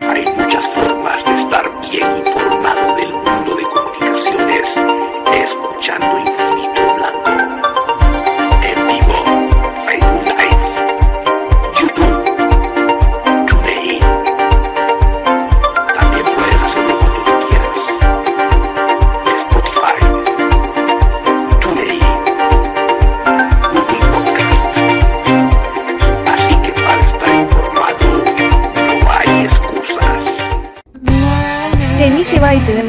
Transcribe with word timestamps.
Hay 0.00 0.24
muchas 0.36 0.68
formas 0.68 1.24
de 1.24 1.34
estar 1.34 1.64
bien 1.80 2.18
informado 2.18 2.94
del 2.96 3.12
mundo 3.12 3.56
de 3.56 3.64
comunicaciones, 3.64 4.80
escuchando 5.32 6.18
informaciones. 6.20 6.43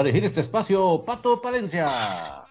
Para 0.00 0.08
elegir 0.08 0.24
este 0.24 0.40
espacio, 0.40 1.04
Pato 1.04 1.42
Palencia. 1.42 2.42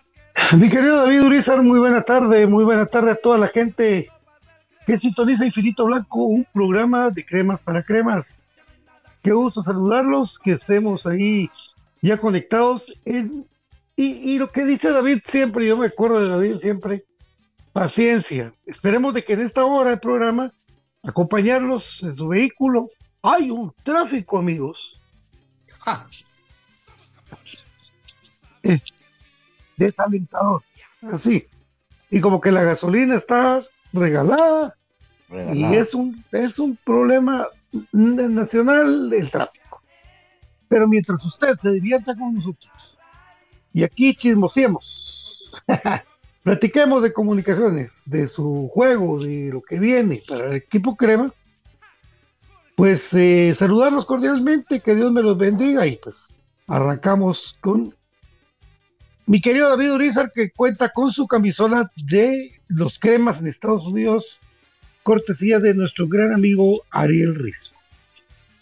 Mi 0.55 0.69
querido 0.69 0.97
David 0.97 1.23
Urizar, 1.23 1.63
muy 1.63 1.79
buena 1.79 2.03
tarde, 2.03 2.45
muy 2.45 2.63
buena 2.63 2.85
tarde 2.85 3.09
a 3.09 3.15
toda 3.15 3.39
la 3.39 3.47
gente 3.47 4.07
que 4.85 4.99
sintoniza 4.99 5.47
Infinito 5.47 5.85
Blanco, 5.85 6.25
un 6.25 6.45
programa 6.53 7.09
de 7.09 7.25
cremas 7.25 7.59
para 7.59 7.81
cremas. 7.81 8.45
Qué 9.23 9.31
gusto 9.31 9.63
saludarlos, 9.63 10.37
que 10.37 10.51
estemos 10.51 11.07
ahí 11.07 11.49
ya 12.03 12.17
conectados. 12.17 12.85
y, 13.03 13.43
y, 13.95 14.37
lo 14.37 14.51
que 14.51 14.63
dice 14.63 14.91
David 14.91 15.21
siempre, 15.25 15.65
yo 15.65 15.75
me 15.75 15.87
acuerdo 15.87 16.21
de 16.21 16.29
David 16.29 16.59
siempre, 16.61 17.03
paciencia. 17.73 18.53
Esperemos 18.67 19.11
de 19.15 19.23
que 19.23 19.33
en 19.33 19.41
esta 19.41 19.65
hora 19.65 19.89
del 19.89 19.99
programa 19.99 20.53
acompañarlos 21.01 22.03
en 22.03 22.13
su 22.13 22.27
vehículo. 22.27 22.91
Hay 23.23 23.49
un 23.49 23.73
tráfico, 23.83 24.37
amigos. 24.37 25.01
Es 28.73 28.85
desalentador. 29.77 30.61
Así. 31.13 31.45
Y 32.09 32.19
como 32.21 32.41
que 32.41 32.51
la 32.51 32.63
gasolina 32.63 33.15
está 33.15 33.61
regalada. 33.93 34.75
Y 35.53 35.75
es 35.75 35.93
un, 35.93 36.23
es 36.31 36.57
un 36.57 36.75
problema 36.83 37.47
nacional 37.91 39.09
del 39.09 39.29
tráfico. 39.29 39.81
Pero 40.67 40.87
mientras 40.87 41.23
usted 41.23 41.55
se 41.55 41.71
divierta 41.71 42.15
con 42.15 42.35
nosotros 42.35 42.97
y 43.73 43.83
aquí 43.83 44.15
chismosiemos, 44.15 45.49
platiquemos 46.43 47.03
de 47.03 47.13
comunicaciones, 47.13 48.01
de 48.05 48.27
su 48.27 48.69
juego, 48.73 49.19
de 49.19 49.49
lo 49.51 49.61
que 49.61 49.79
viene 49.79 50.23
para 50.27 50.47
el 50.47 50.55
equipo 50.55 50.95
Crema, 50.95 51.31
pues 52.75 53.13
eh, 53.13 53.53
saludarlos 53.57 54.05
cordialmente, 54.05 54.79
que 54.79 54.95
Dios 54.95 55.11
me 55.11 55.21
los 55.21 55.37
bendiga 55.37 55.85
y 55.85 55.97
pues 55.97 56.33
arrancamos 56.67 57.57
con 57.61 57.93
mi 59.29 59.39
querido 59.41 59.69
David 59.69 59.93
Urizar 59.93 60.31
que 60.31 60.49
cuenta 60.49 60.89
con 60.89 61.11
su 61.11 61.27
camisola 61.27 61.91
de 61.95 62.59
los 62.67 62.97
cremas 62.97 63.39
en 63.39 63.45
Estados 63.45 63.85
Unidos, 63.85 64.39
cortesía 65.03 65.59
de 65.59 65.75
nuestro 65.75 66.07
gran 66.07 66.33
amigo 66.33 66.81
Ariel 66.89 67.35
Rizzo. 67.35 67.73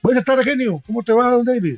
Buenas 0.04 0.26
tardes, 0.26 0.44
genio. 0.44 0.82
¿Cómo 0.86 1.04
te 1.04 1.14
va, 1.14 1.32
don 1.32 1.46
David? 1.46 1.78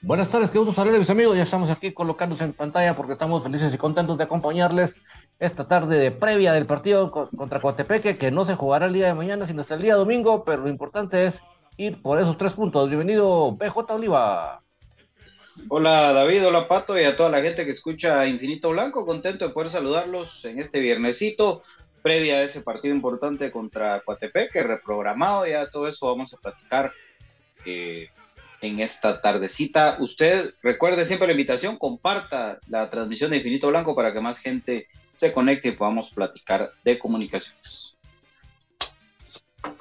Buenas 0.00 0.28
tardes, 0.30 0.50
qué 0.50 0.58
gusto 0.58 0.74
saludarles, 0.74 1.02
mis 1.02 1.10
amigos. 1.10 1.36
Ya 1.36 1.44
estamos 1.44 1.70
aquí 1.70 1.92
colocándose 1.92 2.42
en 2.42 2.54
pantalla 2.54 2.96
porque 2.96 3.12
estamos 3.12 3.44
felices 3.44 3.72
y 3.72 3.78
contentos 3.78 4.18
de 4.18 4.24
acompañarles 4.24 5.00
esta 5.38 5.68
tarde 5.68 5.96
de 6.00 6.10
previa 6.10 6.52
del 6.54 6.66
partido 6.66 7.12
contra 7.12 7.60
Coatepeque, 7.60 8.18
que 8.18 8.32
no 8.32 8.44
se 8.44 8.56
jugará 8.56 8.86
el 8.86 8.94
día 8.94 9.06
de 9.06 9.14
mañana, 9.14 9.46
sino 9.46 9.62
hasta 9.62 9.76
el 9.76 9.82
día 9.82 9.94
domingo, 9.94 10.42
pero 10.42 10.62
lo 10.62 10.68
importante 10.68 11.26
es 11.26 11.40
ir 11.76 12.02
por 12.02 12.20
esos 12.20 12.36
tres 12.36 12.54
puntos. 12.54 12.88
Bienvenido, 12.88 13.52
BJ 13.52 13.94
Oliva. 13.94 14.60
Hola 15.68 16.12
David, 16.12 16.46
hola 16.46 16.66
Pato 16.66 16.98
y 16.98 17.04
a 17.04 17.16
toda 17.16 17.28
la 17.28 17.42
gente 17.42 17.64
que 17.64 17.72
escucha 17.72 18.26
Infinito 18.26 18.70
Blanco, 18.70 19.04
contento 19.04 19.46
de 19.46 19.52
poder 19.52 19.68
saludarlos 19.68 20.44
en 20.46 20.58
este 20.58 20.80
viernesito, 20.80 21.62
previa 22.02 22.36
a 22.36 22.42
ese 22.42 22.62
partido 22.62 22.94
importante 22.94 23.50
contra 23.50 24.00
Coatepeque, 24.00 24.62
reprogramado, 24.62 25.46
ya 25.46 25.66
todo 25.68 25.88
eso 25.88 26.06
vamos 26.06 26.32
a 26.32 26.38
platicar 26.38 26.92
eh, 27.66 28.08
en 28.62 28.80
esta 28.80 29.20
tardecita. 29.20 29.98
Usted 30.00 30.54
recuerde 30.62 31.04
siempre 31.04 31.26
la 31.26 31.32
invitación, 31.32 31.76
comparta 31.76 32.58
la 32.68 32.88
transmisión 32.88 33.30
de 33.30 33.36
Infinito 33.38 33.68
Blanco 33.68 33.94
para 33.94 34.12
que 34.12 34.20
más 34.20 34.38
gente 34.38 34.88
se 35.12 35.32
conecte 35.32 35.68
y 35.68 35.72
podamos 35.72 36.10
platicar 36.10 36.70
de 36.82 36.98
comunicaciones. 36.98 37.98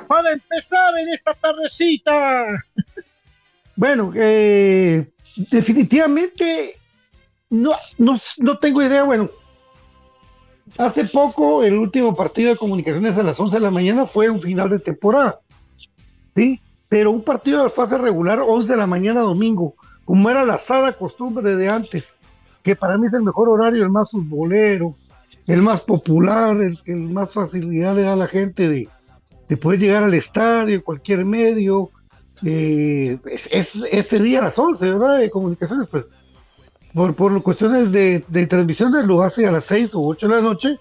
Para 0.07 0.33
empezar 0.33 0.97
en 0.97 1.09
esta 1.09 1.33
tardecita. 1.33 2.65
bueno, 3.75 4.11
eh, 4.15 5.07
definitivamente 5.35 6.75
no, 7.49 7.73
no, 7.97 8.17
no 8.37 8.57
tengo 8.57 8.81
idea. 8.81 9.03
Bueno, 9.03 9.29
hace 10.77 11.05
poco 11.05 11.63
el 11.63 11.77
último 11.77 12.15
partido 12.15 12.49
de 12.49 12.57
comunicaciones 12.57 13.17
a 13.17 13.23
las 13.23 13.39
11 13.39 13.57
de 13.57 13.61
la 13.61 13.71
mañana 13.71 14.05
fue 14.05 14.29
un 14.29 14.41
final 14.41 14.69
de 14.69 14.79
temporada. 14.79 15.39
¿Sí? 16.35 16.59
pero 16.91 17.09
un 17.09 17.23
partido 17.23 17.63
de 17.63 17.69
fase 17.69 17.97
regular 17.97 18.41
11 18.45 18.73
de 18.73 18.77
la 18.77 18.85
mañana 18.85 19.21
domingo, 19.21 19.75
como 20.03 20.29
era 20.29 20.43
la 20.43 20.59
sada 20.59 20.91
costumbre 20.91 21.55
de 21.55 21.69
antes, 21.69 22.17
que 22.63 22.75
para 22.75 22.97
mí 22.97 23.07
es 23.07 23.13
el 23.13 23.21
mejor 23.21 23.47
horario, 23.47 23.81
el 23.81 23.89
más 23.89 24.11
futbolero, 24.11 24.93
el 25.47 25.61
más 25.61 25.79
popular, 25.79 26.61
el 26.61 26.81
que 26.83 26.93
más 26.93 27.33
facilidad 27.33 27.95
le 27.95 28.01
da 28.01 28.11
a 28.11 28.17
la 28.17 28.27
gente 28.27 28.67
de, 28.67 28.89
poder 29.55 29.79
llegar 29.79 30.03
al 30.03 30.13
estadio, 30.13 30.83
cualquier 30.83 31.23
medio. 31.23 31.91
Eh, 32.45 33.17
es, 33.25 33.75
ese 33.91 34.19
día 34.19 34.39
a 34.39 34.43
las 34.43 34.57
11, 34.57 34.85
¿verdad? 34.93 35.19
De 35.19 35.29
comunicaciones, 35.29 35.87
pues 35.87 36.17
por, 36.93 37.15
por 37.15 37.41
cuestiones 37.43 37.91
de, 37.91 38.23
de 38.27 38.47
transmisiones 38.47 39.05
lo 39.05 39.21
hace 39.21 39.47
a 39.47 39.51
las 39.51 39.65
6 39.65 39.95
o 39.95 40.05
8 40.05 40.27
de 40.27 40.35
la 40.35 40.41
noche, 40.41 40.79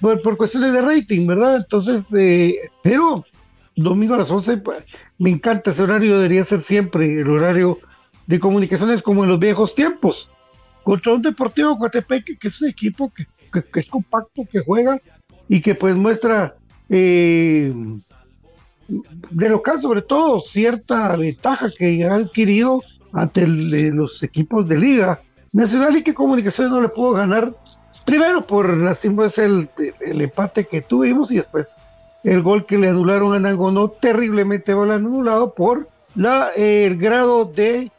por, 0.00 0.20
por 0.22 0.36
cuestiones 0.36 0.72
de 0.72 0.82
rating, 0.82 1.26
¿verdad? 1.26 1.56
Entonces, 1.56 2.06
eh, 2.16 2.56
pero 2.82 3.24
domingo 3.76 4.14
a 4.14 4.18
las 4.18 4.30
11, 4.30 4.58
pues, 4.58 4.84
me 5.18 5.30
encanta 5.30 5.70
ese 5.70 5.82
horario, 5.82 6.16
debería 6.16 6.44
ser 6.44 6.62
siempre 6.62 7.20
el 7.20 7.28
horario 7.28 7.78
de 8.26 8.40
comunicaciones 8.40 9.02
como 9.02 9.24
en 9.24 9.30
los 9.30 9.38
viejos 9.38 9.74
tiempos. 9.74 10.30
Contra 10.82 11.14
un 11.14 11.22
Deportivo 11.22 11.78
Coatepeque, 11.78 12.36
que 12.36 12.48
es 12.48 12.60
un 12.60 12.68
equipo 12.68 13.12
que, 13.12 13.26
es 13.80 13.88
compacto, 13.88 14.42
que 14.50 14.60
juega 14.60 15.00
y 15.48 15.60
que 15.60 15.74
pues 15.74 15.96
muestra 15.96 16.56
eh, 16.88 17.72
de 18.88 19.48
local 19.48 19.80
sobre 19.80 20.02
todo 20.02 20.40
cierta 20.40 21.16
ventaja 21.16 21.70
que 21.70 22.04
ha 22.04 22.14
adquirido 22.14 22.82
ante 23.12 23.46
los 23.46 24.22
equipos 24.22 24.66
de 24.68 24.78
liga 24.78 25.20
nacional 25.52 25.96
y 25.96 26.02
que 26.02 26.14
comunicaciones 26.14 26.72
no 26.72 26.80
le 26.80 26.88
pudo 26.88 27.12
ganar 27.12 27.54
primero 28.04 28.46
por 28.46 28.76
la 28.76 28.92
es 28.92 29.38
el, 29.38 29.68
el 30.00 30.20
empate 30.20 30.66
que 30.66 30.82
tuvimos 30.82 31.30
y 31.30 31.36
después 31.36 31.76
el 32.22 32.42
gol 32.42 32.66
que 32.66 32.78
le 32.78 32.88
anularon 32.88 33.34
a 33.34 33.38
Nangonó 33.38 33.90
terriblemente 33.90 34.74
mal 34.74 34.90
anulado 34.90 35.54
por 35.54 35.88
la, 36.14 36.50
el 36.50 36.96
grado 36.96 37.44
de 37.44 37.90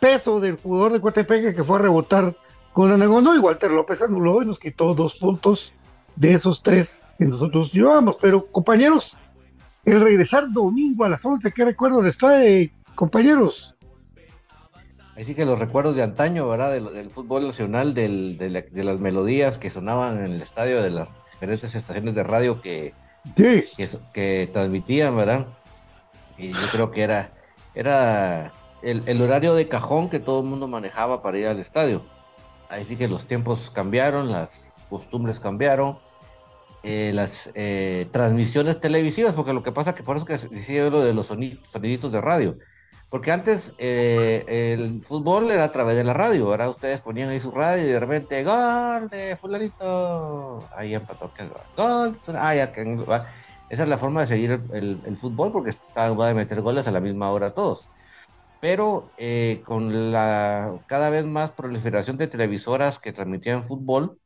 peso 0.00 0.40
del 0.40 0.56
jugador 0.56 0.92
de 0.92 1.00
Coatepeque 1.00 1.54
que 1.54 1.64
fue 1.64 1.78
a 1.78 1.82
rebotar 1.82 2.34
con 2.72 2.98
Nangonó 2.98 3.34
y 3.34 3.38
Walter 3.38 3.70
López 3.70 4.02
anuló 4.02 4.42
y 4.42 4.46
nos 4.46 4.58
quitó 4.58 4.94
dos 4.94 5.14
puntos 5.14 5.72
de 6.16 6.34
esos 6.34 6.62
tres 6.62 7.12
que 7.18 7.24
nosotros 7.24 7.72
llevábamos. 7.72 8.16
Pero 8.20 8.46
compañeros, 8.46 9.16
el 9.84 10.00
regresar 10.00 10.52
domingo 10.52 11.04
a 11.04 11.08
las 11.08 11.24
11, 11.24 11.52
¿qué 11.52 11.64
recuerdo 11.64 12.02
les 12.02 12.16
trae, 12.16 12.72
compañeros? 12.94 13.74
Así 15.16 15.34
que 15.34 15.44
los 15.44 15.58
recuerdos 15.58 15.94
de 15.94 16.02
antaño, 16.02 16.48
¿verdad? 16.48 16.72
Del, 16.72 17.10
fútbol 17.10 17.46
nacional, 17.46 17.94
del, 17.94 18.36
de, 18.36 18.62
de, 18.62 18.84
las 18.84 18.98
melodías 18.98 19.58
que 19.58 19.70
sonaban 19.70 20.18
en 20.18 20.32
el 20.32 20.42
estadio 20.42 20.82
de 20.82 20.90
las 20.90 21.08
diferentes 21.32 21.74
estaciones 21.74 22.14
de 22.16 22.22
radio 22.24 22.60
que 22.60 22.94
que, 23.34 23.88
que 24.12 24.50
transmitían, 24.52 25.16
¿verdad? 25.16 25.46
Y 26.36 26.52
yo 26.52 26.66
creo 26.70 26.90
que 26.90 27.02
era, 27.02 27.30
era 27.74 28.52
el, 28.82 29.22
horario 29.22 29.54
de 29.54 29.68
cajón 29.68 30.10
que 30.10 30.20
todo 30.20 30.40
el 30.40 30.46
mundo 30.46 30.68
manejaba 30.68 31.22
para 31.22 31.38
ir 31.38 31.46
al 31.46 31.60
estadio. 31.60 32.02
Ahí 32.68 32.84
sí 32.84 32.96
que 32.96 33.08
los 33.08 33.26
tiempos 33.26 33.70
cambiaron, 33.70 34.30
las 34.30 34.76
costumbres 34.90 35.40
cambiaron, 35.40 35.98
eh, 36.84 37.12
las 37.14 37.50
eh, 37.54 38.08
transmisiones 38.12 38.80
televisivas, 38.80 39.34
porque 39.34 39.52
lo 39.52 39.62
que 39.62 39.72
pasa 39.72 39.94
que 39.94 40.02
por 40.02 40.16
eso 40.16 40.26
que 40.26 40.36
decía 40.36 40.90
lo 40.90 41.02
de 41.02 41.14
los 41.14 41.26
soniditos 41.26 42.12
de 42.12 42.20
radio. 42.20 42.58
Porque 43.10 43.32
antes 43.32 43.74
eh, 43.78 44.44
el 44.74 45.00
fútbol 45.02 45.50
era 45.50 45.64
a 45.64 45.72
través 45.72 45.96
de 45.96 46.04
la 46.04 46.14
radio, 46.14 46.48
ahora 46.48 46.68
ustedes 46.68 47.00
ponían 47.00 47.28
ahí 47.28 47.40
su 47.40 47.52
radio 47.52 47.84
y 47.84 47.92
de 47.92 48.00
repente, 48.00 48.44
gol 48.44 49.08
de 49.08 49.36
fulanito, 49.36 50.68
ahí 50.76 50.94
empató 50.94 51.30
gol, 51.76 52.16
ah, 52.36 52.54
ya, 52.54 52.72
esa 53.70 53.82
es 53.82 53.88
la 53.88 53.98
forma 53.98 54.22
de 54.22 54.26
seguir 54.26 54.60
el, 54.72 55.16
fútbol 55.16 55.52
porque 55.52 55.70
está, 55.70 56.12
va 56.12 56.28
a 56.30 56.34
meter 56.34 56.60
goles 56.60 56.86
a 56.86 56.92
la 56.92 57.00
misma 57.00 57.30
hora 57.30 57.54
todos. 57.54 57.88
Pero 58.60 59.10
eh, 59.18 59.62
con 59.64 60.12
la 60.12 60.80
cada 60.86 61.10
vez 61.10 61.24
más 61.24 61.52
proliferación 61.52 62.16
de 62.16 62.28
televisoras 62.28 62.98
que 62.98 63.12
transmitían 63.12 63.64
fútbol 63.64 64.18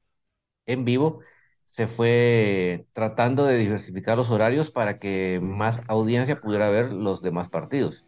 en 0.66 0.84
vivo, 0.84 1.20
se 1.68 1.86
fue 1.86 2.86
tratando 2.94 3.44
de 3.44 3.58
diversificar 3.58 4.16
los 4.16 4.30
horarios 4.30 4.70
para 4.70 4.98
que 4.98 5.38
más 5.42 5.82
audiencia 5.86 6.40
pudiera 6.40 6.70
ver 6.70 6.90
los 6.94 7.20
demás 7.20 7.50
partidos. 7.50 8.06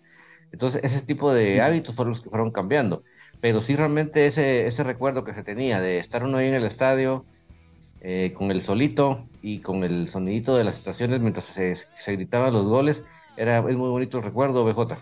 Entonces, 0.51 0.83
ese 0.83 1.03
tipo 1.03 1.33
de 1.35 1.61
hábitos 1.61 1.95
fueron 1.95 2.13
los 2.13 2.23
que 2.23 2.31
fueron 2.31 2.53
cambiando. 2.53 3.05
Pero 3.43 3.61
sí, 3.61 3.77
realmente 3.77 4.27
ese, 4.27 4.67
ese 4.67 4.83
recuerdo 4.83 5.25
que 5.25 5.35
se 5.35 5.45
tenía 5.45 5.79
de 5.79 5.99
estar 5.99 6.25
uno 6.25 6.39
ahí 6.39 6.49
en 6.49 6.55
el 6.55 6.65
estadio, 6.65 7.27
eh, 8.01 8.33
con 8.35 8.51
el 8.51 8.63
solito 8.63 9.29
y 9.43 9.61
con 9.61 9.85
el 9.85 10.09
sonidito 10.09 10.57
de 10.57 10.65
las 10.65 10.77
estaciones 10.77 11.21
mientras 11.21 11.45
se, 11.45 11.77
se 11.77 12.13
gritaban 12.13 12.55
los 12.55 12.65
goles, 12.65 13.03
era, 13.37 13.59
es 13.59 13.77
muy 13.77 13.91
bonito 13.91 14.17
el 14.19 14.25
recuerdo, 14.25 14.65
BJ. 14.65 14.97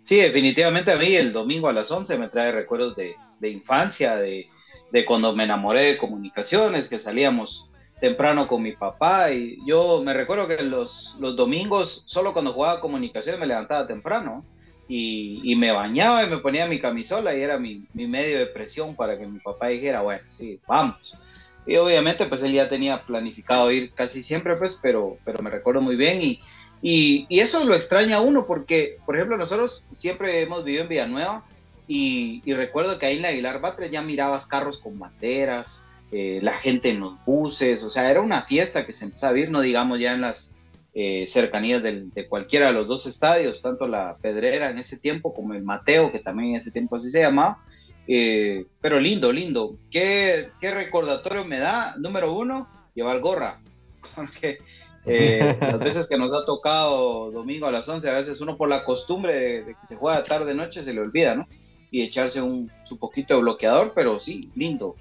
Sí, 0.00 0.16
definitivamente 0.16 0.90
a 0.90 0.96
mí 0.96 1.14
el 1.14 1.34
domingo 1.34 1.68
a 1.68 1.72
las 1.74 1.90
11 1.90 2.16
me 2.16 2.28
trae 2.28 2.50
recuerdos 2.50 2.96
de, 2.96 3.14
de 3.40 3.50
infancia, 3.50 4.16
de, 4.16 4.48
de 4.90 5.04
cuando 5.04 5.34
me 5.34 5.44
enamoré 5.44 5.84
de 5.84 5.98
comunicaciones, 5.98 6.88
que 6.88 6.98
salíamos 6.98 7.68
temprano 8.00 8.46
con 8.46 8.62
mi 8.62 8.72
papá 8.72 9.32
y 9.32 9.58
yo 9.66 10.02
me 10.04 10.14
recuerdo 10.14 10.46
que 10.46 10.62
los, 10.62 11.16
los 11.18 11.36
domingos, 11.36 12.02
solo 12.06 12.32
cuando 12.32 12.52
jugaba 12.52 12.80
comunicación 12.80 13.40
me 13.40 13.46
levantaba 13.46 13.86
temprano 13.86 14.44
y, 14.88 15.40
y, 15.42 15.56
me 15.56 15.72
bañaba 15.72 16.24
y 16.24 16.30
me 16.30 16.38
ponía 16.38 16.66
mi 16.66 16.78
camisola 16.78 17.34
y 17.34 17.40
era 17.42 17.58
mi, 17.58 17.82
mi, 17.92 18.06
medio 18.06 18.38
de 18.38 18.46
presión 18.46 18.94
para 18.94 19.18
que 19.18 19.26
mi 19.26 19.38
papá 19.38 19.68
dijera, 19.68 20.00
bueno, 20.00 20.22
sí, 20.30 20.58
vamos. 20.66 21.18
Y 21.66 21.76
obviamente 21.76 22.24
pues 22.24 22.42
él 22.42 22.52
ya 22.52 22.68
tenía 22.70 23.02
planificado 23.02 23.70
ir 23.70 23.92
casi 23.92 24.22
siempre 24.22 24.56
pues, 24.56 24.78
pero, 24.80 25.18
pero 25.24 25.42
me 25.42 25.50
recuerdo 25.50 25.82
muy 25.82 25.96
bien 25.96 26.22
y, 26.22 26.40
Y, 26.80 27.26
y, 27.28 27.40
eso 27.40 27.64
lo 27.64 27.74
extraña 27.74 28.18
a 28.18 28.20
uno 28.20 28.46
porque, 28.46 28.98
por 29.04 29.16
ejemplo, 29.16 29.36
nosotros 29.36 29.82
siempre 29.92 30.40
hemos 30.42 30.64
vivido 30.64 30.84
en 30.84 30.88
Villanueva 30.88 31.42
y, 31.88 32.42
y 32.44 32.54
recuerdo 32.54 32.98
que 32.98 33.06
ahí 33.06 33.16
en 33.16 33.22
la 33.22 33.28
Aguilar 33.28 33.60
Batres 33.60 33.90
ya 33.90 34.02
mirabas 34.02 34.46
carros 34.46 34.78
con 34.78 34.98
banderas, 34.98 35.82
eh, 36.10 36.40
la 36.42 36.54
gente 36.54 36.88
en 36.88 37.00
los 37.00 37.22
buses, 37.26 37.82
o 37.82 37.90
sea, 37.90 38.10
era 38.10 38.22
una 38.22 38.42
fiesta 38.42 38.86
que 38.86 38.94
se 38.94 39.04
empezaba 39.04 39.30
a 39.30 39.34
vivir, 39.34 39.50
no 39.50 39.60
digamos 39.60 40.00
ya 40.00 40.14
en 40.14 40.22
las 40.22 40.54
eh, 40.94 41.26
cercanías 41.28 41.82
del, 41.82 42.10
de 42.14 42.26
cualquiera 42.26 42.68
de 42.68 42.72
los 42.72 42.88
dos 42.88 43.06
estadios, 43.06 43.60
tanto 43.60 43.86
la 43.86 44.16
Pedrera 44.22 44.70
en 44.70 44.78
ese 44.78 44.96
tiempo 44.96 45.34
como 45.34 45.52
el 45.52 45.62
Mateo, 45.62 46.10
que 46.10 46.20
también 46.20 46.50
en 46.50 46.56
ese 46.56 46.70
tiempo 46.70 46.96
así 46.96 47.10
se 47.10 47.20
llamaba, 47.20 47.58
eh, 48.06 48.64
pero 48.80 48.98
lindo, 48.98 49.30
lindo. 49.32 49.76
¿Qué, 49.90 50.48
¿Qué, 50.62 50.70
recordatorio 50.70 51.44
me 51.44 51.58
da? 51.58 51.94
Número 51.98 52.32
uno, 52.32 52.68
llevar 52.94 53.20
gorra, 53.20 53.60
porque 54.14 54.60
las 55.04 55.78
veces 55.78 56.06
que 56.06 56.16
nos 56.16 56.32
ha 56.32 56.44
tocado 56.46 57.30
domingo 57.30 57.66
a 57.66 57.72
las 57.72 57.86
11, 57.86 58.08
a 58.08 58.14
veces 58.14 58.40
uno 58.40 58.56
por 58.56 58.70
la 58.70 58.84
costumbre 58.84 59.62
de 59.62 59.74
que 59.74 59.86
se 59.86 59.96
juega 59.96 60.24
tarde-noche 60.24 60.84
se 60.84 60.94
le 60.94 61.02
olvida, 61.02 61.34
¿no? 61.34 61.46
Y 61.90 62.02
echarse 62.02 62.42
un, 62.42 62.70
su 62.84 62.98
poquito 62.98 63.34
de 63.34 63.40
bloqueador, 63.40 63.92
pero 63.94 64.20
sí, 64.20 64.50
lindo 64.54 64.96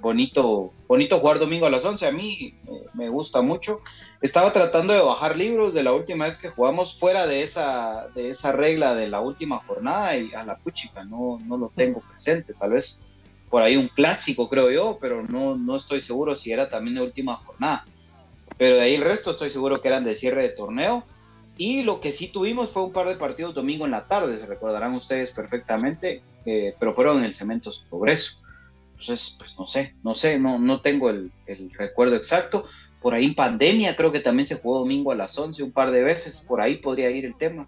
bonito, 0.00 0.72
bonito 0.88 1.18
jugar 1.20 1.38
domingo 1.38 1.66
a 1.66 1.70
las 1.70 1.84
11. 1.84 2.06
A 2.06 2.12
mí 2.12 2.54
eh, 2.66 2.86
me 2.94 3.08
gusta 3.08 3.40
mucho. 3.42 3.80
Estaba 4.20 4.52
tratando 4.52 4.92
de 4.92 5.00
bajar 5.00 5.36
libros 5.36 5.74
de 5.74 5.82
la 5.82 5.92
última 5.92 6.26
vez 6.26 6.38
que 6.38 6.48
jugamos 6.48 6.98
fuera 6.98 7.26
de 7.26 7.42
esa, 7.42 8.08
de 8.14 8.30
esa 8.30 8.52
regla 8.52 8.94
de 8.94 9.08
la 9.08 9.20
última 9.20 9.58
jornada 9.58 10.16
y 10.16 10.32
a 10.34 10.44
la 10.44 10.56
puchica 10.56 11.04
no, 11.04 11.40
no 11.46 11.56
lo 11.56 11.72
tengo 11.74 12.00
presente. 12.00 12.54
Tal 12.54 12.72
vez 12.72 13.00
por 13.48 13.62
ahí 13.62 13.76
un 13.76 13.88
clásico, 13.88 14.48
creo 14.48 14.70
yo, 14.70 14.98
pero 15.00 15.22
no, 15.22 15.56
no 15.56 15.76
estoy 15.76 16.00
seguro 16.00 16.34
si 16.36 16.52
era 16.52 16.68
también 16.68 16.96
de 16.96 17.02
última 17.02 17.36
jornada. 17.36 17.86
Pero 18.58 18.76
de 18.76 18.82
ahí 18.82 18.94
el 18.94 19.02
resto 19.02 19.30
estoy 19.30 19.50
seguro 19.50 19.80
que 19.80 19.88
eran 19.88 20.04
de 20.04 20.16
cierre 20.16 20.42
de 20.42 20.50
torneo. 20.50 21.04
Y 21.56 21.82
lo 21.82 22.00
que 22.00 22.12
sí 22.12 22.28
tuvimos 22.28 22.70
fue 22.70 22.82
un 22.82 22.92
par 22.92 23.08
de 23.08 23.16
partidos 23.16 23.54
domingo 23.54 23.84
en 23.84 23.90
la 23.90 24.06
tarde, 24.06 24.38
se 24.38 24.46
recordarán 24.46 24.94
ustedes 24.94 25.32
perfectamente, 25.32 26.22
eh, 26.46 26.74
pero 26.78 26.94
fueron 26.94 27.18
en 27.18 27.24
el 27.24 27.34
Cementos 27.34 27.84
Progreso. 27.88 28.38
Entonces, 28.92 29.36
pues 29.38 29.58
no 29.58 29.66
sé, 29.66 29.94
no 30.02 30.14
sé, 30.14 30.38
no, 30.38 30.58
no 30.58 30.80
tengo 30.80 31.10
el, 31.10 31.30
recuerdo 31.76 32.16
exacto. 32.16 32.66
Por 33.00 33.14
ahí 33.14 33.24
en 33.24 33.34
pandemia 33.34 33.96
creo 33.96 34.12
que 34.12 34.20
también 34.20 34.46
se 34.46 34.54
jugó 34.54 34.78
domingo 34.78 35.10
a 35.10 35.16
las 35.16 35.36
11 35.36 35.62
un 35.62 35.72
par 35.72 35.90
de 35.90 36.02
veces, 36.02 36.44
por 36.46 36.60
ahí 36.60 36.76
podría 36.76 37.10
ir 37.10 37.24
el 37.24 37.36
tema. 37.36 37.66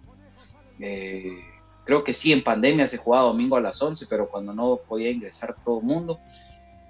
Eh, 0.79 1.37
creo 1.83 2.03
que 2.03 2.13
sí, 2.13 2.31
en 2.31 2.43
pandemia 2.43 2.87
se 2.87 2.97
jugaba 2.97 3.25
domingo 3.25 3.57
a 3.57 3.61
las 3.61 3.81
11, 3.81 4.07
pero 4.09 4.29
cuando 4.29 4.53
no 4.53 4.77
podía 4.77 5.11
ingresar 5.11 5.55
todo 5.63 5.79
el 5.79 5.85
mundo. 5.85 6.19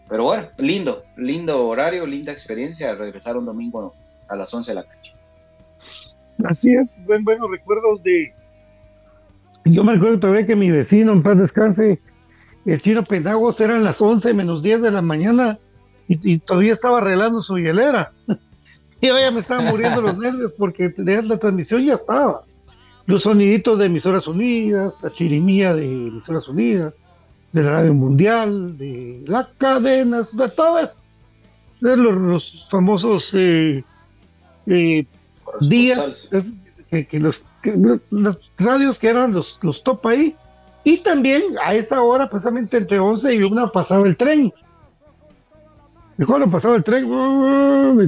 Pero 0.08 0.26
bueno, 0.26 0.48
lindo, 0.58 1.04
lindo 1.18 1.68
horario, 1.68 2.06
linda 2.06 2.32
experiencia 2.32 2.94
regresar 2.94 3.36
un 3.36 3.46
domingo 3.46 3.96
a 4.28 4.36
las 4.36 4.54
11 4.54 4.72
de 4.72 4.76
la 4.76 4.84
cancha. 4.84 5.15
Así 6.44 6.74
es, 6.74 6.98
buen, 7.06 7.24
buenos 7.24 7.50
recuerdos 7.50 8.04
de... 8.04 8.34
Yo 9.66 9.84
me 9.84 9.94
acuerdo 9.94 10.20
todavía 10.20 10.46
que 10.46 10.56
mi 10.56 10.70
vecino, 10.70 11.14
en 11.14 11.24
paz 11.24 11.38
descanse, 11.38 12.00
el 12.66 12.82
chino 12.82 13.04
Pendagos 13.04 13.60
eran 13.62 13.84
las 13.84 14.02
11 14.02 14.34
menos 14.34 14.62
10 14.62 14.82
de 14.82 14.92
la 14.92 15.02
mañana 15.02 15.60
y, 16.08 16.38
todavía 16.40 16.74
estaba 16.74 17.00
arreglando 17.00 17.42
su 17.42 17.58
hielera. 17.58 18.12
y 19.02 19.08
ya 19.08 19.32
me 19.32 19.40
estaban 19.40 19.68
muriendo 19.68 20.02
los 20.02 20.18
nervios 20.18 20.54
porque 20.58 20.94
la 20.98 21.38
transmisión 21.38 21.84
ya 21.84 21.96
estaba. 21.96 22.44
Los 23.08 23.24
soniditos 23.24 23.78
de 23.78 23.86
emisoras 23.86 24.28
unidas, 24.28 24.94
la 25.02 25.12
chirimía 25.12 25.74
de 25.74 25.86
emisoras 25.86 26.48
unidas, 26.48 26.94
de 27.52 27.64
la 27.64 27.70
radio 27.72 27.94
mundial, 27.94 28.78
de 28.78 29.24
las 29.28 29.48
cadenas, 29.58 30.36
de 30.36 30.50
todo 30.50 30.80
eso. 30.80 30.98
De 31.82 31.98
los, 31.98 32.68
famosos 32.70 33.32
eh, 33.34 33.84
eh, 34.66 35.06
días, 35.62 36.30
que, 36.90 37.20
los, 37.20 37.42
las 38.12 38.38
radios 38.58 39.00
que 39.00 39.10
eran 39.10 39.34
los, 39.34 39.60
los 39.62 39.84
top 39.84 40.08
ahí, 40.08 40.36
y 40.84 40.98
también 40.98 41.42
a 41.64 41.74
esa 41.74 42.02
hora, 42.02 42.30
precisamente 42.30 42.78
entre 42.78 43.00
11 43.00 43.34
y 43.34 43.44
1, 43.44 43.72
pasaba 43.72 44.08
el 44.08 44.16
tren. 44.16 44.54
Y 46.18 46.24
cuando 46.24 46.50
pasaba 46.50 46.76
el 46.76 46.84
tren, 46.84 47.06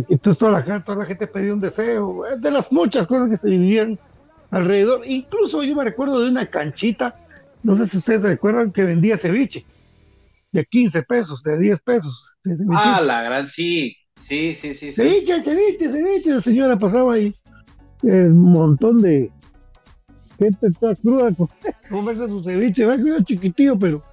entonces 0.07 0.37
toda 0.37 0.51
la, 0.51 0.83
toda 0.83 0.99
la 0.99 1.05
gente 1.05 1.27
pedía 1.27 1.53
un 1.53 1.59
deseo, 1.59 2.23
de 2.37 2.51
las 2.51 2.71
muchas 2.71 3.07
cosas 3.07 3.29
que 3.29 3.37
se 3.37 3.49
vivían 3.49 3.99
alrededor. 4.51 5.01
Incluso 5.05 5.63
yo 5.63 5.75
me 5.75 5.83
recuerdo 5.83 6.21
de 6.21 6.29
una 6.29 6.45
canchita, 6.45 7.15
no 7.63 7.75
sé 7.75 7.87
si 7.87 7.97
ustedes 7.97 8.21
recuerdan, 8.21 8.71
que 8.71 8.83
vendía 8.83 9.17
ceviche, 9.17 9.65
de 10.51 10.63
15 10.63 11.03
pesos, 11.03 11.43
de 11.43 11.57
10 11.57 11.81
pesos. 11.81 12.35
ah, 12.75 13.01
la 13.01 13.23
gran, 13.23 13.47
sí, 13.47 13.97
sí, 14.21 14.55
sí, 14.55 14.73
sí. 14.73 14.93
Ceviche, 14.93 15.43
ceviche, 15.43 15.89
ceviche, 15.89 16.31
la 16.31 16.41
señora 16.41 16.77
pasaba 16.77 17.13
ahí, 17.13 17.33
un 18.03 18.51
montón 18.51 19.01
de, 19.01 19.31
gente 20.37 20.71
toda 20.79 20.95
cruda, 20.95 21.35
comerse 21.89 22.27
su 22.27 22.43
ceviche, 22.43 22.85
va 22.85 22.93
a 22.93 23.23
chiquitillo, 23.23 23.77
pero, 23.77 24.03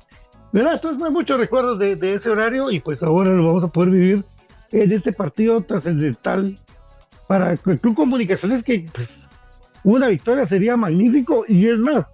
¿verdad? 0.53 0.75
Entonces, 0.75 1.03
hay 1.03 1.13
muchos 1.13 1.39
recuerdos 1.39 1.79
de, 1.79 2.15
ese 2.15 2.31
horario 2.31 2.71
y 2.71 2.81
pues 2.81 3.03
ahora 3.03 3.31
lo 3.31 3.47
vamos 3.47 3.65
a 3.65 3.69
poder 3.69 3.91
vivir 3.91 4.25
en 4.73 4.93
este 4.93 5.13
partido 5.13 5.61
trascendental 5.61 6.57
para 7.29 7.53
el 7.53 7.59
Club 7.59 7.95
Comunicaciones, 7.95 8.63
que 8.65 8.87
pues, 8.93 9.11
una 9.85 10.09
victoria 10.09 10.47
sería 10.47 10.77
magnífico 10.77 11.45
y 11.47 11.69
es 11.69 11.79
más, 11.79 12.07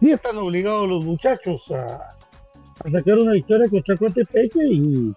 sí 0.00 0.12
están 0.12 0.36
obligados 0.36 0.88
los 0.88 1.04
muchachos 1.04 1.62
a, 1.70 2.12
sacar 2.90 3.18
una 3.18 3.32
victoria 3.32 3.68
contra 3.68 3.96
Cotepeque 3.96 4.60
y 4.70 5.14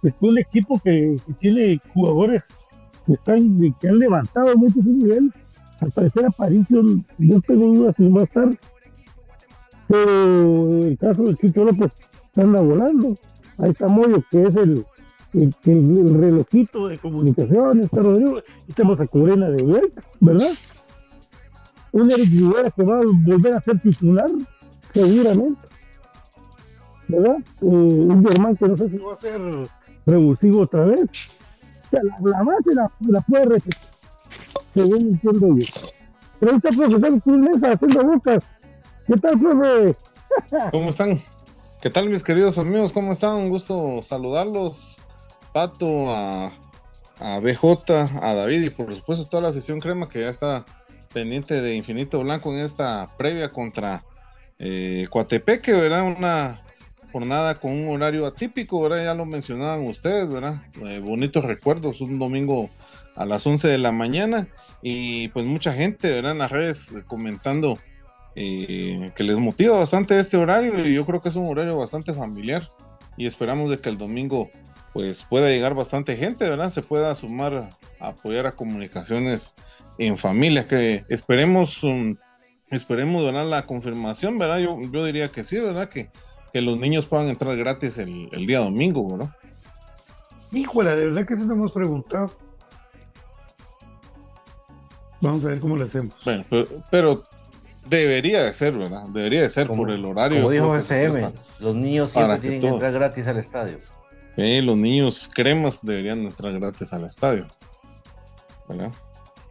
pues 0.00 0.16
un 0.20 0.38
equipo 0.38 0.80
que, 0.80 1.16
tiene 1.38 1.80
jugadores 1.92 2.44
que 3.06 3.14
están 3.14 3.74
que 3.80 3.88
han 3.88 3.98
levantado 3.98 4.56
mucho 4.56 4.80
su 4.82 4.92
nivel 4.92 5.32
al 5.80 5.90
parecer 5.90 6.26
Aparicio, 6.26 6.82
yo 7.18 7.40
tengo 7.40 7.66
dudas 7.66 7.96
si 7.96 8.08
va 8.08 8.20
a 8.20 8.24
estar, 8.24 8.58
pero 9.88 10.84
el 10.84 10.98
caso 10.98 11.24
de 11.24 11.36
Chicho 11.36 11.64
López 11.64 11.90
anda 12.36 12.60
volando. 12.60 13.16
Ahí 13.58 13.70
está 13.70 13.88
Moyo, 13.88 14.22
que 14.30 14.42
es 14.44 14.56
el, 14.56 14.84
el, 15.32 16.20
relojito 16.20 16.88
de 16.88 16.98
comunicación, 16.98 17.80
está 17.80 18.00
Rodrigo, 18.00 18.40
y 18.68 18.72
tenemos 18.72 19.00
a 19.00 19.06
Corena 19.06 19.50
de 19.50 19.62
vuelta, 19.62 20.02
¿verdad? 20.20 20.50
Un 21.92 22.10
Eric 22.10 22.30
Rivera 22.30 22.70
que 22.70 22.82
va 22.82 22.98
a 22.98 23.02
volver 23.02 23.54
a 23.54 23.60
ser 23.60 23.78
titular, 23.80 24.30
seguramente. 24.92 25.60
¿Verdad? 27.08 27.38
Eh, 27.38 27.64
un 27.64 28.24
Germán 28.24 28.56
que 28.56 28.68
no 28.68 28.76
sé 28.76 28.88
si 28.88 28.98
va 28.98 29.14
a 29.14 29.16
ser 29.16 29.40
revulsivo 30.06 30.62
otra 30.62 30.84
vez. 30.84 31.00
O 31.02 31.90
sea, 31.90 32.00
la, 32.22 32.42
base 32.42 32.74
la, 32.74 32.90
la 33.08 33.20
puede 33.22 33.44
repetir 33.46 33.90
según 34.74 35.00
entiendo 35.00 35.56
yo. 35.56 35.66
Pero 36.38 36.52
ahí 36.52 36.56
está 36.56 36.68
el 36.70 36.76
profesor 36.76 37.72
haciendo 37.72 38.04
bocas. 38.04 38.44
¿Qué 39.06 39.16
tal, 39.16 39.38
profe? 39.38 39.96
¿Cómo 40.70 40.88
están? 40.88 41.20
¿Qué 41.80 41.90
tal, 41.90 42.08
mis 42.08 42.22
queridos 42.22 42.58
amigos? 42.58 42.92
¿Cómo 42.92 43.12
están? 43.12 43.36
Un 43.36 43.48
gusto 43.48 44.02
saludarlos. 44.02 45.00
Pato, 45.52 46.08
a, 46.10 46.52
a 47.18 47.40
BJ, 47.40 47.90
a 47.90 48.34
David 48.34 48.62
y 48.62 48.70
por 48.70 48.94
supuesto 48.94 49.26
toda 49.26 49.42
la 49.42 49.48
afición 49.48 49.80
crema 49.80 50.08
que 50.08 50.20
ya 50.20 50.28
está 50.28 50.64
pendiente 51.12 51.60
de 51.60 51.74
Infinito 51.74 52.20
Blanco 52.20 52.52
en 52.52 52.60
esta 52.60 53.08
previa 53.18 53.50
contra 53.50 54.04
eh, 54.60 55.08
Coatepeque, 55.10 55.72
¿verdad? 55.72 56.04
Una 56.04 56.62
jornada 57.10 57.56
con 57.56 57.72
un 57.72 57.88
horario 57.88 58.26
atípico, 58.26 58.82
¿verdad? 58.82 59.04
Ya 59.04 59.14
lo 59.14 59.26
mencionaban 59.26 59.86
ustedes, 59.86 60.30
¿verdad? 60.30 60.62
Eh, 60.86 60.98
bonitos 60.98 61.44
recuerdos, 61.44 62.00
un 62.00 62.18
domingo 62.18 62.70
a 63.16 63.26
las 63.26 63.46
11 63.46 63.68
de 63.68 63.78
la 63.78 63.92
mañana 63.92 64.48
y 64.82 65.28
pues 65.28 65.44
mucha 65.46 65.72
gente, 65.72 66.10
¿verdad? 66.10 66.32
En 66.32 66.38
las 66.38 66.50
redes 66.50 66.92
comentando 67.06 67.78
eh, 68.36 69.10
que 69.14 69.24
les 69.24 69.36
motiva 69.38 69.76
bastante 69.76 70.18
este 70.18 70.36
horario 70.36 70.86
y 70.86 70.94
yo 70.94 71.04
creo 71.04 71.20
que 71.20 71.28
es 71.28 71.36
un 71.36 71.46
horario 71.46 71.76
bastante 71.76 72.14
familiar 72.14 72.66
y 73.16 73.26
esperamos 73.26 73.70
de 73.70 73.78
que 73.78 73.90
el 73.90 73.98
domingo 73.98 74.50
pues 74.92 75.22
pueda 75.22 75.48
llegar 75.50 75.74
bastante 75.74 76.16
gente, 76.16 76.48
¿verdad? 76.48 76.70
Se 76.70 76.82
pueda 76.82 77.14
sumar 77.14 77.70
a 77.98 78.08
apoyar 78.08 78.46
a 78.46 78.52
comunicaciones 78.52 79.54
en 79.98 80.16
familia, 80.16 80.66
que 80.66 81.04
esperemos, 81.08 81.82
um, 81.84 82.16
esperemos, 82.70 83.24
¿verdad? 83.24 83.46
La 83.46 83.66
confirmación, 83.66 84.38
¿verdad? 84.38 84.58
Yo, 84.58 84.78
yo 84.90 85.04
diría 85.04 85.28
que 85.28 85.44
sí, 85.44 85.58
¿verdad? 85.60 85.88
Que, 85.88 86.08
que 86.52 86.60
los 86.60 86.78
niños 86.78 87.06
puedan 87.06 87.28
entrar 87.28 87.56
gratis 87.56 87.98
el, 87.98 88.28
el 88.32 88.46
día 88.46 88.60
domingo, 88.60 89.08
¿verdad? 89.10 89.34
Híjole, 90.52 90.96
de 90.96 91.06
verdad 91.06 91.26
que 91.26 91.34
eso 91.34 91.44
no 91.44 91.54
hemos 91.54 91.72
preguntado. 91.72 92.30
Vamos 95.20 95.44
a 95.44 95.48
ver 95.48 95.60
cómo 95.60 95.76
lo 95.76 95.84
hacemos. 95.84 96.14
Bueno, 96.24 96.42
pero, 96.90 97.22
debería 97.86 98.42
de 98.44 98.52
ser, 98.52 98.76
¿verdad? 98.76 99.04
Debería 99.08 99.42
de 99.42 99.50
ser 99.50 99.66
por 99.68 99.90
el 99.90 100.04
horario. 100.04 100.38
Como 100.38 100.50
dijo 100.50 100.74
SM, 100.76 101.30
los 101.60 101.74
niños 101.74 102.10
siempre 102.10 102.38
tienen 102.38 102.60
que 102.60 102.68
entrar 102.68 102.92
gratis 102.92 103.26
al 103.26 103.36
estadio. 103.36 103.78
Sí, 104.36 104.62
los 104.62 104.76
niños 104.76 105.30
cremas 105.32 105.84
deberían 105.84 106.20
entrar 106.20 106.58
gratis 106.58 106.92
al 106.92 107.04
estadio. 107.04 107.46
¿verdad? 108.68 108.92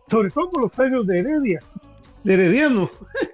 Sobre 0.09 0.31
todo 0.31 0.49
por 0.49 0.61
los 0.61 0.71
precios 0.71 1.05
de 1.05 1.19
Heredia, 1.19 1.59
de 2.23 2.33
Herediano. 2.33 2.89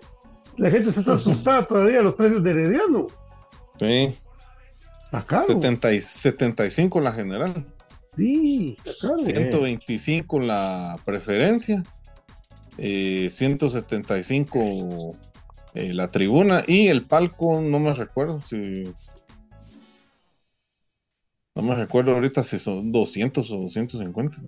La 0.58 0.70
gente 0.70 0.92
se 0.92 1.02
está 1.02 1.14
asustada 1.14 1.68
todavía 1.68 2.02
los 2.02 2.16
precios 2.16 2.44
de 2.44 2.52
Herediano. 2.52 3.08
Sí. 3.78 4.16
Acá. 5.12 5.46
70 5.48 5.94
y 5.94 6.02
75 6.02 7.00
la 7.00 7.12
general. 7.12 7.66
Sí, 8.18 8.78
acá. 8.82 9.18
125 9.20 10.40
la 10.40 10.98
preferencia 11.06 11.84
175 12.78 14.60
eh, 14.60 15.16
eh, 15.76 15.94
la 15.94 16.10
tribuna 16.12 16.64
y 16.68 16.88
el 16.88 17.04
palco, 17.04 17.62
no 17.62 17.80
me 17.80 17.94
recuerdo 17.94 18.42
si... 18.42 18.92
No 21.56 21.62
me 21.62 21.74
recuerdo 21.76 22.14
ahorita 22.14 22.44
si 22.44 22.60
son 22.60 22.92
200 22.92 23.50
o 23.50 23.58
250. 23.62 24.42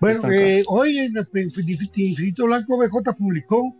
Bueno, 0.00 0.22
hoy 0.68 0.98
en 0.98 1.14
el 1.16 1.28
Infinito 1.34 2.46
Blanco 2.46 2.78
BJ 2.78 3.12
publicó 3.18 3.74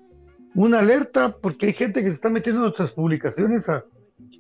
una 0.57 0.79
alerta 0.79 1.37
porque 1.41 1.67
hay 1.67 1.73
gente 1.75 2.03
que 2.03 2.09
se 2.09 2.15
está 2.15 2.31
metiendo 2.31 2.61
en 2.61 2.65
nuestras 2.65 2.93
publicaciones 2.93 3.69
a, 3.69 3.85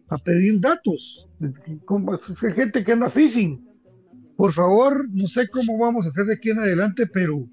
a 0.08 0.18
pedir 0.18 0.61
datos. 0.61 1.28
Hay 1.40 2.52
gente 2.52 2.82
que 2.82 2.92
anda 2.92 3.11
phishing. 3.11 3.64
Por 4.37 4.52
favor, 4.52 5.08
no 5.11 5.26
sé 5.26 5.49
cómo 5.49 5.78
vamos 5.78 6.06
a 6.06 6.08
hacer 6.08 6.26
de 6.26 6.35
aquí 6.35 6.50
en 6.50 6.58
adelante, 6.58 7.06
pero 7.06 7.46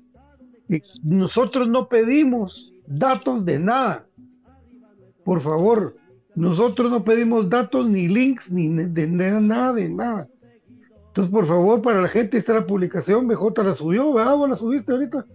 eh, 0.70 0.82
nosotros 1.04 1.68
no 1.68 1.88
pedimos 1.88 2.74
datos 2.88 3.46
de 3.46 3.60
nada. 3.60 4.06
Por 5.24 5.42
favor, 5.42 5.96
nosotros 6.36 6.90
no 6.90 7.04
pedimos 7.04 7.50
datos 7.50 7.90
ni 7.90 8.08
links 8.08 8.52
ni 8.52 8.68
de, 8.70 9.08
nada, 9.08 9.74
de 9.74 9.90
nada. 9.90 10.28
Entonces, 11.08 11.32
por 11.32 11.46
favor, 11.46 11.82
para 11.82 12.02
la 12.02 12.08
gente, 12.08 12.38
está 12.38 12.54
la 12.54 12.66
publicación. 12.66 13.28
BJ 13.28 13.64
la 13.64 13.74
subió, 13.74 14.14
¿verdad? 14.14 14.36
¿Vos 14.36 14.50
la 14.50 14.56
subiste 14.56 14.92
ahorita? 14.92 15.26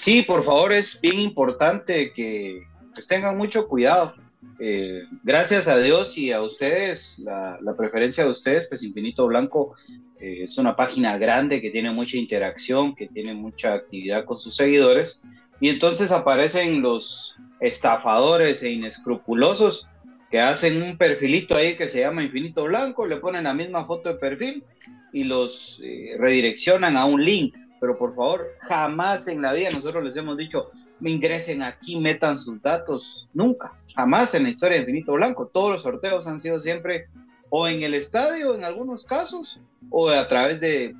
Sí, 0.00 0.22
por 0.22 0.44
favor, 0.44 0.72
es 0.72 1.00
bien 1.00 1.18
importante 1.18 2.12
que 2.12 2.62
pues, 2.94 3.06
tengan 3.06 3.36
mucho 3.36 3.68
cuidado 3.68 4.14
eh, 4.60 5.04
gracias 5.22 5.68
a 5.68 5.78
Dios 5.78 6.18
y 6.18 6.32
a 6.32 6.42
ustedes, 6.42 7.18
la, 7.18 7.58
preferencia 7.76 8.24
de 8.24 8.30
ustedes, 8.30 8.66
pues 8.68 8.82
Infinito 8.82 9.26
Blanco 9.26 9.74
eh, 10.20 10.44
es 10.44 10.58
una 10.58 10.74
página 10.74 11.16
grande 11.16 11.60
que 11.60 11.70
tiene 11.70 11.92
mucha 11.92 12.16
interacción, 12.16 12.94
que 12.94 13.06
tiene 13.06 13.34
mucha 13.34 13.74
actividad 13.74 14.24
con 14.24 14.40
sus 14.40 14.56
seguidores, 14.56 15.20
y 15.60 15.68
entonces 15.68 16.10
aparecen 16.10 16.82
los 16.82 17.36
estafadores 17.60 18.62
e 18.62 18.70
inescrupulosos 18.70 19.86
que 20.30 20.40
hacen 20.40 20.82
un 20.82 20.98
perfilito 20.98 21.56
ahí 21.56 21.76
que 21.76 21.88
se 21.88 22.00
llama 22.00 22.24
Infinito 22.24 22.64
Blanco, 22.64 23.06
le 23.06 23.16
ponen 23.16 23.44
la 23.44 23.54
misma 23.54 23.84
foto 23.84 24.08
de 24.08 24.16
perfil 24.16 24.64
y 25.12 25.24
los 25.24 25.80
eh, 25.82 26.16
redireccionan 26.18 26.96
a 26.96 27.06
un 27.06 27.24
link. 27.24 27.54
Pero 27.80 27.98
por 27.98 28.14
favor, 28.14 28.48
jamás 28.60 29.28
en 29.28 29.42
la 29.42 29.52
vida 29.52 29.70
nosotros 29.70 30.02
les 30.04 30.16
hemos 30.16 30.36
dicho, 30.36 30.70
me 31.00 31.10
ingresen 31.10 31.62
aquí, 31.62 31.98
metan 31.98 32.36
sus 32.36 32.60
datos, 32.60 33.28
nunca 33.32 33.78
jamás 33.98 34.32
en 34.34 34.44
la 34.44 34.50
historia 34.50 34.76
de 34.76 34.82
Infinito 34.82 35.12
Blanco. 35.14 35.48
Todos 35.48 35.72
los 35.72 35.82
sorteos 35.82 36.28
han 36.28 36.38
sido 36.38 36.60
siempre 36.60 37.08
o 37.50 37.66
en 37.66 37.82
el 37.82 37.94
estadio 37.94 38.54
en 38.54 38.62
algunos 38.62 39.04
casos 39.04 39.60
o 39.90 40.08
a 40.08 40.28
través 40.28 40.60
de, 40.60 40.94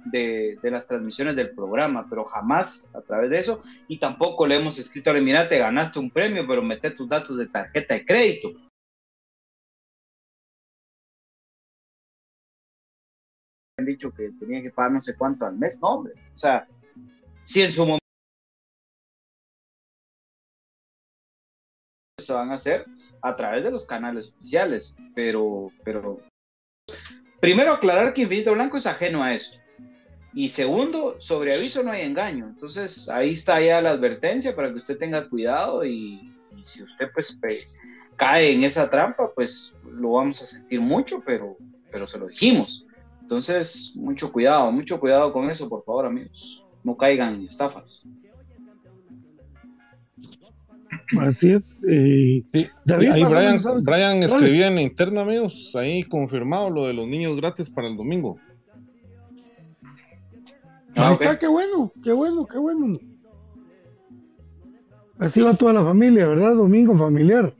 las 0.65 0.89
transmisiones 0.89 1.37
del 1.37 1.55
programa, 1.55 2.09
pero 2.11 2.25
jamás 2.25 2.91
a 2.95 3.01
través 3.03 3.31
de 3.31 3.39
eso. 3.39 3.63
Y 3.87 4.01
tampoco 4.01 4.49
le 4.49 4.57
hemos 4.57 4.81
escrito, 4.81 5.15
mira, 5.15 5.49
te 5.49 5.59
ganaste 5.59 6.01
un 6.01 6.11
premio, 6.11 6.45
pero 6.45 6.61
mete 6.61 6.91
tus 6.91 7.09
datos 7.09 7.39
de 7.39 7.47
tarjeta 7.47 7.95
de 7.95 8.05
crédito. 8.05 8.49
Han 13.79 13.85
dicho 13.85 14.11
que 14.11 14.33
tenía 14.41 14.61
que 14.61 14.73
pagar 14.73 14.91
no 14.91 15.01
sé 15.01 15.17
cuánto 15.17 15.47
al 15.47 15.57
mes, 15.57 15.79
no, 15.81 15.89
hombre. 15.89 16.15
O 16.35 16.39
sea, 16.39 16.67
si 17.49 17.63
en 17.63 17.73
su 17.73 17.81
momento 17.81 17.99
se 22.19 22.33
van 22.35 22.51
a 22.51 22.57
hacer 22.57 22.85
a 23.23 23.37
través 23.37 23.65
de 23.65 23.71
los 23.71 23.87
canales 23.87 24.35
oficiales, 24.37 24.95
pero, 25.15 25.73
pero 25.83 26.21
primero 27.41 27.73
aclarar 27.73 28.13
que 28.13 28.23
Infinito 28.23 28.53
Blanco 28.53 28.77
es 28.77 28.87
ajeno 28.87 29.23
a 29.23 29.33
esto. 29.33 29.57
Y 30.35 30.51
segundo, 30.51 31.19
sobre 31.21 31.55
aviso 31.55 31.83
no 31.83 31.91
hay 31.91 32.03
engaño. 32.03 32.47
Entonces 32.49 33.09
ahí 33.09 33.33
está 33.33 33.63
ya 33.63 33.81
la 33.81 33.93
advertencia 33.93 34.55
para 34.55 34.71
que 34.71 34.81
usted 34.81 34.99
tenga 34.99 35.27
cuidado 35.31 35.87
y, 35.87 36.31
si 36.67 36.83
usted 36.83 37.09
pues 37.15 37.41
cae 38.17 38.53
en 38.53 38.65
esa 38.65 38.91
trampa, 38.91 39.33
pues 39.35 39.75
lo 39.85 40.13
vamos 40.13 40.43
a 40.43 40.47
sentir 40.47 40.83
mucho, 40.83 41.23
pero, 41.25 41.57
pero 41.91 42.07
se 42.07 42.19
lo 42.19 42.27
dijimos. 42.27 42.85
Entonces, 43.23 43.93
mucho 43.95 44.31
cuidado, 44.31 44.71
mucho 44.71 45.01
cuidado 45.01 45.33
con 45.33 45.49
eso, 45.51 45.67
por 45.67 45.83
favor, 45.83 46.05
amigos. 46.05 46.68
No 46.89 46.97
caigan 46.97 47.35
en 47.35 47.43
estafas. 47.43 48.09
Así 51.21 51.51
es. 51.53 51.85
Eh, 51.87 52.43
ahí 52.55 53.25
Brian, 53.83 54.23
escribía 54.23 54.69
en 54.69 54.77
la 54.77 54.81
interna, 54.81 55.21
amigos, 55.21 55.77
ahí 55.77 56.03
confirmado 56.05 56.71
lo 56.71 56.87
de 56.87 56.95
los 56.95 57.07
niños 57.07 57.37
gratis 57.37 57.69
para 57.69 57.89
el 57.89 57.97
domingo. 57.99 58.39
ahí 60.97 61.13
está, 61.13 61.39
qué 61.39 61.47
bueno, 61.47 61.93
qué 62.03 62.11
bueno, 62.11 62.47
qué 62.47 62.57
bueno. 62.57 62.99
Así 65.19 65.43
va 65.43 65.53
toda 65.53 65.75
la 65.75 65.85
familia, 65.85 66.27
¿verdad? 66.27 66.55
Domingo 66.55 66.97
familiar. 66.97 67.55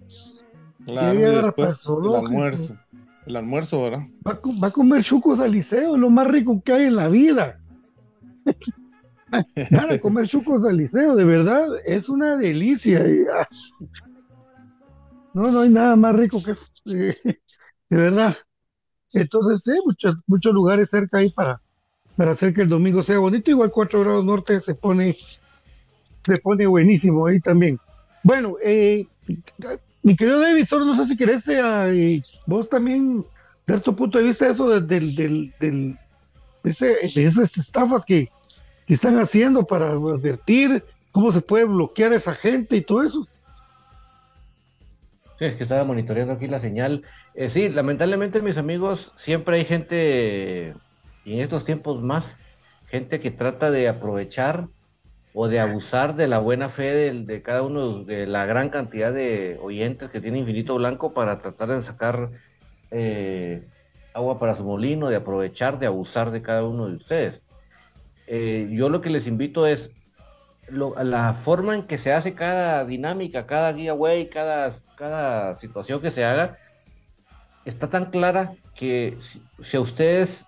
Claro, 0.87 1.19
y 1.19 1.23
después 1.23 1.87
el 1.87 2.15
almuerzo. 2.15 2.79
El 3.27 3.37
almuerzo, 3.37 3.83
¿verdad? 3.83 4.07
Va, 4.27 4.41
va 4.65 4.69
a 4.69 4.71
comer 4.71 5.05
chucos 5.05 5.39
al 5.39 5.53
liceo, 5.53 5.99
lo 5.99 6.09
más 6.09 6.27
rico 6.29 6.63
que 6.65 6.73
hay 6.73 6.85
en 6.85 6.97
la 6.97 7.09
vida. 7.11 7.61
Para 9.71 9.99
comer 10.01 10.29
chucos 10.29 10.65
al 10.65 10.77
liceo, 10.77 11.15
de 11.15 11.25
verdad, 11.25 11.67
es 11.85 12.09
una 12.09 12.37
delicia. 12.37 13.05
Ah, 13.35 13.49
no, 15.35 15.51
no 15.51 15.61
hay 15.61 15.71
nada 15.71 15.97
más 15.97 16.15
rico 16.17 16.43
que 16.43 16.53
eso, 16.53 16.67
de 16.85 17.17
verdad. 17.91 18.37
Entonces, 19.13 19.63
sí, 19.63 19.79
muchos, 19.85 20.17
muchos 20.27 20.53
lugares 20.53 20.91
cerca 20.91 21.19
ahí 21.19 21.31
para, 21.31 21.61
para 22.17 22.33
hacer 22.33 22.53
que 22.55 22.63
el 22.63 22.69
domingo 22.69 23.03
sea 23.03 23.19
bonito. 23.19 23.51
Igual 23.51 23.71
4 23.71 24.01
grados 24.01 24.25
norte 24.25 24.61
se 24.61 24.75
pone, 24.75 25.17
se 26.25 26.37
pone 26.39 26.67
buenísimo 26.67 27.27
ahí 27.27 27.41
también. 27.41 27.79
Bueno, 28.23 28.57
eh, 28.63 29.07
mi 30.03 30.17
querido 30.17 30.41
David, 30.41 30.67
solo 30.67 30.85
no 30.85 30.95
sé 30.95 31.07
si 31.07 31.17
querés 31.17 31.47
eh, 31.49 32.23
vos 32.47 32.69
también 32.69 33.25
ver 33.67 33.81
tu 33.81 33.95
punto 33.95 34.19
de 34.19 34.25
vista 34.25 34.49
eso 34.49 34.81
del, 34.81 35.15
del, 35.15 35.55
del, 35.61 35.99
de 36.63 37.27
esas 37.27 37.57
estafas 37.57 38.05
que, 38.05 38.29
¿Qué 38.89 38.95
están 38.95 39.19
haciendo 39.19 39.67
para 39.67 39.91
advertir 39.91 40.83
cómo 41.13 41.31
se 41.31 41.43
puede 41.43 41.67
bloquear 41.67 42.13
a 42.13 42.17
esa 42.17 42.33
gente 42.33 42.75
y 42.75 42.81
todo 42.81 43.03
eso? 43.03 43.27
Sí, 45.37 45.45
es 45.45 45.57
que 45.57 45.65
estaba 45.65 45.85
monitoreando 45.85 46.33
aquí 46.33 46.47
la 46.47 46.59
señal. 46.59 47.03
Eh, 47.35 47.51
sí, 47.51 47.69
lamentablemente, 47.69 48.41
mis 48.41 48.57
amigos, 48.57 49.13
siempre 49.15 49.57
hay 49.57 49.67
gente, 49.67 50.75
y 51.27 51.35
en 51.35 51.41
estos 51.41 51.67
tiempos 51.67 52.03
más, 52.03 52.39
gente 52.87 53.21
que 53.21 53.31
trata 53.31 53.71
de 53.71 53.89
aprovechar 53.89 54.69
o 55.35 55.49
de 55.49 55.61
abusar 55.61 56.17
de 56.17 56.27
la 56.27 56.39
buena 56.39 56.71
fe 56.71 57.13
de, 57.13 57.43
cada 57.43 57.63
uno, 57.65 58.05
de 58.05 58.27
la 58.27 58.47
gran 58.47 58.71
cantidad 58.71 59.13
de 59.13 59.59
oyentes 59.61 60.09
que 60.09 60.23
tiene 60.23 60.39
Infinito 60.39 60.77
Blanco 60.77 61.13
para 61.13 61.43
tratar 61.43 61.69
de 61.69 61.83
sacar 61.83 62.31
eh, 62.91 63.61
agua 64.15 64.39
para 64.39 64.55
su 64.55 64.65
molino, 64.65 65.11
de 65.11 65.17
aprovechar, 65.17 65.79
de 65.79 65.85
abusar 65.85 66.31
de 66.31 66.41
cada 66.41 66.65
uno 66.65 66.87
de 66.87 66.95
ustedes. 66.95 67.43
Eh, 68.31 68.69
yo 68.71 68.91
lo 68.91 69.01
que 69.01 69.09
les 69.09 69.27
invito 69.27 69.67
es 69.67 69.91
la 70.71 71.33
forma 71.33 71.75
en 71.75 71.85
que 71.85 71.97
se 71.97 72.13
hace 72.13 72.35
cada 72.35 72.85
dinámica, 72.85 73.47
cada 73.47 73.73
giveaway, 73.73 74.29
cada, 74.29 74.75
cada 74.97 75.57
situación 75.57 76.03
que 76.03 76.11
se 76.11 76.27
haga, 76.27 76.59
está 77.65 77.89
tan 77.89 78.11
clara 78.11 78.53
que 78.75 79.17
si, 79.19 79.77
a 79.79 79.81
ustedes 79.81 80.45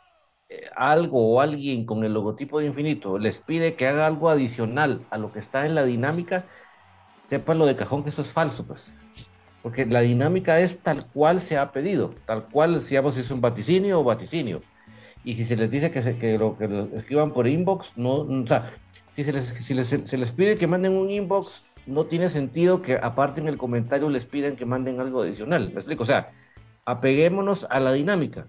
eh, 0.50 0.68
algo 0.76 1.32
o 1.32 1.40
alguien 1.40 1.86
con 1.86 2.04
el 2.04 2.12
logotipo 2.12 2.60
de 2.60 2.66
infinito 2.66 3.18
les 3.18 3.40
pide 3.40 3.76
que 3.76 3.86
haga 3.86 4.06
algo 4.06 4.28
adicional 4.28 5.06
a 5.08 5.16
lo 5.16 5.32
que 5.32 5.38
está 5.38 5.64
en 5.64 5.74
la 5.74 5.84
dinámica, 5.84 6.44
sepan 7.28 7.58
lo 7.58 7.64
de 7.64 7.76
cajón 7.76 8.04
que 8.04 8.10
eso 8.10 8.20
es 8.20 8.30
falso, 8.30 8.66
pues. 8.66 8.82
Porque 9.62 9.86
la 9.86 10.02
dinámica 10.02 10.60
es 10.60 10.80
tal 10.80 11.06
cual 11.06 11.40
se 11.40 11.56
ha 11.56 11.72
pedido, 11.72 12.14
tal 12.26 12.44
cual, 12.48 12.86
digamos, 12.86 13.14
si 13.14 13.20
es 13.20 13.30
un 13.30 13.40
vaticinio 13.40 14.00
o 14.00 14.04
vaticinio 14.04 14.60
y 15.24 15.34
si 15.34 15.44
se 15.44 15.56
les 15.56 15.70
dice 15.70 15.90
que, 15.90 16.02
se, 16.02 16.16
que, 16.16 16.38
lo, 16.38 16.56
que 16.56 16.68
lo 16.68 16.84
escriban 16.96 17.32
por 17.32 17.46
inbox, 17.46 17.96
no, 17.96 18.20
o 18.20 18.46
sea, 18.46 18.72
si, 19.14 19.24
se 19.24 19.32
les, 19.32 19.46
si 19.62 19.74
les, 19.74 19.88
se 19.88 20.18
les 20.18 20.30
pide 20.32 20.56
que 20.56 20.66
manden 20.66 20.92
un 20.92 21.10
inbox, 21.10 21.62
no 21.86 22.06
tiene 22.06 22.30
sentido 22.30 22.82
que 22.82 22.96
aparte 22.96 23.40
en 23.40 23.48
el 23.48 23.58
comentario 23.58 24.08
les 24.08 24.24
pidan 24.24 24.56
que 24.56 24.64
manden 24.64 25.00
algo 25.00 25.22
adicional. 25.22 25.70
¿Me 25.72 25.80
explico? 25.80 26.04
O 26.04 26.06
sea, 26.06 26.30
apeguémonos 26.84 27.66
a 27.70 27.80
la 27.80 27.92
dinámica. 27.92 28.46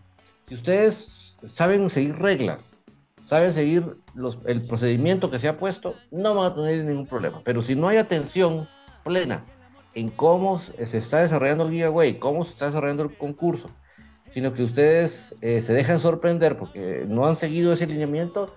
Si 0.47 0.55
ustedes 0.55 1.37
saben 1.45 1.89
seguir 1.89 2.17
reglas, 2.17 2.75
saben 3.27 3.53
seguir 3.53 3.97
los, 4.13 4.39
el 4.45 4.61
procedimiento 4.61 5.31
que 5.31 5.39
se 5.39 5.47
ha 5.47 5.57
puesto, 5.57 5.95
no 6.11 6.35
van 6.35 6.51
a 6.51 6.55
tener 6.55 6.85
ningún 6.85 7.07
problema. 7.07 7.41
Pero 7.43 7.63
si 7.63 7.75
no 7.75 7.87
hay 7.87 7.97
atención 7.97 8.67
plena 9.03 9.45
en 9.93 10.09
cómo 10.09 10.59
se 10.59 10.97
está 10.97 11.19
desarrollando 11.19 11.65
el 11.65 11.71
giveaway, 11.71 12.15
cómo 12.15 12.45
se 12.45 12.51
está 12.51 12.67
desarrollando 12.67 13.03
el 13.03 13.17
concurso, 13.17 13.69
sino 14.31 14.53
que 14.53 14.63
ustedes 14.63 15.35
eh, 15.41 15.61
se 15.61 15.73
dejan 15.73 15.99
sorprender 15.99 16.57
porque 16.57 17.05
no 17.07 17.27
han 17.27 17.35
seguido 17.35 17.73
ese 17.73 17.85
lineamiento, 17.85 18.55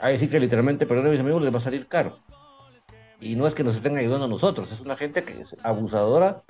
ahí 0.00 0.18
sí 0.18 0.28
que 0.28 0.40
literalmente, 0.40 0.86
perdón 0.86 1.10
mis 1.10 1.20
amigos, 1.20 1.42
les 1.42 1.54
va 1.54 1.58
a 1.58 1.62
salir 1.62 1.86
caro. 1.86 2.18
Y 3.20 3.36
no 3.36 3.46
es 3.46 3.54
que 3.54 3.62
nos 3.62 3.76
estén 3.76 3.96
ayudando 3.96 4.24
a 4.24 4.28
nosotros, 4.28 4.72
es 4.72 4.80
una 4.80 4.96
gente 4.96 5.22
que 5.22 5.42
es 5.42 5.54
abusadora, 5.62 6.42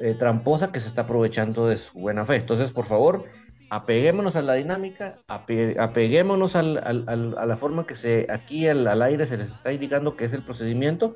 eh, 0.00 0.16
tramposa, 0.18 0.72
que 0.72 0.80
se 0.80 0.88
está 0.88 1.02
aprovechando 1.02 1.68
de 1.68 1.76
su 1.76 1.96
buena 1.98 2.24
fe. 2.24 2.36
Entonces, 2.36 2.72
por 2.72 2.86
favor, 2.86 3.26
apeguémonos 3.68 4.36
a 4.36 4.42
la 4.42 4.54
dinámica, 4.54 5.18
apeguémonos 5.28 6.56
a 6.56 6.62
la 6.62 7.56
forma 7.56 7.86
que 7.86 7.94
se 7.94 8.26
aquí 8.30 8.66
al, 8.68 8.86
al, 8.86 9.02
aire 9.02 9.26
se 9.26 9.36
les 9.36 9.52
está 9.52 9.72
indicando 9.72 10.16
que 10.16 10.24
es 10.24 10.32
el 10.32 10.42
procedimiento 10.42 11.14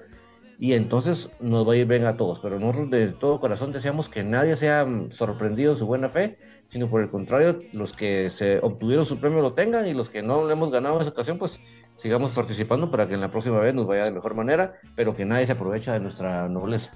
y 0.58 0.72
entonces 0.72 1.30
nos 1.40 1.68
va 1.68 1.74
a 1.74 1.76
ir 1.76 1.86
bien 1.86 2.06
a 2.06 2.16
todos. 2.16 2.40
Pero 2.40 2.58
nosotros 2.58 2.90
de 2.90 3.08
todo 3.08 3.40
corazón 3.40 3.72
deseamos 3.72 4.08
que 4.08 4.22
nadie 4.22 4.56
sea 4.56 4.86
sorprendido 5.10 5.72
en 5.72 5.78
su 5.78 5.86
buena 5.86 6.08
fe, 6.08 6.36
sino 6.68 6.88
por 6.88 7.02
el 7.02 7.10
contrario, 7.10 7.62
los 7.72 7.92
que 7.92 8.30
se 8.30 8.58
obtuvieron 8.58 9.04
su 9.04 9.18
premio 9.18 9.40
lo 9.40 9.54
tengan 9.54 9.86
y 9.86 9.94
los 9.94 10.08
que 10.08 10.22
no 10.22 10.42
lo 10.42 10.50
hemos 10.50 10.70
ganado 10.70 10.96
en 10.96 11.02
esa 11.02 11.10
ocasión, 11.10 11.38
pues 11.38 11.58
sigamos 11.96 12.32
participando 12.32 12.90
para 12.90 13.08
que 13.08 13.14
en 13.14 13.20
la 13.20 13.30
próxima 13.30 13.60
vez 13.60 13.74
nos 13.74 13.86
vaya 13.86 14.04
de 14.04 14.12
mejor 14.12 14.34
manera, 14.34 14.74
pero 14.94 15.16
que 15.16 15.24
nadie 15.24 15.46
se 15.46 15.52
aproveche 15.52 15.90
de 15.90 16.00
nuestra 16.00 16.48
nobleza. 16.48 16.92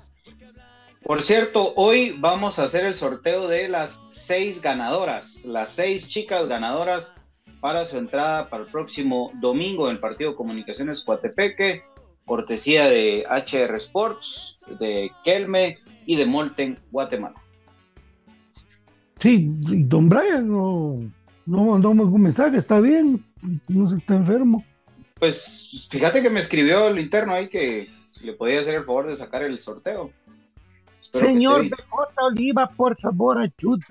Por 1.02 1.22
cierto, 1.22 1.72
hoy 1.76 2.16
vamos 2.18 2.58
a 2.58 2.64
hacer 2.64 2.84
el 2.84 2.94
sorteo 2.94 3.48
de 3.48 3.68
las 3.68 4.02
seis 4.10 4.60
ganadoras, 4.60 5.44
las 5.44 5.70
seis 5.70 6.08
chicas 6.08 6.46
ganadoras 6.46 7.16
para 7.60 7.86
su 7.86 7.96
entrada 7.96 8.50
para 8.50 8.64
el 8.64 8.70
próximo 8.70 9.32
domingo 9.40 9.88
en 9.88 9.96
el 9.96 10.00
partido 10.00 10.36
Comunicaciones 10.36 11.02
Coatepeque, 11.02 11.84
cortesía 12.26 12.88
de 12.88 13.24
HR 13.28 13.76
Sports, 13.76 14.58
de 14.78 15.10
Kelme 15.24 15.78
y 16.06 16.16
de 16.16 16.26
Molten, 16.26 16.78
Guatemala. 16.90 17.39
Sí, 19.20 19.50
don 19.60 20.08
Brian 20.08 20.48
no, 20.48 20.98
no 21.46 21.64
mandó 21.64 21.90
un 21.90 22.22
mensaje, 22.22 22.56
está 22.56 22.80
bien, 22.80 23.24
no 23.68 23.90
se 23.90 23.96
está 23.96 24.14
enfermo. 24.14 24.64
Pues 25.18 25.88
fíjate 25.90 26.22
que 26.22 26.30
me 26.30 26.40
escribió 26.40 26.88
el 26.88 26.98
interno 26.98 27.34
ahí 27.34 27.48
que 27.48 27.90
le 28.22 28.32
podía 28.32 28.60
hacer 28.60 28.76
el 28.76 28.84
favor 28.84 29.08
de 29.08 29.16
sacar 29.16 29.42
el 29.42 29.58
sorteo. 29.60 30.10
Señor 31.12 31.68
BJ 31.68 32.22
Oliva, 32.22 32.70
por 32.70 32.96
favor, 32.98 33.38
ayúde. 33.38 33.84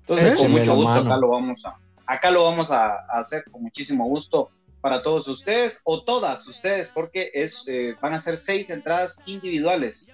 Entonces, 0.00 0.38
con 0.38 0.50
mucho 0.50 0.74
gusto, 0.74 0.92
acá 0.92 1.16
lo 1.16 1.28
vamos 1.28 1.64
a, 1.64 1.78
acá 2.06 2.30
lo 2.30 2.44
vamos 2.44 2.70
a, 2.70 2.94
hacer 3.08 3.44
con 3.50 3.62
muchísimo 3.62 4.06
gusto 4.06 4.50
para 4.80 5.02
todos 5.02 5.28
ustedes 5.28 5.80
o 5.84 6.02
todas 6.02 6.46
ustedes, 6.46 6.90
porque 6.90 7.30
es, 7.32 7.64
eh, 7.68 7.94
van 8.00 8.14
a 8.14 8.20
ser 8.20 8.36
seis 8.36 8.70
entradas 8.70 9.20
individuales 9.26 10.12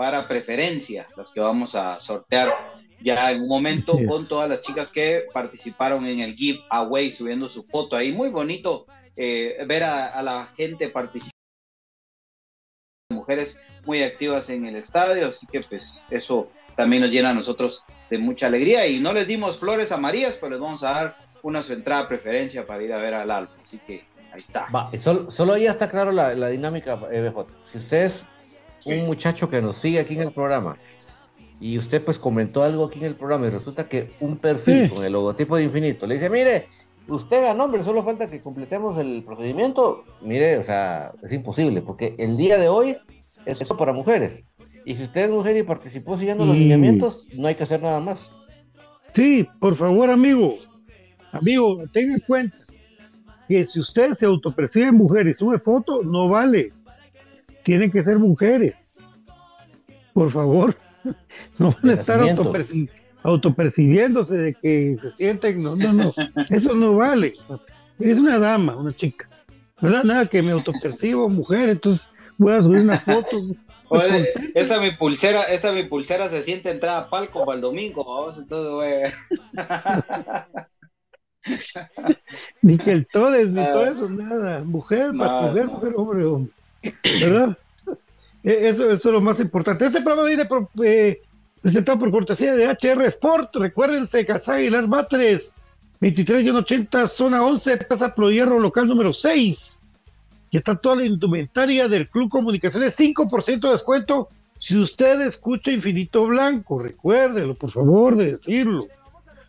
para 0.00 0.26
preferencia, 0.26 1.06
las 1.14 1.28
que 1.28 1.40
vamos 1.40 1.74
a 1.74 2.00
sortear 2.00 2.48
ya 3.02 3.30
en 3.32 3.42
un 3.42 3.48
momento 3.48 3.98
con 4.08 4.26
todas 4.26 4.48
las 4.48 4.62
chicas 4.62 4.90
que 4.90 5.26
participaron 5.30 6.06
en 6.06 6.20
el 6.20 6.34
giveaway, 6.36 7.12
subiendo 7.12 7.50
su 7.50 7.64
foto 7.64 7.96
ahí. 7.96 8.10
Muy 8.10 8.30
bonito 8.30 8.86
eh, 9.14 9.62
ver 9.68 9.84
a, 9.84 10.06
a, 10.06 10.22
la 10.22 10.46
gente 10.56 10.88
participar 10.88 11.34
mujeres 13.10 13.60
muy 13.84 14.02
activas 14.02 14.48
en 14.48 14.64
el 14.64 14.76
estadio, 14.76 15.28
así 15.28 15.46
que 15.46 15.60
pues 15.60 16.06
eso 16.08 16.50
también 16.76 17.02
nos 17.02 17.10
llena 17.10 17.28
a 17.28 17.34
nosotros 17.34 17.84
de 18.08 18.16
mucha 18.16 18.46
alegría 18.46 18.86
y 18.86 19.00
no 19.00 19.12
les 19.12 19.28
dimos 19.28 19.58
flores 19.58 19.92
amarillas, 19.92 20.32
pues 20.40 20.50
les 20.50 20.60
vamos 20.60 20.82
a 20.82 20.92
dar 20.92 21.16
una 21.42 21.60
su 21.60 21.74
entrada 21.74 22.08
preferencia 22.08 22.66
para 22.66 22.82
ir 22.82 22.94
a 22.94 22.96
ver 22.96 23.12
al 23.12 23.30
Alfa, 23.30 23.52
así 23.60 23.78
que 23.86 24.02
ahí 24.32 24.40
está. 24.40 24.66
solo, 24.98 25.30
solo 25.30 25.58
ya 25.58 25.72
está 25.72 25.90
claro 25.90 26.10
la, 26.10 26.48
dinámica, 26.48 26.94
BJ. 26.94 27.46
Si 27.64 27.76
usted 27.76 28.10
un 28.86 29.06
muchacho 29.06 29.48
que 29.48 29.60
nos 29.60 29.76
sigue 29.76 30.00
aquí 30.00 30.14
en 30.14 30.22
el 30.22 30.32
programa 30.32 30.76
y 31.60 31.76
usted 31.76 32.02
pues 32.02 32.18
comentó 32.18 32.62
algo 32.62 32.86
aquí 32.86 32.98
en 33.00 33.06
el 33.06 33.14
programa 33.14 33.46
y 33.46 33.50
resulta 33.50 33.88
que 33.88 34.10
un 34.20 34.38
perfil 34.38 34.90
con 34.90 35.04
el 35.04 35.12
logotipo 35.12 35.56
de 35.56 35.64
infinito 35.64 36.06
le 36.06 36.14
dice, 36.14 36.30
mire, 36.30 36.66
usted 37.06 37.42
ganó, 37.42 37.64
hombre, 37.64 37.84
solo 37.84 38.02
falta 38.02 38.30
que 38.30 38.40
completemos 38.40 38.96
el 38.98 39.22
procedimiento. 39.24 40.04
Mire, 40.22 40.56
o 40.56 40.64
sea, 40.64 41.12
es 41.22 41.32
imposible, 41.32 41.82
porque 41.82 42.14
el 42.18 42.38
día 42.38 42.58
de 42.58 42.68
hoy 42.68 42.96
es 43.44 43.60
eso 43.60 43.76
para 43.76 43.92
mujeres. 43.92 44.46
Y 44.86 44.96
si 44.96 45.02
usted 45.02 45.26
es 45.26 45.30
mujer 45.30 45.56
y 45.58 45.62
participó 45.62 46.16
siguiendo 46.16 46.46
los 46.46 46.56
lineamientos, 46.56 47.26
no 47.34 47.46
hay 47.46 47.54
que 47.54 47.64
hacer 47.64 47.82
nada 47.82 48.00
más. 48.00 48.32
Sí, 49.14 49.46
por 49.60 49.76
favor, 49.76 50.10
amigo. 50.10 50.54
Amigo, 51.32 51.84
tenga 51.92 52.14
en 52.14 52.20
cuenta 52.20 52.56
que 53.46 53.66
si 53.66 53.80
usted 53.80 54.14
se 54.14 54.24
autopercibe 54.24 54.90
mujer 54.92 55.26
y 55.26 55.34
sube 55.34 55.58
foto, 55.58 56.02
no 56.02 56.28
vale. 56.30 56.72
Tienen 57.70 57.92
que 57.92 58.02
ser 58.02 58.18
mujeres. 58.18 58.82
Por 60.12 60.32
favor. 60.32 60.74
No 61.58 61.70
van 61.70 61.90
a 61.90 62.00
estar 62.00 62.20
autopercibiéndose 63.22 64.34
de 64.34 64.54
que 64.54 64.96
se 65.00 65.10
sienten. 65.12 65.62
No, 65.62 65.76
no, 65.76 65.92
no. 65.92 66.12
Eso 66.50 66.74
no 66.74 66.96
vale. 66.96 67.34
Es 68.00 68.18
una 68.18 68.40
dama, 68.40 68.76
una 68.76 68.92
chica. 68.92 69.28
¿Verdad? 69.80 70.02
Nada 70.02 70.26
que 70.26 70.42
me 70.42 70.50
autopercibo 70.50 71.28
mujer, 71.28 71.68
entonces 71.68 72.04
voy 72.38 72.54
a 72.54 72.62
subir 72.62 72.80
una 72.80 72.98
foto. 72.98 73.40
esta 74.54 74.80
mi 74.80 74.90
pulsera, 74.96 75.44
esta 75.44 75.70
mi 75.70 75.84
pulsera 75.84 76.28
se 76.28 76.42
siente 76.42 76.70
entrada 76.70 77.02
a 77.02 77.08
palco 77.08 77.46
para 77.46 77.54
el 77.54 77.62
domingo, 77.62 78.04
vamos, 78.04 78.36
entonces 78.36 79.14
ni 82.62 82.78
que 82.78 82.90
el 82.90 83.06
todes, 83.06 83.48
ni 83.48 83.62
todo 83.62 83.86
eso, 83.86 84.10
nada. 84.10 84.64
Mujer, 84.64 85.12
mujer, 85.12 85.66
mujer, 85.66 85.94
hombre, 85.96 86.24
hombre. 86.24 86.52
¿Verdad? 87.20 87.58
E, 88.42 88.68
eso, 88.68 88.90
es 88.90 89.04
lo 89.04 89.20
más 89.20 89.40
importante. 89.40 89.86
Este 89.86 90.00
programa 90.00 90.28
viene 90.28 90.48
eh, 90.84 91.20
presentado 91.60 91.98
por 91.98 92.10
cortesía 92.10 92.54
de 92.54 92.66
HR 92.66 93.04
Sport. 93.06 93.56
Recuérdense, 93.56 94.24
Casa 94.24 94.54
Aguilar 94.54 94.88
Matres, 94.88 95.52
23 96.00 96.44
y 96.44 96.50
80, 96.50 97.08
zona 97.08 97.42
11, 97.44 97.76
Plaza 97.78 98.14
Hierro, 98.14 98.58
local 98.58 98.88
número 98.88 99.12
6 99.12 99.76
y 100.50 100.56
está 100.56 100.74
toda 100.74 100.96
la 100.96 101.06
indumentaria 101.06 101.88
del 101.88 102.08
Club 102.08 102.28
Comunicaciones, 102.28 102.98
5% 102.98 103.60
de 103.60 103.70
descuento 103.70 104.28
si 104.58 104.76
usted 104.76 105.22
escucha 105.22 105.72
Infinito 105.72 106.26
Blanco, 106.26 106.78
recuérdelo, 106.78 107.54
por 107.54 107.70
favor, 107.70 108.14
de 108.16 108.32
decirlo, 108.32 108.88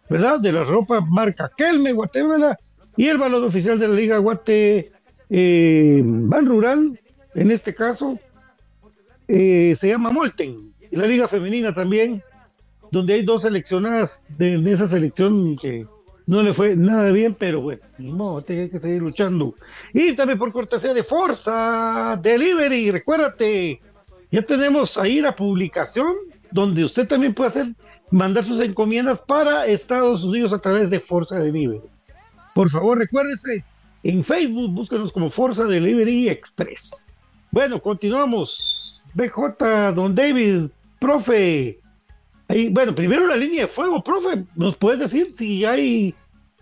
¿verdad? 0.10 0.40
De 0.40 0.54
la 0.54 0.64
ropa 0.64 1.02
marca 1.02 1.52
Kelme, 1.56 1.92
Guatemala, 1.92 2.58
y 2.96 3.08
el 3.08 3.18
balón 3.18 3.44
oficial 3.44 3.78
de 3.78 3.90
la 3.90 3.94
Liga 3.94 4.20
Guate 4.20 4.94
eh, 5.30 6.02
Ban 6.06 6.46
Rural, 6.46 6.98
en 7.36 7.52
este 7.52 7.74
caso, 7.74 8.20
eh, 9.28 9.78
se 9.80 9.88
llama 9.88 10.10
Molten, 10.10 10.74
y 10.90 10.96
la 10.96 11.08
Liga 11.08 11.28
Femenina 11.28 11.74
también, 11.74 12.22
donde 12.92 13.14
hay 13.14 13.24
dos 13.24 13.44
seleccionadas 13.44 14.26
de, 14.38 14.58
de 14.58 14.74
esa 14.74 14.88
selección 14.88 15.56
que 15.58 15.86
no 16.28 16.44
le 16.44 16.54
fue 16.54 16.76
nada 16.76 17.12
bien, 17.12 17.34
pero 17.34 17.62
bueno, 17.62 17.82
ni 17.98 18.12
modo, 18.12 18.42
tiene 18.42 18.70
que 18.70 18.80
seguir 18.80 19.02
luchando. 19.02 19.56
Y 19.94 20.16
también 20.16 20.40
por 20.40 20.52
cortesía 20.52 20.94
de 20.94 21.04
Forza 21.04 22.20
Delivery, 22.22 22.92
recuérdate, 22.92 23.80
ya 24.32 24.42
tenemos 24.42 24.98
ahí 24.98 25.22
la 25.22 25.36
publicación 25.36 26.14
donde 26.52 26.84
usted 26.84 27.08
también 27.08 27.34
puede 27.34 27.50
hacer, 27.50 27.68
mandar 28.12 28.46
sus 28.46 28.60
encomiendas 28.60 29.22
para 29.22 29.66
Estados 29.68 30.24
Unidos 30.24 30.54
a 30.54 30.60
través 30.60 30.90
de 30.90 31.00
Forza 31.00 31.40
Delivery. 31.40 31.82
Por 32.54 32.70
favor, 32.70 32.98
recuérdese, 32.98 33.64
en 34.04 34.24
Facebook 34.24 34.72
búsquenos 34.72 35.12
como 35.12 35.30
Forza 35.30 35.66
Delivery 35.66 36.30
Express. 36.30 37.06
Bueno, 37.52 37.82
continuamos. 37.82 39.06
BJ, 39.14 39.92
don 39.94 40.16
David, 40.16 40.70
profe. 41.00 41.80
Ahí, 42.48 42.70
bueno, 42.70 42.96
primero 42.96 43.28
la 43.28 43.36
línea 43.36 43.64
de 43.64 43.68
fuego, 43.68 44.04
profe. 44.04 44.46
¿Nos 44.56 44.78
puedes 44.78 45.00
decir 45.00 45.34
si 45.38 45.66
hay, 45.66 46.16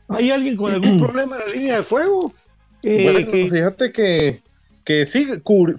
hay 0.08 0.32
alguien 0.32 0.58
con 0.58 0.74
algún 0.74 1.00
problema 1.04 1.38
en 1.38 1.42
la 1.48 1.56
línea 1.56 1.78
de 1.78 1.84
fuego? 1.84 2.34
Eh, 2.82 3.48
fíjate 3.52 3.92
que, 3.92 4.42
que 4.84 5.06
sí, 5.06 5.28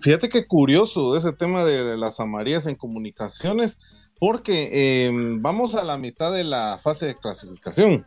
fíjate 0.01 0.29
que 0.29 0.47
curioso 0.47 1.17
ese 1.17 1.33
tema 1.33 1.65
de 1.65 1.97
las 1.97 2.21
amarillas 2.21 2.67
en 2.67 2.77
comunicaciones, 2.77 3.79
porque 4.19 5.07
em, 5.07 5.41
vamos 5.41 5.75
a 5.75 5.83
la 5.83 5.97
mitad 5.97 6.33
de 6.33 6.45
la 6.45 6.79
fase 6.81 7.07
de 7.07 7.17
clasificación. 7.17 8.07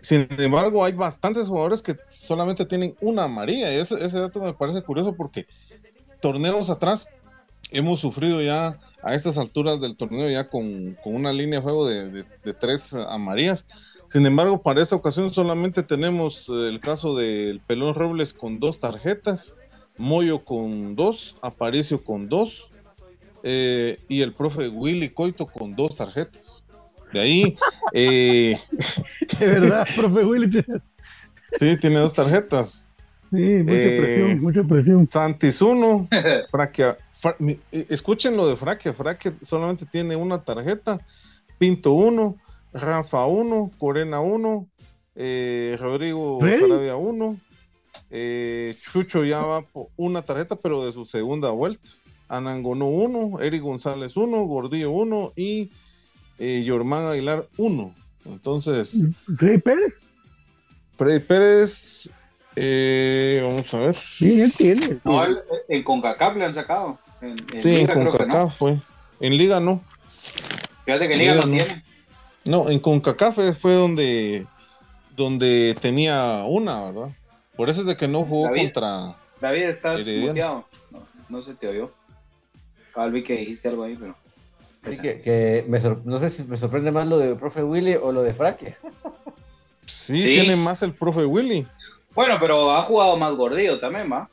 Sin 0.00 0.26
embargo, 0.38 0.84
hay 0.84 0.94
bastantes 0.94 1.46
jugadores 1.46 1.80
que 1.80 1.96
solamente 2.08 2.64
tienen 2.64 2.96
una 3.00 3.24
amarilla, 3.24 3.72
y 3.72 3.76
ese, 3.76 3.96
dato 3.96 4.42
me 4.42 4.52
parece 4.52 4.82
curioso 4.82 5.14
porque 5.14 5.46
torneos 6.22 6.70
atrás 6.70 7.10
hemos 7.70 8.00
sufrido 8.00 8.40
ya 8.40 8.78
a 9.02 9.14
estas 9.14 9.36
alturas 9.36 9.80
del 9.80 9.96
torneo 9.96 10.30
ya 10.30 10.48
con, 10.48 10.96
una 11.04 11.32
línea 11.32 11.58
de 11.58 11.62
juego 11.62 11.86
de, 11.86 12.10
de 12.22 12.54
tres 12.54 12.94
amarillas. 12.94 13.66
Sin 14.06 14.26
embargo, 14.26 14.60
para 14.60 14.82
esta 14.82 14.94
ocasión 14.94 15.32
solamente 15.32 15.82
tenemos 15.82 16.48
eh, 16.48 16.68
el 16.68 16.80
caso 16.80 17.16
del 17.16 17.60
Pelón 17.60 17.94
Robles 17.94 18.34
con 18.34 18.60
dos 18.60 18.78
tarjetas, 18.78 19.54
Moyo 19.96 20.44
con 20.44 20.96
dos, 20.96 21.36
Aparicio 21.42 22.04
con 22.04 22.28
dos 22.28 22.68
eh, 23.42 23.98
y 24.08 24.22
el 24.22 24.32
profe 24.32 24.68
Willy 24.68 25.08
Coito 25.08 25.46
con 25.46 25.74
dos 25.74 25.96
tarjetas. 25.96 26.64
De 27.12 27.20
ahí. 27.20 27.56
Eh, 27.92 28.58
de 29.38 29.46
verdad, 29.46 29.86
profe 29.96 30.24
Willy. 30.24 30.62
sí, 31.58 31.76
tiene 31.78 31.98
dos 31.98 32.14
tarjetas. 32.14 32.84
Sí, 33.32 33.38
mucha 33.38 33.72
presión, 33.72 34.40
mucha 34.40 34.62
presión. 34.62 35.06
Santis 35.06 35.62
uno, 35.62 36.06
Fraquia. 36.50 36.98
escuchen 37.70 38.36
lo 38.36 38.46
de 38.46 38.56
Fraquia. 38.56 38.92
Fraquia 38.92 39.32
solamente 39.40 39.86
tiene 39.86 40.16
una 40.16 40.42
tarjeta. 40.44 41.00
Pinto 41.58 41.92
uno, 41.92 42.36
Rafa 42.74 43.24
1, 43.24 43.70
Corena 43.78 44.20
1, 44.20 44.68
eh, 45.14 45.78
Rodrigo 45.80 46.40
Sarabia 46.40 46.96
1, 46.96 47.38
eh, 48.10 48.76
Chucho 48.82 49.24
ya 49.24 49.40
va 49.40 49.62
por 49.62 49.86
una 49.96 50.20
tarjeta, 50.20 50.56
pero 50.56 50.84
de 50.84 50.92
su 50.92 51.06
segunda 51.06 51.50
vuelta. 51.50 51.88
Anangonó 52.28 52.86
1, 52.86 53.40
Eric 53.40 53.62
González 53.62 54.14
1, 54.14 54.44
Gordillo 54.44 54.90
1 54.90 55.32
y 55.36 55.70
eh, 56.38 56.62
Yormán 56.64 57.06
Aguilar 57.06 57.48
1. 57.56 57.94
Entonces. 58.26 59.06
Freddy 59.38 59.58
Pérez. 59.58 59.94
Freddy 60.98 61.20
Pérez. 61.20 62.10
Eh, 62.56 63.40
vamos 63.42 63.72
a 63.74 63.78
ver. 63.78 63.94
Sí, 63.94 64.40
él 64.40 64.52
tiene. 64.52 64.98
No, 65.04 65.24
en 65.68 65.82
CONCACAF 65.82 66.36
le 66.36 66.44
han 66.44 66.54
sacado. 66.54 66.98
En, 67.20 67.38
sí, 67.62 67.80
en 67.80 67.86
CONCACAF 67.86 68.56
fue. 68.56 68.78
En 69.20 69.36
Liga 69.36 69.60
no. 69.60 69.80
Fíjate 70.84 71.08
que 71.08 71.14
en 71.14 71.18
Liga, 71.18 71.34
no 71.36 71.42
tiene. 71.42 71.84
No, 72.44 72.68
en 72.68 72.78
CONCACAF 72.80 73.58
fue 73.58 73.74
donde, 73.74 74.46
donde 75.16 75.76
tenía 75.80 76.44
una, 76.46 76.90
¿verdad? 76.90 77.10
Por 77.56 77.70
eso 77.70 77.80
es 77.80 77.86
de 77.86 77.96
que 77.96 78.08
no 78.08 78.24
jugó 78.24 78.50
contra. 78.54 79.16
David, 79.40 79.62
estás 79.62 80.06
muteado. 80.06 80.66
No, 80.90 81.06
no 81.28 81.42
se 81.42 81.54
te 81.54 81.68
oyó. 81.68 81.90
Calvi, 82.94 83.24
que 83.24 83.36
dijiste 83.36 83.68
algo 83.68 83.84
ahí, 83.84 83.96
pero. 83.98 84.16
Sí, 84.84 84.98
que, 84.98 85.64
no 86.04 86.18
sé 86.18 86.30
si 86.30 86.42
me 86.44 86.56
sorprende 86.56 86.90
más 86.90 87.06
lo 87.06 87.18
de 87.18 87.36
profe 87.36 87.62
Willy 87.62 87.94
o 87.94 88.10
lo 88.10 88.22
de 88.22 88.34
Fraque. 88.34 88.74
Sí, 89.86 90.22
tiene 90.22 90.56
más 90.56 90.82
el 90.82 90.94
profe 90.94 91.24
Willy. 91.24 91.66
Bueno, 92.14 92.36
pero 92.40 92.72
ha 92.72 92.82
jugado 92.82 93.16
más 93.16 93.34
gordillo 93.34 93.78
también, 93.78 94.10
¿va? 94.12 94.28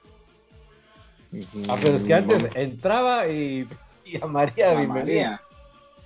Ah, 1.70 1.78
pero 1.82 1.96
es 1.98 2.04
que 2.04 2.14
antes 2.14 2.44
entraba 2.56 3.28
y, 3.28 3.68
y 4.06 4.22
a 4.22 4.26
María 4.26 4.74
bienvenida. 4.74 5.42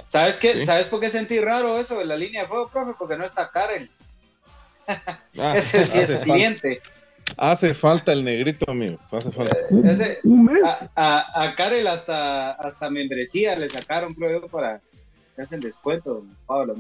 ¿Sabes 0.07 0.37
qué? 0.37 0.65
¿Sabes 0.65 0.87
por 0.87 0.99
qué 0.99 1.09
sentí 1.09 1.39
raro 1.39 1.79
eso 1.79 1.97
de 1.97 2.05
la 2.05 2.15
línea 2.15 2.43
de 2.43 2.47
fuego, 2.47 2.69
profe? 2.69 2.93
Porque 2.97 3.17
no 3.17 3.25
está 3.25 3.49
Karen. 3.49 3.89
Ah, 5.39 5.57
ese 5.57 5.85
sí 5.85 5.97
es 5.97 6.09
el 6.09 6.23
siguiente. 6.23 6.81
Hace 7.37 7.73
falta 7.73 8.11
el 8.11 8.23
negrito, 8.23 8.69
amigos. 8.69 9.11
Hace 9.13 9.31
falta. 9.31 9.57
Eh, 9.57 10.19
a, 10.95 11.43
a, 11.43 11.55
Karel 11.55 11.87
hasta, 11.87 12.51
hasta 12.51 12.89
membresía 12.89 13.55
le 13.55 13.69
sacaron, 13.69 14.13
creo 14.13 14.41
yo, 14.41 14.47
para 14.47 14.81
que 15.35 15.41
hacen 15.41 15.61
descuento, 15.61 16.23
pago 16.45 16.65
las 16.67 16.77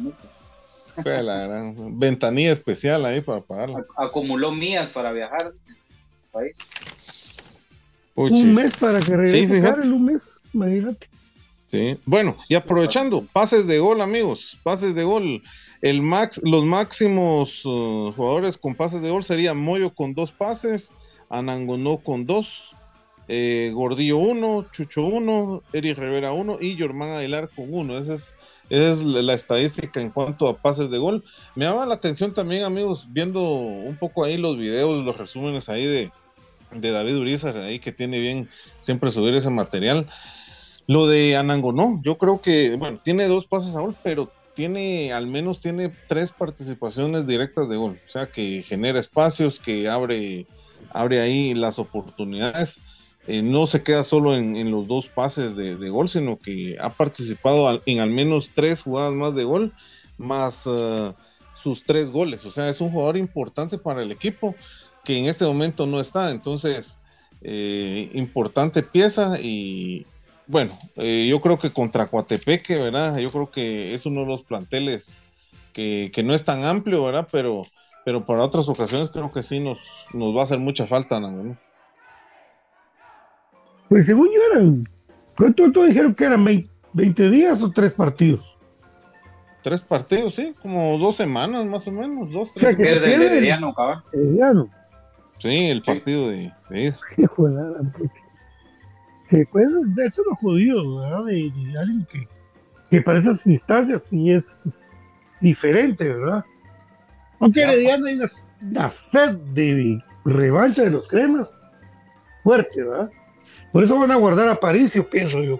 multas. 0.97 1.97
ventanilla 1.97 2.51
especial 2.51 3.05
ahí 3.05 3.21
para 3.21 3.41
pagarla. 3.41 3.83
Acumuló 3.97 4.51
mías 4.51 4.89
para 4.89 5.11
viajar 5.11 5.47
a 5.47 5.51
su 5.51 6.31
país. 6.31 7.53
un 8.15 8.53
mes 8.53 8.75
para 8.77 8.99
que 8.99 9.15
regrese 9.15 9.47
sí, 9.47 9.89
un 9.89 10.05
mes, 10.05 10.21
imagínate. 10.53 11.07
Sí. 11.71 11.97
Bueno, 12.05 12.37
y 12.49 12.55
aprovechando, 12.55 13.25
pases 13.33 13.65
de 13.65 13.79
gol, 13.79 14.01
amigos, 14.01 14.59
pases 14.63 14.93
de 14.95 15.03
gol. 15.03 15.41
El 15.81 16.01
max, 16.01 16.39
los 16.43 16.63
máximos 16.63 17.65
uh, 17.65 18.13
jugadores 18.15 18.57
con 18.57 18.73
pases 18.73 19.01
de 19.01 19.09
gol 19.09 19.23
serían 19.23 19.57
Moyo 19.57 19.93
con 19.93 20.13
dos 20.13 20.31
pases, 20.31 20.93
Anangonó 21.29 21.97
con 21.97 22.25
dos, 22.25 22.73
eh, 23.27 23.71
Gordillo 23.73 24.17
uno, 24.17 24.65
Chucho 24.71 25.05
uno, 25.05 25.63
Eric 25.71 25.97
Rivera 25.97 26.33
uno 26.33 26.57
y 26.59 26.75
Germán 26.75 27.09
Aguilar 27.09 27.49
con 27.49 27.73
uno. 27.73 27.97
Esa 27.97 28.15
es, 28.69 29.01
la 29.01 29.33
estadística 29.33 30.01
en 30.01 30.09
cuanto 30.09 30.47
a 30.47 30.57
pases 30.57 30.89
de 30.89 30.97
gol. 30.97 31.23
Me 31.55 31.65
llama 31.65 31.85
la 31.85 31.95
atención 31.95 32.33
también, 32.33 32.63
amigos, 32.63 33.07
viendo 33.09 33.41
un 33.41 33.95
poco 33.97 34.23
ahí 34.23 34.37
los 34.37 34.57
videos, 34.57 35.03
los 35.05 35.17
resúmenes 35.17 35.69
ahí 35.69 35.85
de, 35.85 36.11
de 36.71 36.91
David 36.91 37.17
Urizar, 37.17 37.55
ahí 37.57 37.79
que 37.79 37.91
tiene 37.91 38.19
bien 38.19 38.49
siempre 38.79 39.11
subir 39.11 39.35
ese 39.35 39.49
material. 39.49 40.07
Lo 40.87 41.07
de 41.07 41.37
Anangonó, 41.37 42.01
yo 42.03 42.17
creo 42.17 42.41
que, 42.41 42.75
bueno, 42.75 42.99
tiene 43.01 43.27
dos 43.27 43.45
pases 43.45 43.75
a 43.75 43.79
gol, 43.79 43.95
pero 44.03 44.29
tiene, 44.53 45.13
al 45.13 45.27
menos 45.27 45.61
tiene 45.61 45.91
tres 46.07 46.31
participaciones 46.31 47.25
directas 47.25 47.69
de 47.69 47.77
gol, 47.77 47.99
o 48.05 48.09
sea 48.09 48.27
que 48.27 48.63
genera 48.63 48.99
espacios, 48.99 49.59
que 49.59 49.87
abre, 49.87 50.45
abre 50.91 51.21
ahí 51.21 51.53
las 51.53 51.79
oportunidades. 51.79 52.79
Eh, 53.27 53.41
no 53.41 53.67
se 53.67 53.83
queda 53.83 54.03
solo 54.03 54.35
en, 54.35 54.69
los 54.69 54.87
dos 54.87 55.07
pases 55.07 55.55
de, 55.55 55.89
gol, 55.89 56.09
sino 56.09 56.37
que 56.37 56.75
ha 56.79 56.89
participado 56.89 57.81
en 57.85 57.99
al 57.99 58.09
menos 58.09 58.51
tres 58.53 58.81
jugadas 58.81 59.13
más 59.13 59.33
de 59.33 59.45
gol, 59.45 59.71
más 60.17 60.67
eh, 60.67 61.13
sus 61.55 61.85
tres 61.85 62.11
goles. 62.11 62.45
O 62.45 62.51
sea, 62.51 62.69
es 62.69 62.81
un 62.81 62.91
jugador 62.91 63.15
importante 63.15 63.77
para 63.77 64.01
el 64.01 64.11
equipo 64.11 64.55
que 65.05 65.17
en 65.17 65.27
este 65.27 65.45
momento 65.45 65.85
no 65.85 66.01
está. 66.01 66.31
Entonces, 66.31 66.97
eh, 67.41 68.09
importante 68.13 68.83
pieza 68.83 69.39
y, 69.39 70.05
bueno, 70.47 70.77
yo 70.97 71.41
creo 71.41 71.57
que 71.57 71.71
contra 71.71 72.07
Coatepeque, 72.07 72.77
¿verdad? 72.77 73.17
Yo 73.17 73.31
creo 73.31 73.49
que 73.49 73.93
es 73.93 74.05
uno 74.05 74.21
de 74.21 74.27
los 74.27 74.43
planteles 74.43 75.17
que, 75.71 76.11
no 76.25 76.33
es 76.33 76.43
tan 76.43 76.65
amplio, 76.65 77.05
¿verdad? 77.05 77.27
Pero, 77.31 77.63
pero 78.03 78.25
para 78.25 78.43
otras 78.43 78.67
ocasiones 78.67 79.09
creo 79.09 79.31
que 79.31 79.43
sí 79.43 79.61
nos, 79.61 80.07
nos 80.13 80.35
va 80.35 80.41
a 80.41 80.43
hacer 80.43 80.59
mucha 80.59 80.85
falta, 80.85 81.21
¿no? 81.21 81.57
Pues 83.93 84.07
según 84.07 84.25
yo 84.25 84.39
eran, 84.51 84.89
¿cuánto, 85.37 85.83
dijeron 85.83 86.15
que 86.15 86.23
eran 86.23 86.43
20, 86.43 87.29
días 87.29 87.61
o 87.61 87.69
tres 87.69 87.93
partidos? 87.93 88.57
Tres 89.61 89.83
partidos, 89.83 90.33
sí, 90.33 90.51
como 90.63 90.97
dos 90.97 91.15
semanas 91.15 91.63
más 91.65 91.87
o 91.87 91.91
menos, 91.91 92.31
dos, 92.31 92.55
tres. 92.55 92.73
O 92.73 92.75
sea, 92.75 92.87
el 92.87 93.21
Herediano, 93.21 93.71
cabrón. 93.71 94.71
Sí, 95.37 95.69
el 95.69 95.83
partido 95.83 96.27
de, 96.29 96.51
de 96.71 96.91
que 99.29 99.45
pues 99.51 99.67
eso 100.03 100.23
lo 100.27 100.35
jodido, 100.37 100.97
¿verdad? 100.97 101.25
De, 101.25 101.53
alguien 101.77 102.07
que, 102.11 102.27
que, 102.89 102.99
para 102.99 103.19
esas 103.19 103.45
instancias 103.45 104.05
sí 104.05 104.31
es 104.31 104.75
diferente, 105.39 106.09
¿verdad? 106.09 106.43
Aunque 107.37 107.61
Herediano 107.61 108.07
hay 108.07 108.19
una, 108.59 108.89
sed 108.89 109.35
de 109.53 110.03
revancha 110.25 110.81
de 110.81 110.89
los 110.89 111.07
cremas 111.07 111.67
fuerte, 112.43 112.81
¿verdad? 112.81 113.11
Por 113.73 113.83
eso 113.83 113.99
van 113.99 114.11
a 114.11 114.15
guardar 114.15 114.47
a 114.47 114.59
Paricio, 114.59 115.09
pienso 115.09 115.41
yo. 115.41 115.59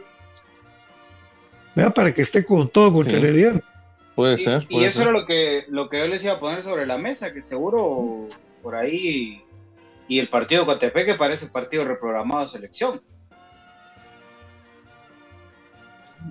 ¿Verdad? 1.73 1.93
Para 1.95 2.13
que 2.13 2.21
esté 2.21 2.45
con 2.45 2.69
todo 2.69 2.93
contra 2.93 3.19
sí. 3.19 3.59
Puede 4.13 4.37
ser. 4.37 4.67
y 4.69 4.83
eso 4.83 5.01
era 5.01 5.11
lo 5.11 5.25
que, 5.25 5.65
lo 5.69 5.89
que 5.89 5.97
yo 5.97 6.07
les 6.07 6.23
iba 6.23 6.33
a 6.33 6.39
poner 6.39 6.61
sobre 6.61 6.85
la 6.85 6.99
mesa, 6.99 7.33
que 7.33 7.41
seguro 7.41 8.27
por 8.61 8.75
ahí 8.75 9.41
y 10.07 10.19
el 10.19 10.29
partido 10.29 10.67
con 10.67 10.77
que 10.77 11.15
parece 11.17 11.47
partido 11.47 11.83
reprogramado 11.85 12.43
de 12.43 12.49
selección. 12.49 13.01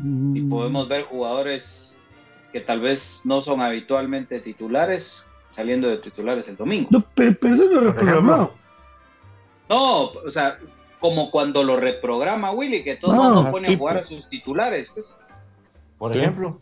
y 0.02 0.40
mm. 0.42 0.48
podemos 0.48 0.88
ver 0.88 1.02
jugadores 1.02 1.98
que 2.52 2.60
tal 2.60 2.80
vez 2.80 3.22
no 3.24 3.42
son 3.42 3.60
habitualmente 3.60 4.40
titulares 4.40 5.24
saliendo 5.50 5.88
de 5.88 5.98
titulares 5.98 6.48
el 6.48 6.56
domingo. 6.56 6.88
No, 6.90 7.04
pero, 7.14 7.32
eso 7.42 7.64
no 7.64 7.80
es 7.80 7.86
reprogramado. 7.86 8.54
No, 9.68 10.04
o 10.04 10.30
sea, 10.30 10.58
como 11.02 11.32
cuando 11.32 11.64
lo 11.64 11.76
reprograma 11.76 12.52
Willy, 12.52 12.84
que 12.84 12.96
todo 12.96 13.12
el 13.12 13.18
mundo 13.18 13.50
pone 13.50 13.74
a 13.74 13.76
jugar 13.76 13.98
a 13.98 14.02
sus 14.04 14.28
titulares, 14.28 14.88
pues. 14.94 15.14
Por 15.98 16.16
ejemplo. 16.16 16.60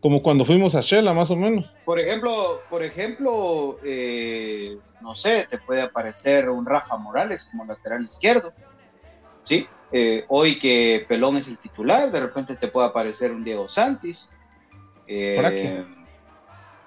Como 0.00 0.22
cuando 0.22 0.44
fuimos 0.44 0.74
a 0.76 0.80
Shela, 0.80 1.12
más 1.12 1.30
o 1.30 1.36
menos. 1.36 1.74
Por 1.84 1.98
ejemplo, 1.98 2.60
por 2.70 2.84
ejemplo, 2.84 3.78
eh, 3.82 4.78
no 5.00 5.14
sé, 5.14 5.46
te 5.50 5.58
puede 5.58 5.82
aparecer 5.82 6.48
un 6.50 6.64
Rafa 6.64 6.96
Morales 6.96 7.48
como 7.50 7.64
lateral 7.64 8.04
izquierdo, 8.04 8.52
¿sí? 9.44 9.66
Eh, 9.90 10.24
hoy 10.28 10.58
que 10.58 11.04
Pelón 11.08 11.36
es 11.36 11.48
el 11.48 11.58
titular, 11.58 12.10
de 12.12 12.20
repente 12.20 12.54
te 12.54 12.68
puede 12.68 12.88
aparecer 12.88 13.32
un 13.32 13.42
Diego 13.42 13.68
Santis. 13.68 14.30
Eh, 15.06 15.84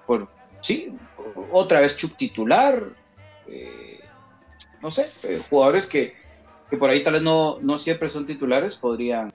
por, 0.06 0.28
sí, 0.62 0.94
otra 1.52 1.80
vez 1.80 1.96
Chuck 1.96 2.16
titular. 2.16 2.82
Eh, 3.46 4.00
no 4.80 4.90
sé, 4.90 5.10
jugadores 5.50 5.86
que, 5.86 6.17
por 6.76 6.90
ahí 6.90 7.02
tal 7.02 7.14
vez 7.14 7.22
no, 7.22 7.58
no 7.60 7.78
siempre 7.78 8.08
son 8.10 8.26
titulares 8.26 8.76
podrían, 8.76 9.32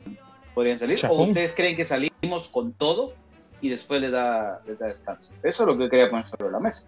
podrían 0.54 0.80
salir. 0.80 1.00
¿O 1.10 1.24
ustedes 1.24 1.54
creen 1.54 1.76
que 1.76 1.86
salimos 1.86 2.48
con 2.50 2.74
todo 2.74 3.14
y 3.62 3.70
después 3.70 4.02
le 4.02 4.12
da, 4.12 4.62
les 4.68 4.78
da 4.78 4.88
descanso? 4.88 5.34
Eso 5.42 5.64
es 5.64 5.68
lo 5.68 5.78
que 5.78 5.90
quería 5.90 6.10
poner 6.10 6.26
sobre 6.26 6.52
la 6.52 6.60
mesa. 6.60 6.86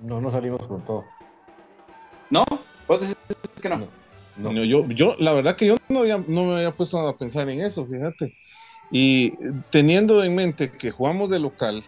No, 0.00 0.20
no 0.20 0.30
salimos 0.30 0.62
con 0.64 0.84
todo. 0.84 1.04
¿No? 2.30 2.44
¿Vos 2.86 3.00
decir 3.00 3.16
que 3.60 3.68
no? 3.68 3.86
yo, 4.64 4.86
yo, 4.88 5.16
la 5.18 5.32
verdad 5.32 5.56
que 5.56 5.66
yo 5.66 5.76
no, 5.88 6.04
no 6.04 6.44
me 6.44 6.56
había 6.56 6.70
puesto 6.70 6.98
a 7.06 7.16
pensar 7.16 7.48
en 7.48 7.60
eso, 7.60 7.84
fíjate. 7.86 8.34
Y 8.90 9.32
teniendo 9.70 10.22
en 10.22 10.34
mente 10.34 10.70
que 10.70 10.90
jugamos 10.90 11.30
de 11.30 11.38
local, 11.38 11.84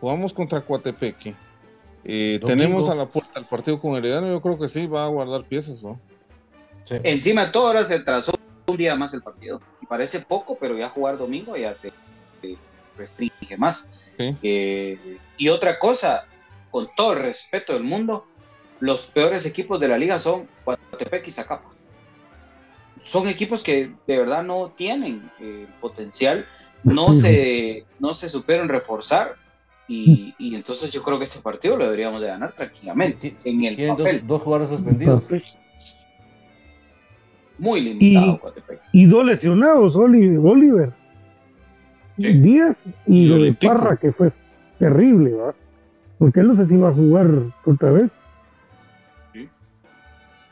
jugamos 0.00 0.32
contra 0.32 0.62
Coatepeque, 0.62 1.34
eh, 2.04 2.40
tenemos 2.44 2.88
a 2.88 2.94
la 2.94 3.06
puerta 3.06 3.38
el 3.38 3.46
partido 3.46 3.80
con 3.80 3.94
Heredano, 3.94 4.28
yo 4.28 4.40
creo 4.40 4.58
que 4.58 4.68
sí 4.68 4.86
va 4.86 5.04
a 5.04 5.08
guardar 5.08 5.44
piezas, 5.44 5.82
¿no? 5.82 6.00
Encima 6.88 7.46
de 7.46 7.52
todo, 7.52 7.68
ahora 7.68 7.84
se 7.84 8.00
trazó 8.00 8.32
un 8.66 8.76
día 8.76 8.96
más 8.96 9.14
el 9.14 9.22
partido. 9.22 9.60
Y 9.80 9.86
parece 9.86 10.20
poco, 10.20 10.56
pero 10.60 10.76
ya 10.76 10.88
jugar 10.88 11.18
domingo 11.18 11.56
ya 11.56 11.74
te, 11.74 11.92
restringe 12.96 13.56
más. 13.56 13.88
Eh, 14.18 15.18
y 15.38 15.48
otra 15.48 15.78
cosa, 15.78 16.24
con 16.70 16.88
todo 16.94 17.14
el 17.14 17.20
respeto 17.20 17.72
del 17.72 17.84
mundo, 17.84 18.26
los 18.80 19.06
peores 19.06 19.46
equipos 19.46 19.80
de 19.80 19.88
la 19.88 19.98
liga 19.98 20.18
son 20.18 20.48
Coatepec 20.64 21.26
y 21.28 21.30
Zacapa. 21.30 21.70
Son 23.06 23.28
equipos 23.28 23.62
que 23.62 23.92
de 24.06 24.18
verdad 24.18 24.42
no 24.42 24.72
tienen 24.76 25.30
eh, 25.40 25.66
potencial, 25.80 26.46
no 26.84 27.14
se, 27.14 27.84
no 27.98 28.14
se 28.14 28.28
supieron 28.28 28.68
reforzar 28.68 29.36
y, 29.88 30.54
entonces 30.54 30.92
yo 30.92 31.02
creo 31.02 31.18
que 31.18 31.24
este 31.24 31.40
partido 31.40 31.76
lo 31.76 31.84
deberíamos 31.84 32.20
de 32.20 32.28
ganar 32.28 32.52
tranquilamente 32.52 33.34
en 33.44 33.64
el 33.64 33.88
papel. 33.88 34.24
Dos, 34.24 34.42
jugadores 34.42 34.68
suspendidos. 34.76 35.24
Muy 37.60 37.82
limitado 37.82 38.40
y, 38.92 39.02
Y 39.02 39.06
dos 39.06 39.24
lesionados, 39.24 39.94
Oliver, 39.94 40.92
Díaz 42.16 42.76
y 43.06 43.28
de 43.28 43.52
Parra 43.52 43.96
que 43.96 44.12
fue 44.12 44.32
terrible, 44.78 45.34
¿va? 45.34 45.54
Porque 46.18 46.40
él 46.40 46.48
no 46.48 46.56
sé 46.56 46.66
si 46.66 46.76
va 46.76 46.88
a 46.88 46.92
jugar 46.92 47.26
otra 47.64 47.92
vez. 47.92 48.10
Sí. 49.32 49.48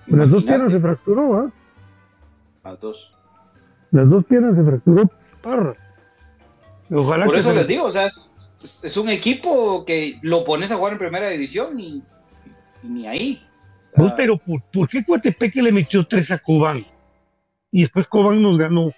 Las 0.07 0.31
dos 0.31 0.45
piernas 0.45 0.73
se 0.73 0.81
fracturó, 0.81 1.29
¿va? 1.31 1.51
Las 2.65 2.81
dos. 2.81 3.13
Las 3.91 4.09
dos 4.09 4.25
piernas 4.27 4.55
se 4.55 4.65
fracturó 4.65 5.11
Parra. 5.43 5.75
Ojalá 6.91 7.25
Por 7.25 7.37
eso 7.37 7.53
les 7.55 7.67
digo, 7.67 7.85
o 7.85 7.91
sea, 7.91 8.07
es, 8.07 8.97
un 8.97 9.09
equipo 9.09 9.85
que 9.85 10.19
lo 10.23 10.45
pones 10.45 10.71
a 10.71 10.77
jugar 10.77 10.93
en 10.93 10.99
primera 10.99 11.29
división 11.31 11.79
y, 11.81 12.03
ni 12.83 13.07
ahí. 13.07 13.43
pero 14.17 14.37
¿por, 14.39 14.63
¿por 14.73 14.89
qué 14.89 15.05
Coatepeque 15.05 15.63
le 15.63 15.73
metió 15.73 16.07
tres 16.07 16.31
a 16.31 16.39
Cobán? 16.39 16.85
Y 17.71 17.83
después 17.83 18.07
Cobán 18.07 18.43
nos 18.43 18.57
ganó 18.59 18.93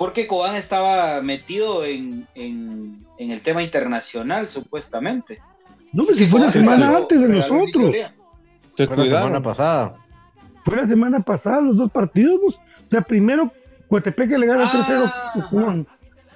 porque 0.00 0.26
Cobán 0.26 0.56
estaba 0.56 1.20
metido 1.20 1.84
en, 1.84 2.26
el 2.34 3.40
tema 3.42 3.62
internacional, 3.62 4.48
supuestamente. 4.48 5.42
No, 5.92 6.06
pero 6.06 6.16
si 6.16 6.24
fue 6.24 6.40
la 6.40 6.48
semana 6.48 6.96
antes 6.96 7.20
de 7.20 7.28
nosotros. 7.28 7.94
Se 8.72 8.86
fue 8.86 8.96
la 8.96 9.04
semana 9.04 9.42
pasada. 9.42 9.96
Fue 10.64 10.76
la 10.78 10.88
semana 10.88 11.20
pasada, 11.20 11.60
los 11.60 11.76
dos 11.76 11.92
partidos. 11.92 12.40
Pues. 12.42 12.56
O 12.56 12.90
sea, 12.90 13.02
primero 13.02 13.52
Coatepeque 13.90 14.38
le 14.38 14.46
gana 14.46 14.72
3-0 14.72 15.12
a 15.34 15.50
Cobán. 15.50 15.86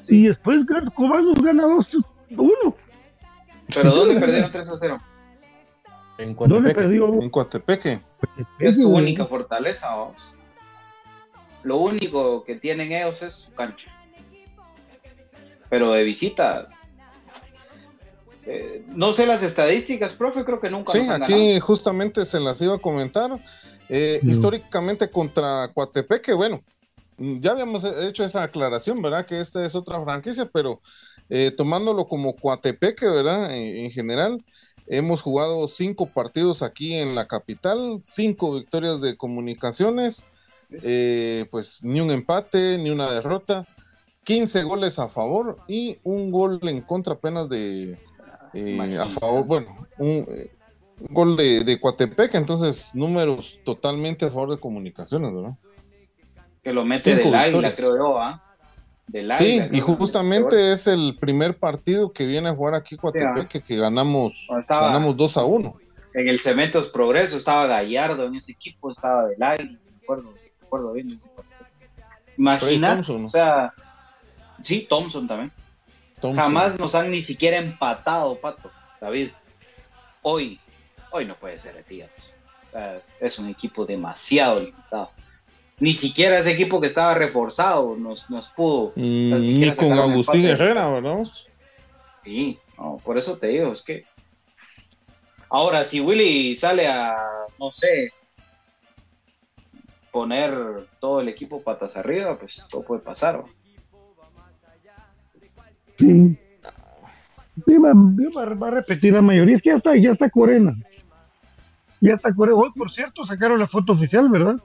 Y 0.09 0.27
después 0.27 0.61
Cobán 0.95 1.25
nos 1.25 1.37
gana 1.37 1.63
2-1. 1.63 2.75
¿Pero 3.75 3.95
dónde 3.95 4.21
perdieron 4.21 4.53
3-0? 4.53 5.01
En 6.19 6.35
Coatepeque. 6.35 6.83
En 6.83 7.31
Coatepeque. 7.31 8.01
Es 8.59 8.81
su 8.81 8.91
única 8.91 9.27
fortaleza, 9.27 9.95
vamos. 9.95 10.23
Lo 11.63 11.79
único 11.79 12.45
que 12.45 12.57
tienen 12.57 12.93
ellos 12.93 13.23
es 13.23 13.35
su 13.35 13.53
cancha. 13.55 13.91
Pero 15.71 15.93
de 15.93 16.05
visita, 16.05 16.69
eh, 18.47 18.85
no 18.89 19.13
sé 19.15 19.27
las 19.27 19.43
estadísticas, 19.43 20.13
profe, 20.13 20.45
creo 20.45 20.61
que 20.61 20.71
nunca. 20.71 20.93
Sí, 20.93 21.01
aquí 21.09 21.59
justamente 21.61 22.25
se 22.27 22.39
las 22.39 22.61
iba 22.61 22.75
a 22.77 22.79
comentar. 22.79 23.43
Eh, 23.89 24.21
históricamente 24.23 25.11
contra 25.11 25.71
Coatepeque, 25.75 26.33
bueno, 26.33 26.63
ya 27.19 27.53
habíamos 27.53 27.85
hecho 27.85 28.25
esa 28.25 28.43
aclaración, 28.43 29.01
¿verdad? 29.03 29.27
Que 29.27 29.41
esta 29.41 29.65
es 29.65 29.75
otra 29.75 30.03
franquicia, 30.03 30.49
pero 30.51 30.81
eh, 31.29 31.51
tomándolo 31.51 32.07
como 32.07 32.35
Coatepeque, 32.35 33.09
¿verdad? 33.09 33.55
En, 33.55 33.85
en, 33.85 33.91
general, 33.91 34.43
hemos 34.87 35.23
jugado 35.23 35.69
cinco 35.69 36.07
partidos 36.07 36.63
aquí 36.63 36.95
en 36.95 37.15
la 37.15 37.27
capital, 37.27 37.99
cinco 38.01 38.55
victorias 38.55 39.01
de 39.01 39.17
comunicaciones, 39.17 40.29
eh, 40.71 41.47
pues 41.51 41.83
ni 41.85 42.01
un 42.01 42.11
empate, 42.11 42.79
ni 42.79 42.91
una 42.91 43.11
derrota, 43.11 43.67
15 44.25 44.63
goles 44.65 44.99
a 44.99 45.09
favor 45.09 45.59
y 45.69 45.99
un 46.03 46.31
gol 46.31 46.61
en 46.63 46.81
contra 46.81 47.15
apenas 47.15 47.49
de 47.49 47.99
eh, 48.55 48.99
a 48.99 49.07
favor, 49.07 49.45
bueno, 49.45 49.87
un, 49.99 50.27
eh, 50.29 50.51
gol 51.11 51.37
de, 51.37 51.65
de 51.65 51.81
Coatepec, 51.81 52.35
entonces 52.35 52.95
números 52.95 53.61
totalmente 53.65 54.27
a 54.27 54.31
favor 54.31 54.51
de 54.51 54.59
comunicaciones, 54.59 55.35
¿verdad? 55.35 55.55
Que 56.63 56.73
lo 56.73 56.85
mete 56.85 57.17
del 57.17 57.35
águila, 57.35 57.75
creo 57.75 57.97
yo, 57.97 58.19
¿ah? 58.19 58.44
Sí, 59.39 59.61
y 59.71 59.81
justamente 59.81 60.73
es 60.73 60.87
el 60.87 61.17
primer 61.21 61.59
partido 61.59 62.13
que 62.13 62.27
viene 62.27 62.49
a 62.49 62.55
jugar 62.55 62.75
aquí 62.75 62.97
Coatepec 62.97 63.63
que, 63.63 63.77
ganamos, 63.77 64.49
ganamos 64.69 65.17
2 65.17 65.37
a 65.37 65.45
1. 65.45 65.73
En 66.15 66.29
el 66.29 66.41
Cementos 66.41 66.89
Progreso 66.91 67.37
estaba 67.37 67.67
Gallardo 67.67 68.27
en 68.27 68.37
ese 68.37 68.53
equipo, 68.53 68.91
estaba 68.91 69.27
del 69.27 69.43
águila, 69.43 69.79
me 69.85 69.97
acuerdo 70.03 70.35
recuerdo 70.75 70.93
bien 70.93 71.19
Imagina, 72.37 73.01
o 73.07 73.29
sea, 73.29 73.73
sí, 74.63 74.87
Thompson 74.89 75.29
también. 75.29 75.53
Jamás 76.35 76.79
nos 76.81 76.95
han 76.97 77.11
ni 77.11 77.23
siquiera 77.23 77.59
empatado, 77.59 78.41
Pato, 78.41 78.73
David. 79.01 79.31
Hoy, 80.23 80.59
hoy 81.11 81.27
no 81.27 81.37
puede 81.37 81.61
ser, 81.61 81.85
tío. 81.85 82.07
es 83.21 83.39
un 83.39 83.49
equipo 83.49 83.87
demasiado 83.87 84.59
limitado. 84.59 85.11
Ni 85.81 85.95
siquiera 85.95 86.39
ese 86.39 86.53
equipo 86.53 86.81
que 86.81 86.87
estaba 86.87 87.15
reforzado 87.15 87.97
nos, 87.97 88.29
nos 88.31 88.49
pudo. 88.51 88.93
Mm, 88.95 89.41
ni 89.41 89.75
con 89.75 89.93
Agustín 89.93 90.47
Herrera, 90.47 90.89
¿verdad? 90.89 91.25
Sí, 92.23 92.59
no, 92.79 93.01
por 93.05 93.19
eso 93.19 93.37
te 93.39 93.49
digo, 93.49 93.73
es 93.73 93.83
que. 93.83 94.05
Ahora, 95.51 95.85
si 95.85 96.01
Willy 96.01 96.57
sale 96.57 96.87
a, 96.89 97.17
no 97.59 97.71
sé, 97.71 98.13
poner 100.11 100.55
todo 101.01 101.21
el 101.21 101.29
equipo 101.29 101.63
patas 101.63 101.97
arriba, 101.97 102.39
pues 102.39 102.65
todo 102.69 102.83
puede 102.83 103.03
pasar. 103.03 103.43
Sí. 105.99 106.37
va, 107.67 108.69
a 108.69 108.71
repetir 108.71 109.13
la 109.13 109.23
mayoría. 109.23 109.57
Es 109.57 109.63
que 109.63 109.71
ya 109.71 109.77
está, 109.77 109.97
ya 109.97 110.11
está 110.13 110.31
Corena. 110.31 110.77
Ya 112.01 112.15
está 112.15 112.35
Corena. 112.35 112.57
Hoy, 112.57 112.71
por 112.75 112.91
cierto, 112.91 113.25
sacaron 113.25 113.59
la 113.59 113.67
foto 113.67 113.93
oficial, 113.93 114.29
¿verdad? 114.29 114.57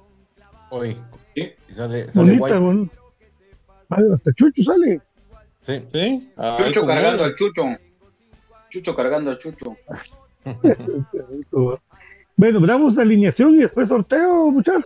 Hoy. 0.70 0.98
Sí. 1.36 1.52
sale, 1.76 2.12
sale 2.12 2.38
Bonita, 2.38 2.60
bueno. 2.60 2.90
hasta 3.90 4.34
Chucho 4.34 4.64
sale. 4.64 5.02
Sí. 5.62 5.84
¿Sí? 5.92 6.32
Chucho 6.58 6.86
cargando 6.86 7.24
al 7.24 7.36
Chucho. 7.36 7.64
Chucho 8.70 8.96
cargando 8.96 9.32
al 9.32 9.40
Chucho. 9.40 9.76
bueno, 12.38 12.60
damos 12.66 12.96
la 12.96 13.02
alineación 13.02 13.56
y 13.56 13.58
después 13.58 13.90
sorteo, 13.90 14.52
muchachos. 14.52 14.86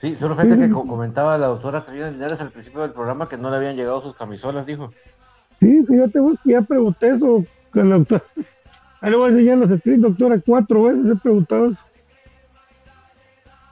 Sí, 0.00 0.16
solo 0.16 0.34
gente 0.34 0.58
que 0.58 0.68
comentaba 0.68 1.38
la 1.38 1.46
doctora 1.46 1.84
Karina 1.84 2.10
Linares 2.10 2.40
al 2.40 2.50
principio 2.50 2.80
del 2.80 2.90
programa 2.90 3.28
que 3.28 3.36
no 3.36 3.50
le 3.50 3.56
habían 3.56 3.76
llegado 3.76 4.02
sus 4.02 4.16
camisolas, 4.16 4.66
dijo. 4.66 4.92
Sí, 5.60 5.84
fíjate 5.86 6.18
vos 6.18 6.36
que 6.42 6.50
ya 6.50 6.62
pregunté 6.62 7.10
eso 7.10 7.44
con 7.72 7.88
la 7.88 7.98
doctora. 7.98 8.24
Ahí 9.00 9.10
le 9.10 9.16
voy 9.16 9.26
a 9.26 9.32
enseñar 9.32 9.58
los 9.58 9.70
escritos, 9.70 10.02
doctora, 10.02 10.40
cuatro 10.44 10.82
veces 10.84 11.12
he 11.12 11.16
preguntado 11.16 11.66
eso. 11.70 11.80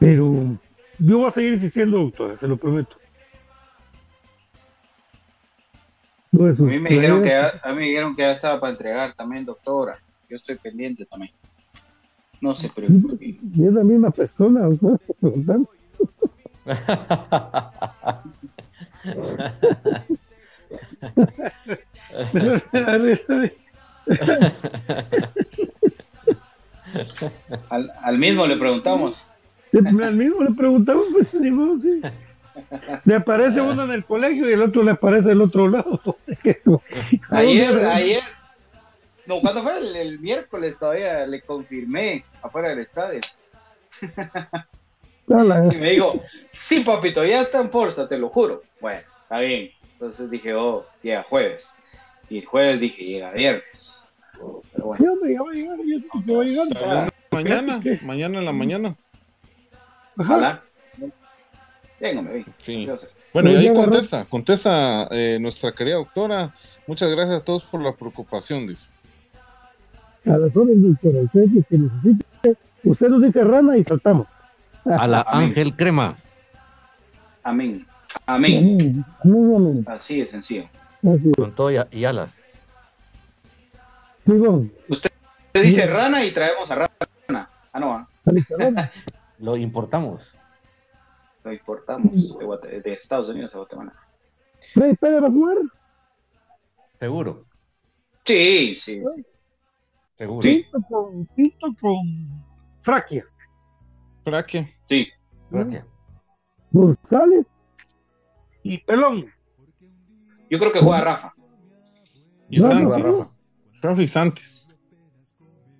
Pero 0.01 0.59
yo 0.99 1.19
voy 1.19 1.29
a 1.29 1.31
seguir 1.31 1.53
insistiendo, 1.53 1.99
doctora, 1.99 2.37
se 2.39 2.49
lo 2.49 2.57
prometo. 2.57 2.97
a, 6.33 6.37
mí 6.37 6.79
me 6.79 6.89
dijeron 6.89 7.23
que 7.23 7.29
ya, 7.29 7.61
a 7.63 7.73
mí 7.73 7.77
me 7.77 7.87
dijeron 7.87 8.17
que 8.17 8.23
ya 8.23 8.33
estaba 8.33 8.59
para 8.59 8.73
entregar 8.73 9.15
también, 9.15 9.45
doctora. 9.45 9.99
Yo 10.29 10.39
estoy 10.39 10.57
pendiente 10.57 11.05
también. 11.05 11.33
No 12.41 12.55
sé, 12.55 12.71
pero... 12.75 12.89
Y 13.21 13.39
es 13.67 13.73
la 13.73 13.85
misma 13.85 14.11
persona, 14.11 14.63
preguntando. 15.21 15.69
al, 27.69 27.93
al, 28.03 28.19
mismo 28.19 28.47
le 28.47 28.57
preguntamos. 28.57 29.27
Al 29.73 30.17
mismo 30.17 30.43
le 30.43 30.51
preguntamos, 30.53 31.05
pues, 31.13 31.29
sí. 31.29 32.03
Le 33.05 33.15
aparece 33.15 33.61
uno 33.61 33.85
en 33.85 33.93
el 33.93 34.05
colegio 34.05 34.49
y 34.49 34.53
el 34.53 34.63
otro 34.63 34.83
le 34.83 34.93
aparece 34.93 35.29
del 35.29 35.41
otro 35.41 35.69
lado. 35.69 36.01
ayer, 37.31 37.85
ayer, 37.87 38.23
no, 39.27 39.41
cuando 39.41 39.63
fue 39.63 39.79
el, 39.79 39.97
el 39.97 40.19
miércoles 40.19 40.79
todavía 40.79 41.27
le 41.27 41.41
confirmé 41.43 42.25
afuera 42.43 42.71
del 42.71 42.81
estadio. 42.81 43.21
Y 45.29 45.77
me 45.77 45.91
dijo, 45.91 46.21
sí, 46.51 46.81
papito, 46.81 47.25
ya 47.25 47.41
está 47.41 47.61
en 47.61 47.71
fuerza, 47.71 48.09
te 48.09 48.19
lo 48.19 48.29
juro. 48.31 48.63
Bueno, 48.81 49.03
está 49.23 49.39
bien. 49.39 49.71
Entonces 49.93 50.29
dije, 50.31 50.55
oh, 50.55 50.85
llega 51.03 51.23
jueves. 51.23 51.73
Y 52.29 52.39
el 52.39 52.47
jueves 52.47 52.81
dije, 52.81 53.05
llega 53.05 53.31
viernes. 53.31 54.09
Pero 54.33 54.87
bueno. 54.87 54.97
Sí, 54.97 55.07
hombre, 55.07 55.35
ya 55.35 55.43
va 55.43 55.51
a 55.51 55.55
llegar, 55.55 55.79
ya 56.27 56.35
va 56.35 56.43
a 56.43 56.45
llegar. 56.45 57.13
Mañana, 57.31 57.81
mañana 58.03 58.39
en 58.41 58.45
la 58.45 58.53
mañana. 58.53 58.97
Ojalá. 60.21 60.63
Venga, 61.99 62.21
me 62.21 62.45
Sí. 62.59 62.87
Bueno, 63.33 63.53
y 63.53 63.57
ahí 63.57 63.73
contesta, 63.73 64.27
contesta 64.27 65.09
eh, 65.11 65.39
nuestra 65.41 65.73
querida 65.73 65.97
doctora. 65.97 66.53
Muchas 66.87 67.11
gracias 67.11 67.41
a 67.41 67.45
todos 67.45 67.63
por 67.63 67.81
la 67.81 67.95
preocupación, 67.95 68.67
dice. 68.67 68.89
A 70.27 70.37
las 70.37 70.55
órdenes, 70.55 70.83
doctora, 71.01 71.23
usted 71.23 71.45
que 71.69 71.79
necesite. 71.79 72.57
Usted 72.85 73.09
nos 73.09 73.23
dice 73.23 73.45
rana 73.45 73.79
y 73.79 73.85
saltamos. 73.85 74.27
A 74.85 75.07
la 75.07 75.25
Ángel 75.27 75.75
Crema. 75.75 76.15
Amén. 77.43 77.87
Amén. 78.27 79.05
Así 79.87 80.21
es 80.21 80.31
sencillo. 80.31 80.65
Con 81.35 81.55
todo 81.55 81.71
y, 81.71 82.05
alas. 82.05 82.43
Sí, 84.27 84.33
bueno. 84.33 84.69
Usted 84.89 85.11
dice 85.55 85.87
rana 85.87 86.25
y 86.25 86.33
traemos 86.33 86.71
a 86.71 86.75
rana. 86.75 87.49
Ah, 87.73 87.81
no. 87.81 87.93
¿ah? 87.95 88.09
Lo 89.41 89.57
importamos. 89.57 90.37
Lo 91.43 91.53
importamos 91.53 92.39
de, 92.39 92.93
Estados 92.93 93.31
Unidos 93.31 93.55
a 93.55 93.59
Guatemala. 93.59 93.95
¿Freddy 94.75 94.95
Pérez 94.97 95.23
va 95.23 95.29
a 95.29 95.31
jugar? 95.31 95.57
Seguro. 96.99 97.47
Sí, 98.25 98.75
sí, 98.77 99.03
sí. 99.03 99.27
Seguro. 100.19 100.41
Pinto 100.41 100.79
con, 100.89 101.27
pinto 101.35 101.69
con 101.81 102.45
Fraquia. 102.83 103.25
Fraque. 104.23 104.75
Sí. 104.87 105.09
González 106.71 107.47
y 108.63 108.79
Pelón. 108.79 109.25
Yo 110.51 110.59
creo 110.59 110.73
que 110.73 110.81
juega 110.81 111.01
Rafa. 111.01 111.35
Y 112.51 112.61
Santos. 112.61 113.33
Rafa 113.81 114.03
y 114.03 114.09
Santos. 114.09 114.69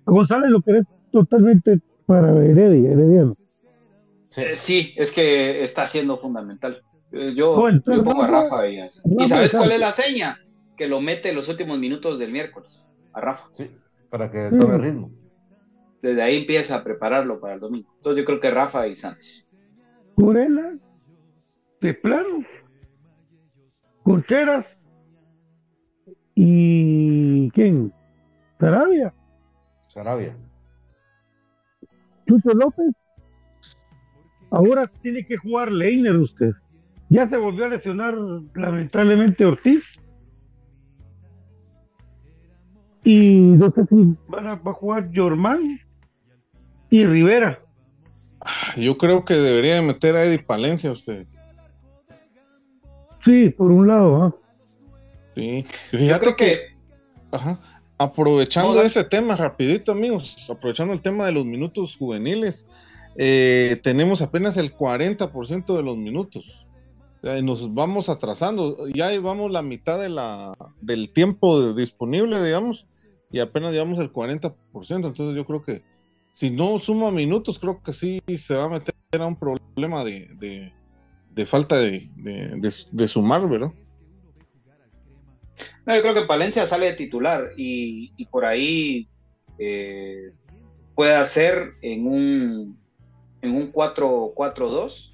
González 0.05 0.49
lo 0.49 0.61
querés 0.61 0.85
totalmente 1.11 1.79
para 2.07 2.31
Heredia, 2.43 2.91
Herediano. 2.91 3.37
Eh, 4.37 4.55
sí, 4.55 4.93
es 4.97 5.11
que 5.11 5.63
está 5.63 5.85
siendo 5.87 6.17
fundamental. 6.17 6.81
Eh, 7.11 7.33
yo, 7.35 7.69
yo 7.69 8.03
pongo 8.03 8.23
a 8.23 8.27
Rafa 8.27 8.67
y, 8.67 8.79
¿Y 8.79 9.27
sabes 9.27 9.51
cuál 9.51 9.71
es 9.71 9.79
la 9.79 9.91
seña? 9.91 10.39
Que 10.77 10.87
lo 10.87 11.01
mete 11.01 11.29
en 11.29 11.35
los 11.35 11.49
últimos 11.49 11.77
minutos 11.77 12.17
del 12.17 12.31
miércoles, 12.31 12.89
a 13.13 13.21
Rafa. 13.21 13.49
Sí, 13.51 13.69
para 14.09 14.31
que 14.31 14.49
tome 14.49 14.77
ritmo. 14.77 15.11
Desde 16.01 16.21
ahí 16.21 16.37
empieza 16.37 16.77
a 16.77 16.83
prepararlo 16.83 17.39
para 17.39 17.55
el 17.55 17.59
domingo. 17.59 17.93
Entonces 17.97 18.21
yo 18.21 18.25
creo 18.25 18.39
que 18.39 18.49
Rafa 18.49 18.87
y 18.87 18.95
Santos. 18.95 19.47
Morena, 20.15 20.77
de 21.81 21.93
plano. 21.93 22.45
Contreras 24.03 24.89
y 26.33 27.51
¿quién? 27.51 27.93
Sarabia. 28.59 29.13
Sarabia. 29.87 30.35
Chucho 32.25 32.49
López. 32.53 32.95
Ahora 34.51 34.91
tiene 35.01 35.25
que 35.25 35.37
jugar 35.37 35.71
Leiner 35.71 36.17
usted. 36.17 36.51
Ya 37.09 37.27
se 37.27 37.37
volvió 37.37 37.65
a 37.65 37.69
lesionar 37.69 38.15
lamentablemente 38.53 39.45
Ortiz. 39.45 40.03
Y 43.03 43.37
no 43.37 43.71
sé 43.71 43.85
si 43.89 44.15
van 44.27 44.47
a, 44.47 44.55
va 44.55 44.71
a 44.71 44.75
jugar 44.75 45.09
Jormán 45.13 45.79
y 46.89 47.05
Rivera. 47.05 47.59
Yo 48.77 48.97
creo 48.97 49.25
que 49.25 49.33
debería 49.33 49.81
meter 49.81 50.15
a 50.15 50.23
Eddie 50.23 50.39
Palencia 50.39 50.91
ustedes. 50.91 51.45
Sí, 53.23 53.49
por 53.49 53.71
un 53.71 53.87
lado, 53.87 54.23
¿ah? 54.23 54.35
Sí. 55.35 55.65
Fíjate 55.91 56.35
que, 56.35 56.59
aprovechando 57.97 58.81
ese 58.81 59.03
tema 59.03 59.35
rapidito, 59.35 59.91
amigos, 59.91 60.49
aprovechando 60.49 60.93
el 60.93 61.01
tema 61.01 61.25
de 61.25 61.31
los 61.33 61.45
minutos 61.45 61.95
juveniles, 61.97 62.67
eh, 63.15 63.79
tenemos 63.83 64.21
apenas 64.21 64.57
el 64.57 64.75
40% 64.75 65.75
de 65.75 65.83
los 65.83 65.97
minutos. 65.97 66.65
nos 67.21 67.73
vamos 67.73 68.09
atrasando, 68.09 68.87
ya 68.87 69.11
llevamos 69.11 69.51
la 69.51 69.61
mitad 69.61 69.99
del 70.81 71.13
tiempo 71.13 71.73
disponible, 71.73 72.43
digamos, 72.43 72.87
y 73.31 73.39
apenas 73.39 73.73
llevamos 73.73 73.99
el 73.99 74.11
40%, 74.11 74.53
entonces 74.73 75.35
yo 75.35 75.45
creo 75.45 75.61
que 75.61 75.83
si 76.31 76.49
no 76.49 76.79
suma 76.79 77.11
minutos, 77.11 77.59
creo 77.59 77.81
que 77.83 77.93
sí 77.93 78.21
se 78.37 78.55
va 78.55 78.65
a 78.65 78.69
meter 78.69 78.95
a 79.19 79.25
un 79.25 79.35
problema 79.35 80.03
de, 80.03 80.71
falta 81.45 81.77
de, 81.77 83.07
sumar, 83.07 83.47
¿verdad? 83.47 83.71
No, 85.85 85.95
yo 85.95 86.01
creo 86.01 86.13
que 86.13 86.21
Palencia 86.21 86.65
sale 86.65 86.87
de 86.87 86.93
titular 86.93 87.51
y, 87.57 88.25
por 88.31 88.45
ahí 88.45 89.07
eh, 89.59 90.31
puede 90.95 91.15
hacer 91.15 91.73
en 91.81 92.07
un, 92.07 92.80
en 93.41 93.55
un 93.55 93.71
4-4-2 93.71 95.09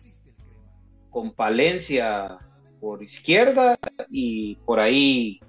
con 1.09 1.31
Palencia 1.31 2.39
por 2.79 3.01
izquierda 3.01 3.77
y 4.09 4.55
por 4.57 4.79
ahí 4.79 5.39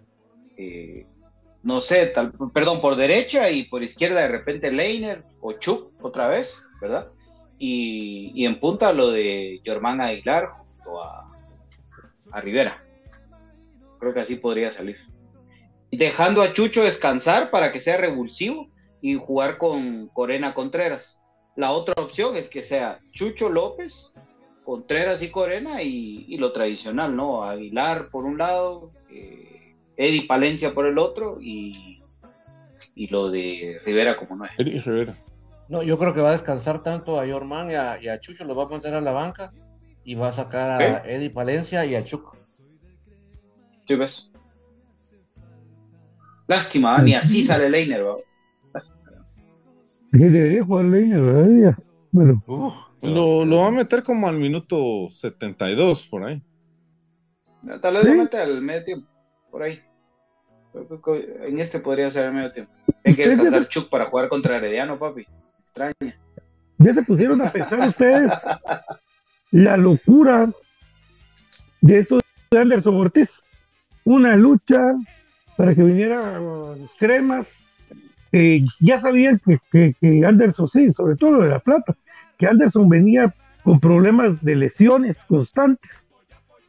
eh, 0.57 1.07
no 1.63 1.81
sé, 1.81 2.07
tal, 2.07 2.33
perdón, 2.53 2.81
por 2.81 2.97
derecha 2.97 3.51
y 3.51 3.65
por 3.65 3.83
izquierda 3.83 4.21
de 4.21 4.29
repente 4.29 4.71
Leiner 4.71 5.25
o 5.41 5.53
Chuck 5.55 5.93
otra 6.03 6.29
vez, 6.29 6.63
¿verdad? 6.81 7.09
Y, 7.59 8.45
en 8.45 8.61
punta 8.61 8.93
lo 8.93 9.11
de 9.11 9.61
Germán 9.65 10.01
Aguilar 10.01 10.49
junto 10.49 11.03
a, 11.03 11.31
a 12.31 12.41
Rivera. 12.41 12.83
Creo 13.99 14.15
que 14.15 14.21
así 14.21 14.37
podría 14.37 14.71
salir. 14.71 14.97
Y 15.91 15.97
dejando 15.97 16.43
a 16.43 16.53
Chucho 16.53 16.85
descansar 16.85 17.51
para 17.51 17.73
que 17.73 17.81
sea 17.81 17.97
revulsivo 17.97 18.71
y 19.01 19.15
jugar 19.15 19.59
con 19.59 20.09
Corena 20.09 20.55
Contreras. 20.55 21.21
La 21.59 21.73
otra 21.73 21.95
opción 21.97 22.37
es 22.37 22.49
que 22.49 22.63
sea 22.63 23.01
Chucho 23.11 23.49
López, 23.49 24.15
Contreras 24.63 25.25
y 25.25 25.31
Corena 25.33 25.83
y, 25.83 26.37
lo 26.37 26.53
tradicional, 26.53 27.17
¿no? 27.17 27.43
Aguilar 27.43 28.11
por 28.11 28.27
un 28.27 28.39
lado, 28.39 28.93
eh, 29.11 29.75
Eddie 29.97 30.29
Palencia 30.29 30.73
por 30.73 30.87
el 30.87 30.99
otro 30.99 31.39
y, 31.41 32.01
y 32.95 33.09
lo 33.09 33.33
de 33.33 33.81
Rivera 33.85 34.17
como 34.17 34.37
no 34.37 34.45
es. 34.45 34.53
Eddie 34.57 34.81
Rivera. 34.81 35.17
No, 35.69 35.83
yo 35.83 35.99
creo 35.99 36.15
que 36.15 36.21
va 36.21 36.29
a 36.29 36.35
descansar 36.35 36.85
tanto 36.85 37.19
a 37.19 37.27
Yorman 37.27 37.73
y 37.73 37.75
a, 37.75 38.21
Chucho, 38.21 38.45
lo 38.45 38.55
va 38.55 38.67
a 38.67 38.69
poner 38.69 38.95
a 38.95 39.01
la 39.01 39.11
banca 39.11 39.53
y 40.05 40.15
va 40.15 40.29
a 40.29 40.33
sacar 40.33 40.81
a 40.81 41.11
Eddie 41.11 41.31
Palencia 41.31 41.85
y 41.85 41.97
a 41.97 42.05
Chuco. 42.05 42.37
¿Sí 43.89 43.97
ves? 43.97 44.31
Lástima, 46.47 47.03
ni 47.03 47.15
así 47.15 47.43
sale 47.43 47.69
Leiner, 47.69 48.05
vamos. 48.05 48.38
Debería 50.13 50.65
jugar 50.65 50.87
Leiner, 50.87 51.21
¿verdad? 51.21 51.79
Bueno. 52.11 52.43
lo, 53.03 53.45
lo, 53.45 53.57
va 53.57 53.67
a 53.69 53.71
meter 53.71 54.03
como 54.03 54.27
al 54.27 54.39
minuto 54.39 55.09
72, 55.11 56.07
por 56.07 56.25
ahí. 56.25 56.43
Tal 57.83 57.95
vez 57.95 58.05
lo 58.05 58.15
mete 58.15 58.39
al 58.39 58.63
medio 58.63 58.85
tiempo, 58.85 59.09
por 59.51 59.63
ahí. 59.63 59.81
En 61.47 61.61
este 61.61 61.81
podría 61.81 62.11
ser 62.11 62.27
el 62.27 62.33
medio 62.33 62.53
tiempo. 62.53 62.73
Hay 63.05 63.15
que 63.15 63.29
descansar 63.29 63.69
Chuck 63.69 63.89
para 63.89 64.07
jugar 64.07 64.29
contra 64.29 64.57
Herediano, 64.57 64.99
papi. 64.99 65.27
Extraña. 65.61 66.19
Ya 66.79 66.95
se 66.95 67.03
pusieron 67.03 67.43
a 67.43 67.51
pensar 67.51 67.89
ustedes 67.89 68.33
la 69.51 69.77
locura 69.77 70.51
de 71.81 71.99
esto 71.99 72.21
de 72.51 72.59
Anderson 72.59 72.95
Ortiz. 72.95 73.31
Una 74.05 74.37
lucha 74.37 74.95
para 75.57 75.75
que 75.75 75.83
viniera 75.83 76.41
cremas. 76.99 77.67
Ya 78.81 79.01
sabían 79.01 79.41
que, 79.71 79.95
que, 80.01 80.27
Anderson, 80.27 80.69
sí, 80.69 80.93
sobre 80.93 81.17
todo 81.17 81.33
lo 81.33 81.43
de 81.45 81.51
la 81.51 81.61
plata, 81.61 81.97
que 82.37 82.47
Anderson 82.47 82.89
venía 82.89 83.35
con 83.63 83.81
problemas 83.81 84.43
de 84.43 84.57
lesiones 84.57 85.17
constantes. 85.29 85.91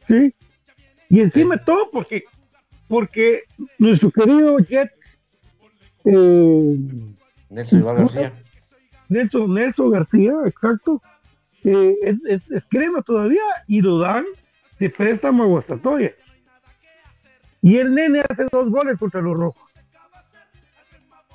¿sí? 0.08 0.34
Y 1.08 1.20
encima 1.20 1.58
todo 1.58 1.90
porque 1.90 2.24
porque 2.88 3.42
nuestro 3.78 4.10
querido 4.10 4.58
Jet 4.58 4.90
eh, 6.04 6.78
Nelson 7.50 7.82
García. 7.82 8.32
Nelson, 9.08 9.54
Nelson 9.54 9.90
García, 9.90 10.32
exacto, 10.46 11.02
eh, 11.64 11.94
es, 12.28 12.66
crema 12.68 13.02
todavía 13.02 13.42
y 13.66 13.80
lo 13.80 13.98
dan 13.98 14.24
de 14.78 14.90
préstamo 14.90 15.42
a 15.42 15.46
Guastatoya. 15.46 16.12
Y 17.62 17.76
el 17.76 17.94
nene 17.94 18.22
hace 18.28 18.46
dos 18.50 18.70
goles 18.70 18.98
contra 18.98 19.20
los 19.20 19.36
rojos. 19.36 19.69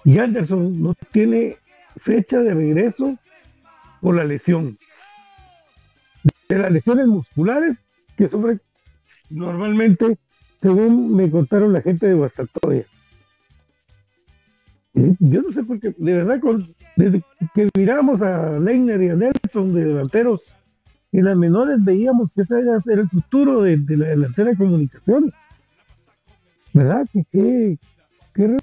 Y 0.05 0.19
Anderson 0.19 0.81
no 0.81 0.93
tiene 1.11 1.57
fecha 1.97 2.39
de 2.39 2.53
regreso 2.53 3.17
por 4.01 4.15
la 4.15 4.23
lesión. 4.23 4.77
De 6.47 6.59
las 6.59 6.71
lesiones 6.71 7.07
musculares 7.07 7.77
que 8.15 8.29
sufre 8.29 8.59
normalmente 9.31 10.17
según 10.61 11.15
me 11.15 11.29
contaron 11.29 11.73
la 11.73 11.81
gente 11.81 12.07
de 12.07 12.13
Guastatoya. 12.13 12.83
Yo 14.93 15.41
no 15.41 15.51
sé 15.51 15.63
por 15.63 15.79
qué, 15.79 15.93
de 15.97 16.13
verdad, 16.13 16.39
desde 16.95 17.21
que 17.53 17.69
miramos 17.75 18.21
a 18.21 18.57
Leiner 18.59 19.01
y 19.01 19.09
a 19.09 19.15
Nelson 19.15 19.73
de 19.73 19.85
delanteros 19.85 20.41
en 21.11 21.25
las 21.25 21.35
menores 21.35 21.83
veíamos 21.83 22.31
que 22.33 22.41
ese 22.41 22.55
era 22.59 23.01
el 23.01 23.09
futuro 23.09 23.61
de, 23.61 23.77
la 23.77 24.07
delantera 24.07 24.51
de 24.51 24.57
comunicaciones. 24.57 25.33
¿Verdad? 26.73 27.07
Que, 27.11 27.23
que, 27.31 27.77
que 28.33 28.57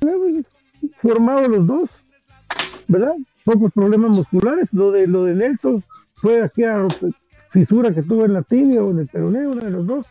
formados 0.98 1.48
los 1.48 1.66
dos, 1.66 1.90
¿verdad? 2.88 3.14
Pocos 3.44 3.72
problemas 3.72 4.10
musculares. 4.10 4.68
Lo 4.72 4.90
de, 4.90 5.06
lo 5.06 5.24
de 5.24 5.34
Nelson 5.34 5.82
fue 6.14 6.42
aquella 6.42 6.86
fisura 7.50 7.92
que 7.92 8.02
tuvo 8.02 8.24
en 8.24 8.34
la 8.34 8.42
tibia 8.42 8.82
o 8.82 8.90
en 8.90 9.00
el 9.00 9.08
peroneo, 9.08 9.50
uno 9.50 9.62
de 9.62 9.70
los 9.70 9.86
dos 9.86 10.06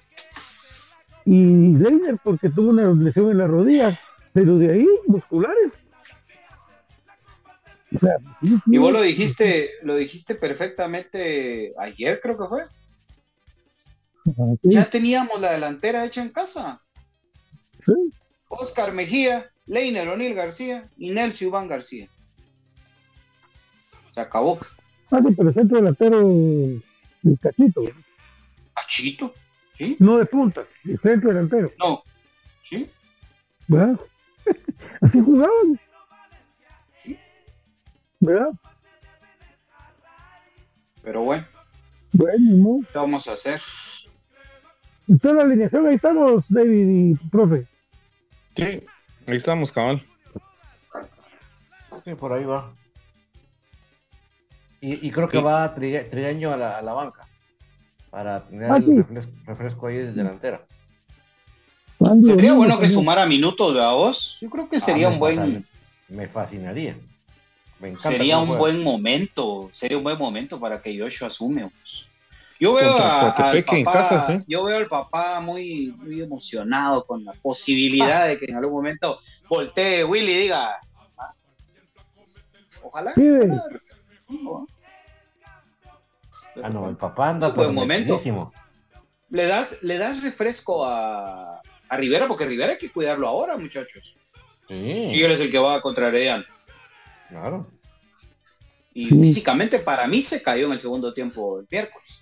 y 1.26 1.74
Leiner 1.78 2.18
porque 2.24 2.50
tuvo 2.50 2.70
una 2.70 2.92
lesión 2.94 3.32
en 3.32 3.38
la 3.38 3.48
rodilla, 3.48 4.00
pero 4.34 4.58
de 4.58 4.74
ahí 4.74 4.88
musculares. 5.08 5.72
y 8.66 8.78
vos 8.78 8.92
lo 8.92 9.02
dijiste, 9.02 9.72
lo 9.84 9.96
dijiste 9.96 10.36
perfectamente 10.36 11.74
ayer, 11.78 12.20
creo 12.22 12.38
que 12.38 12.48
fue. 12.48 12.64
Ah, 14.38 14.56
ya 14.64 14.90
teníamos 14.90 15.40
la 15.42 15.52
delantera 15.52 16.06
hecha 16.06 16.22
en 16.22 16.30
casa. 16.30 16.82
Oscar 18.48 18.94
Mejía, 18.94 19.50
Leiner 19.66 20.08
O'Neill 20.10 20.34
García 20.34 20.84
y 20.98 21.12
Nelson 21.12 21.48
Iván 21.48 21.68
García. 21.68 22.08
Se 24.14 24.22
acabó. 24.22 24.60
Ah, 25.12 25.20
pero 25.36 25.50
el 25.50 25.54
centro 25.54 25.78
delantero 25.78 26.22
el 26.22 27.40
cachito. 27.40 27.84
¿Cachito? 28.74 29.34
No 30.00 30.18
de 30.18 30.26
punta, 30.26 30.64
de 30.84 30.98
centro 30.98 31.30
delantero. 31.30 31.72
No. 31.80 32.04
¿Sí? 32.64 32.90
¿Verdad? 33.68 34.00
Así 35.02 35.20
jugaban. 35.20 35.80
¿Verdad? 38.20 38.52
Pero 41.04 41.24
bueno. 41.24 41.46
Bueno, 42.14 42.82
¿Qué 42.92 42.98
vamos 42.98 43.28
a 43.28 43.34
hacer? 43.34 43.62
Toda 45.22 45.34
la 45.36 45.44
alineación, 45.44 45.88
ahí 45.88 45.96
estamos, 45.96 46.46
David 46.48 46.88
y 46.88 47.16
profe. 47.30 47.66
Sí, 48.56 48.86
ahí 49.28 49.38
estamos, 49.38 49.72
cabal. 49.72 50.02
Sí, 52.04 52.16
por 52.16 52.34
ahí 52.34 52.44
va. 52.44 52.72
Y, 54.84 55.12
creo 55.12 55.28
que 55.28 55.38
va 55.38 55.76
Trigueño 55.76 56.52
a 56.52 56.58
la, 56.58 56.78
a 56.80 56.82
la 56.82 56.94
banca 56.94 57.28
para 58.12 58.42
tener 58.42 58.70
ah, 58.70 58.78
el 58.78 59.06
refresco, 59.46 59.88
ahí 59.88 59.98
de 59.98 60.12
delantera. 60.12 60.62
Sería 62.24 62.54
bueno 62.54 62.78
que 62.80 62.90
sumara 62.90 63.26
minutos 63.26 63.74
de 63.74 63.84
a 63.84 63.94
vos. 63.94 64.38
Yo 64.42 64.50
creo 64.50 64.70
que 64.70 64.80
sería 64.80 65.08
ah, 65.08 65.12
un 65.12 65.20
buen. 65.20 65.66
Me 66.10 66.28
fascinaría. 66.28 66.96
sería 68.00 68.38
un 68.40 68.58
buen 68.58 68.84
momento. 68.84 69.72
Sería 69.74 69.98
un 69.98 70.04
buen 70.04 70.18
momento 70.18 70.60
para 70.60 70.82
que 70.82 71.00
Joshua 71.00 71.28
asume. 71.28 71.70
Yo 72.62 72.74
veo 72.74 72.92
a, 72.96 73.32
al 73.32 73.64
papá, 73.64 74.44
yo 74.48 74.64
veo 74.66 74.78
al 74.78 74.86
papá 74.86 75.40
muy, 75.40 75.96
muy 75.98 76.22
emocionado 76.22 77.04
con 77.08 77.26
la 77.26 77.34
posibilidad 77.34 78.28
de 78.28 78.38
que 78.38 78.46
en 78.46 78.56
algún 78.56 78.74
momento 78.74 79.20
voltee 79.50 80.04
Willy 80.04 80.32
y 80.32 80.38
diga, 80.42 80.80
ah, 81.18 81.34
ojalá. 82.84 83.14
Ah, 86.62 86.70
no, 86.70 86.88
el 86.88 86.98
papá 86.98 87.30
anda 87.30 87.48
por 87.48 87.66
buen 87.66 87.74
momento. 87.74 88.22
Le 89.32 89.48
das, 89.48 89.82
le 89.82 89.98
das 89.98 90.22
refresco 90.22 90.86
a, 90.86 91.64
a 91.90 91.98
Rivera, 91.98 92.28
porque 92.28 92.46
Rivera 92.46 92.74
hay 92.74 92.78
que 92.78 92.92
cuidarlo 92.92 93.28
ahora, 93.28 93.58
muchachos. 93.58 94.16
Sí. 94.68 95.08
Si 95.08 95.24
él 95.24 95.32
es 95.32 95.40
el 95.40 95.50
que 95.50 95.58
va 95.58 95.82
contra 95.82 96.10
Arellano. 96.10 96.46
Claro. 97.28 97.72
Y 98.94 99.08
físicamente 99.08 99.80
para 99.80 100.06
mí 100.06 100.22
se 100.22 100.44
cayó 100.44 100.68
en 100.68 100.74
el 100.74 100.80
segundo 100.80 101.12
tiempo 101.12 101.60
el 101.60 101.68
miércoles. 101.68 102.22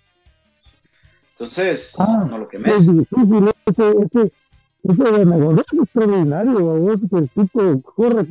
Entonces, 1.40 1.96
ah, 1.98 2.28
no 2.30 2.38
lo 2.38 2.50
quemes. 2.50 2.74
Es 2.74 2.86
difícil, 2.86 3.50
ese, 3.66 3.90
ese, 3.90 4.34
ese 4.84 5.04
ganador 5.12 5.64
es 5.66 5.80
extraordinario, 5.80 6.94
es 6.94 7.00
que 7.10 7.18
el 7.18 7.30
tipo 7.30 7.82
corre 7.96 8.26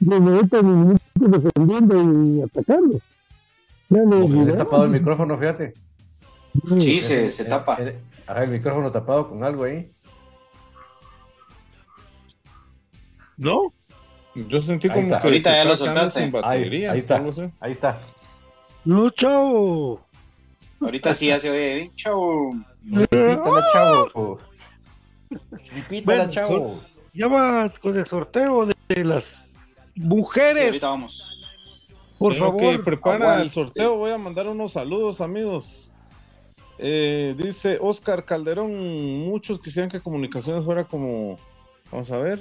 de 0.00 0.20
90 0.20 0.62
minutos 0.62 1.02
defendiendo 1.14 2.12
y 2.12 2.42
atacando. 2.42 3.00
Ya 3.88 4.56
tapado 4.58 4.84
el 4.84 4.90
micrófono, 4.90 5.38
fíjate. 5.38 5.72
Sí, 6.80 7.00
se, 7.00 7.32
se 7.32 7.44
tapa. 7.46 7.76
El, 7.76 7.96
el, 8.28 8.48
micrófono 8.50 8.92
tapado 8.92 9.30
con 9.30 9.42
algo 9.42 9.64
ahí. 9.64 9.90
¿No? 13.38 13.72
Yo 14.34 14.60
sentí 14.60 14.90
como 14.90 15.08
que 15.08 15.14
ahorita 15.14 15.54
ya 15.54 15.64
lo 15.64 15.76
soltaste. 15.78 16.20
Sin 16.20 16.30
batería, 16.30 16.92
ahí, 16.92 16.98
está, 16.98 17.24
ahí 17.60 17.72
está. 17.72 18.02
No, 18.84 19.08
chao. 19.08 20.00
Ahorita 20.84 21.14
sí 21.14 21.28
ya 21.28 21.40
se 21.40 21.50
oye 21.50 21.74
bien. 21.74 21.94
Chao. 21.94 22.52
Repítala, 22.84 23.64
chao. 23.72 24.38
Repítala, 25.74 26.30
chao. 26.30 26.80
Ya 27.14 27.28
va 27.28 27.72
con 27.80 27.96
el 27.96 28.06
sorteo 28.06 28.66
de 28.66 29.04
las 29.04 29.46
mujeres. 29.94 30.66
ahorita 30.66 30.88
vamos. 30.88 31.46
Por 32.18 32.34
favor. 32.34 32.60
Que 32.60 32.78
prepara 32.78 33.40
el 33.40 33.50
sorteo. 33.50 33.96
Voy 33.96 34.10
a 34.10 34.18
mandar 34.18 34.46
unos 34.48 34.72
saludos, 34.72 35.20
amigos. 35.20 35.92
Eh, 36.78 37.34
dice 37.38 37.78
Oscar 37.80 38.24
Calderón, 38.24 38.72
muchos 39.24 39.60
quisieran 39.60 39.90
que 39.90 40.00
comunicaciones 40.00 40.64
fuera 40.64 40.84
como, 40.84 41.38
vamos 41.90 42.10
a 42.10 42.18
ver, 42.18 42.40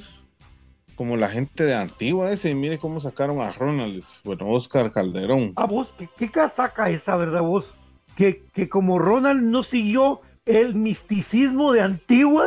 como 0.95 1.17
la 1.17 1.29
gente 1.29 1.65
de 1.65 1.75
Antigua 1.75 2.31
ese, 2.31 2.49
y 2.49 2.55
mire 2.55 2.79
cómo 2.79 2.99
sacaron 2.99 3.41
a 3.41 3.51
Ronald, 3.51 4.03
bueno, 4.23 4.49
Oscar 4.49 4.91
Calderón. 4.91 5.53
A 5.55 5.65
vos, 5.65 5.93
¿qué, 6.17 6.31
casaca 6.31 6.89
esa, 6.89 7.15
verdad, 7.15 7.41
vos? 7.41 7.79
Que, 8.15 8.43
que 8.53 8.69
como 8.69 8.99
Ronald 8.99 9.41
no 9.41 9.63
siguió 9.63 10.21
el 10.45 10.75
misticismo 10.75 11.71
de 11.71 11.81
Antigua, 11.81 12.45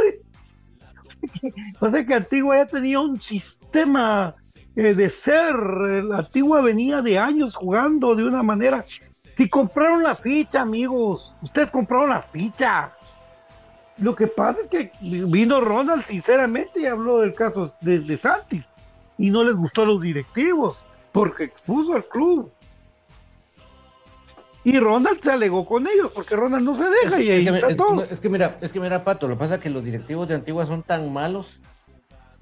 o 1.81 1.91
sea 1.91 2.07
que 2.07 2.14
Antigua 2.14 2.57
ya 2.57 2.67
tenía 2.67 3.01
un 3.01 3.21
sistema 3.21 4.35
eh, 4.77 4.95
de 4.95 5.11
ser, 5.11 5.57
la 5.57 6.19
Antigua 6.19 6.61
venía 6.61 7.03
de 7.03 7.19
años 7.19 7.55
jugando 7.55 8.14
de 8.14 8.25
una 8.25 8.43
manera. 8.43 8.85
Si 9.35 9.49
compraron 9.49 10.03
la 10.03 10.14
ficha, 10.14 10.62
amigos, 10.62 11.35
ustedes 11.43 11.71
compraron 11.71 12.11
la 12.11 12.23
ficha. 12.23 12.93
Lo 13.99 14.14
que 14.14 14.27
pasa 14.27 14.61
es 14.62 14.69
que 14.69 14.93
vino 15.01 15.61
Ronald 15.61 16.05
sinceramente 16.07 16.81
y 16.81 16.87
habló 16.87 17.21
del 17.21 17.33
caso 17.33 17.75
de, 17.81 18.01
de 18.01 18.19
Santis 18.19 18.67
y 19.17 19.31
no 19.31 19.43
les 19.43 19.55
gustó 19.55 19.83
a 19.83 19.87
los 19.87 20.01
directivos 20.01 20.85
porque 21.12 21.45
expuso 21.45 21.95
al 21.95 22.07
club. 22.07 22.53
Y 24.67 24.81
Ronald 24.81 25.23
se 25.23 25.31
alegó 25.31 25.64
con 25.64 25.87
ellos 25.87 26.11
porque 26.12 26.35
Ronald 26.35 26.64
no 26.64 26.77
se 26.77 26.91
deja 26.91 27.21
y 27.21 27.31
ahí 27.31 27.47
está 27.47 27.77
todo. 27.77 28.03
Es 28.03 28.19
que 28.19 28.29
mira, 28.29 28.59
es 28.61 28.73
que 28.73 28.81
mira, 28.81 29.05
Pato, 29.05 29.29
lo 29.29 29.37
que 29.37 29.39
pasa 29.39 29.55
es 29.55 29.61
que 29.61 29.71
los 29.71 29.85
directivos 29.85 30.27
de 30.27 30.35
Antigua 30.35 30.67
son 30.67 30.83
tan 30.83 31.12
malos, 31.12 31.61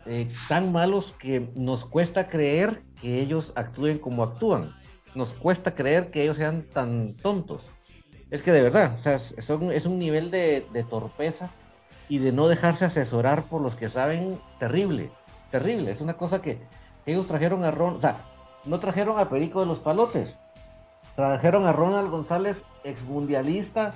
eh, 0.06 0.32
tan 0.48 0.72
malos 0.72 1.12
que 1.18 1.50
nos 1.54 1.84
cuesta 1.84 2.30
creer 2.30 2.82
que 2.98 3.20
ellos 3.20 3.52
actúen 3.56 3.98
como 3.98 4.22
actúan. 4.22 4.74
Nos 5.14 5.34
cuesta 5.34 5.74
creer 5.74 6.10
que 6.10 6.22
ellos 6.22 6.38
sean 6.38 6.62
tan 6.62 7.12
tontos. 7.12 7.68
Es 8.30 8.40
que 8.40 8.52
de 8.52 8.62
verdad, 8.62 8.94
o 8.98 9.02
sea, 9.02 9.16
es 9.16 9.84
un 9.84 9.98
nivel 9.98 10.30
de, 10.30 10.64
torpeza 10.88 11.50
y 12.08 12.20
de 12.20 12.32
no 12.32 12.48
dejarse 12.48 12.86
asesorar 12.86 13.42
por 13.42 13.60
los 13.60 13.74
que 13.74 13.90
saben 13.90 14.40
terrible, 14.58 15.10
terrible. 15.50 15.90
Es 15.90 16.00
una 16.00 16.14
cosa 16.14 16.40
que 16.40 16.58
ellos 17.04 17.26
trajeron 17.26 17.64
a 17.64 17.70
Ron, 17.70 17.96
o 17.96 18.00
sea, 18.00 18.24
no 18.64 18.80
trajeron 18.80 19.18
a 19.18 19.28
Perico 19.28 19.60
de 19.60 19.66
los 19.66 19.78
Palotes, 19.78 20.36
trajeron 21.16 21.66
a 21.66 21.72
Ronald 21.72 22.10
González, 22.10 22.62
exmundialista, 22.82 23.94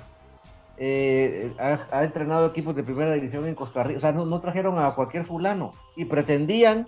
eh, 0.77 1.53
ha, 1.59 2.03
entrenado 2.03 2.47
equipos 2.47 2.75
de 2.75 2.83
primera 2.83 3.11
división 3.11 3.47
en 3.47 3.55
Costa 3.55 3.83
Rica, 3.83 3.97
o 3.97 4.01
sea, 4.01 4.11
no, 4.13 4.39
trajeron 4.39 4.79
a 4.79 4.95
cualquier 4.95 5.25
fulano 5.25 5.73
y 5.97 6.05
pretendían 6.05 6.87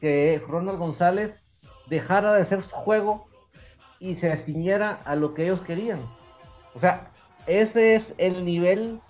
que 0.00 0.40
Ronald 0.46 0.78
González 0.78 1.34
dejara 1.88 2.32
de 2.32 2.42
hacer 2.42 2.62
su 2.62 2.76
juego 2.76 3.26
y 3.98 4.14
se 4.16 4.36
ciñera 4.36 5.00
a 5.04 5.16
lo 5.16 5.34
que 5.34 5.44
ellos 5.44 5.62
querían. 5.62 6.00
O 6.74 6.80
sea, 6.80 7.10
ese 7.46 7.96
es 7.96 8.06
el 8.18 8.44
nivel 8.44 9.00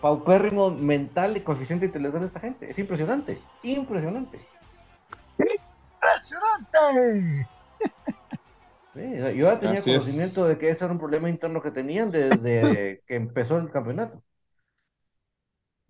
paupérrimo 0.00 0.70
mental 0.70 1.36
y 1.36 1.40
coeficiente 1.40 1.86
intelectual 1.86 2.22
de 2.22 2.28
esta 2.28 2.40
gente. 2.40 2.70
Es 2.70 2.78
impresionante, 2.78 3.38
impresionante. 3.62 4.40
¡Impresionante! 5.38 7.46
Yo 8.96 9.50
ya 9.50 9.60
tenía 9.60 9.82
conocimiento 9.82 10.46
de 10.46 10.58
que 10.58 10.70
ese 10.70 10.84
era 10.84 10.92
un 10.92 10.98
problema 10.98 11.28
interno 11.28 11.62
que 11.62 11.70
tenían 11.70 12.10
desde 12.10 13.02
que 13.06 13.16
empezó 13.16 13.58
el 13.58 13.70
campeonato. 13.70 14.22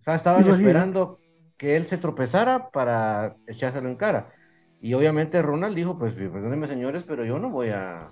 O 0.00 0.02
sea, 0.02 0.16
estaban 0.16 0.46
esperando 0.46 1.18
que 1.56 1.76
él 1.76 1.86
se 1.86 1.98
tropezara 1.98 2.70
para 2.70 3.36
echárselo 3.46 3.88
en 3.88 3.96
cara. 3.96 4.32
Y 4.80 4.94
obviamente 4.94 5.42
Ronald 5.42 5.74
dijo, 5.74 5.98
pues 5.98 6.14
perdónenme 6.14 6.66
señores, 6.66 7.04
pero 7.04 7.24
yo 7.24 7.38
no 7.38 7.50
voy 7.50 7.70
a, 7.70 8.10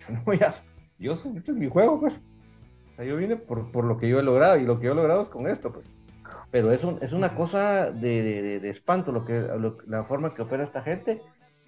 yo 0.00 0.14
no 0.14 0.22
voy 0.24 0.38
a 0.38 0.54
yo 0.98 1.16
sé, 1.16 1.30
este 1.36 1.52
es 1.52 1.56
mi 1.56 1.68
juego, 1.68 2.00
pues. 2.00 2.20
yo 2.98 3.16
vine 3.16 3.36
por, 3.36 3.84
lo 3.84 3.98
que 3.98 4.08
yo 4.08 4.18
he 4.20 4.22
logrado 4.22 4.58
y 4.58 4.64
lo 4.64 4.78
que 4.78 4.86
yo 4.86 4.92
he 4.92 4.96
logrado 4.96 5.22
es 5.22 5.28
con 5.28 5.46
esto, 5.46 5.72
pues. 5.72 5.86
Pero 6.50 6.70
es, 6.70 6.82
es 7.00 7.12
una 7.12 7.34
cosa 7.34 7.90
de, 7.90 8.56
espanto 8.68 9.10
lo 9.10 9.24
que, 9.24 9.44
la 9.86 10.04
forma 10.04 10.32
que 10.32 10.42
opera 10.42 10.62
esta 10.62 10.82
gente 10.82 11.20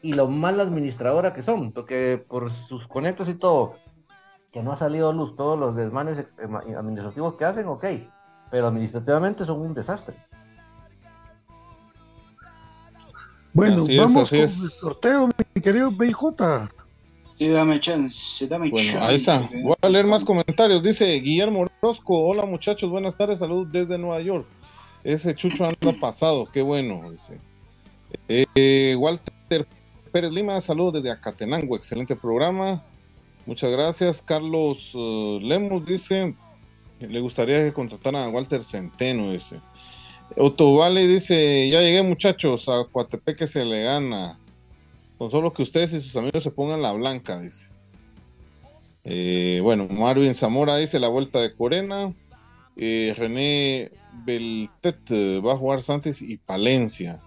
y 0.03 0.13
lo 0.13 0.29
mal 0.29 0.61
administradora 0.61 1.33
que 1.33 1.43
son, 1.43 1.73
porque 1.73 2.23
por 2.29 2.53
sus 2.53 2.87
conectos 2.87 3.29
y 3.29 3.35
todo, 3.35 3.77
que 4.53 4.63
no 4.63 4.73
ha 4.73 4.77
salido 4.77 5.11
a 5.11 5.13
luz 5.13 5.37
todos 5.37 5.59
los 5.59 5.77
desmanes 5.77 6.19
eh, 6.19 6.75
administrativos 6.77 7.35
que 7.35 7.45
hacen, 7.45 7.67
ok, 7.67 7.85
pero 8.51 8.69
administrativamente 8.69 9.45
son 9.45 9.61
un 9.61 9.75
desastre. 9.75 10.17
Bueno, 13.53 13.85
vamos 13.99 14.29
con 14.29 14.39
el 14.39 14.51
sorteo, 14.51 15.29
mi 15.55 15.63
querido 15.63 15.91
BJ. 15.91 16.69
Sí, 17.39 17.49
dame 17.49 17.81
chance, 17.81 18.47
dame 18.47 18.71
bueno, 18.71 19.01
Ahí 19.01 19.17
está. 19.17 19.49
Voy 19.63 19.75
a 19.81 19.89
leer 19.89 20.07
más 20.07 20.25
comentarios. 20.25 20.83
Dice 20.83 21.07
Guillermo 21.21 21.67
Orozco. 21.83 22.19
Hola 22.19 22.47
muchachos, 22.47 22.91
buenas 22.91 23.17
tardes, 23.17 23.39
salud 23.39 23.67
desde 23.71 23.99
Nueva 23.99 24.21
York. 24.21 24.47
Ese 25.05 25.35
chucho 25.35 25.65
anda 25.65 25.99
pasado, 26.01 26.47
qué 26.53 26.63
bueno. 26.63 27.11
Dice. 27.11 27.41
Eh, 28.29 28.97
Walter 28.99 29.67
Pérez 30.17 30.33
Lima, 30.33 30.59
saludos 30.63 30.95
desde 30.95 31.11
Acatenango, 31.11 31.77
excelente 31.77 32.17
programa. 32.17 32.83
Muchas 33.45 33.71
gracias. 33.71 34.23
Carlos 34.23 34.95
uh, 34.95 35.39
Lemos 35.43 35.85
dice, 35.85 36.35
le 37.01 37.21
gustaría 37.21 37.63
que 37.63 37.75
contrataran 37.75 38.23
a 38.23 38.29
Walter 38.31 38.63
Centeno, 38.63 39.31
dice. 39.31 39.61
Otto 40.39 40.75
Vale 40.75 41.07
dice, 41.07 41.69
ya 41.69 41.83
llegué 41.83 42.03
muchachos, 42.03 42.67
a 42.71 42.87
Coatepeque 42.91 43.47
se 43.47 43.63
le 43.67 43.83
gana. 43.83 44.39
Con 45.19 45.31
solo 45.31 45.53
que 45.53 45.65
ustedes 45.65 45.93
y 45.93 46.01
sus 46.01 46.17
amigos 46.17 46.43
se 46.43 46.51
pongan 46.51 46.81
la 46.81 46.93
blanca, 46.93 47.39
dice. 47.39 47.69
Eh, 49.05 49.61
bueno, 49.63 49.87
Marvin 49.87 50.35
Zamora 50.35 50.77
dice 50.77 50.99
la 50.99 51.09
vuelta 51.09 51.43
de 51.43 51.55
Corena. 51.55 52.15
Eh, 52.79 53.15
René 53.19 53.91
Beltet 54.25 55.11
va 55.45 55.53
a 55.53 55.59
jugar 55.59 55.83
Santos 55.83 56.23
y 56.23 56.39
Palencia. 56.39 57.21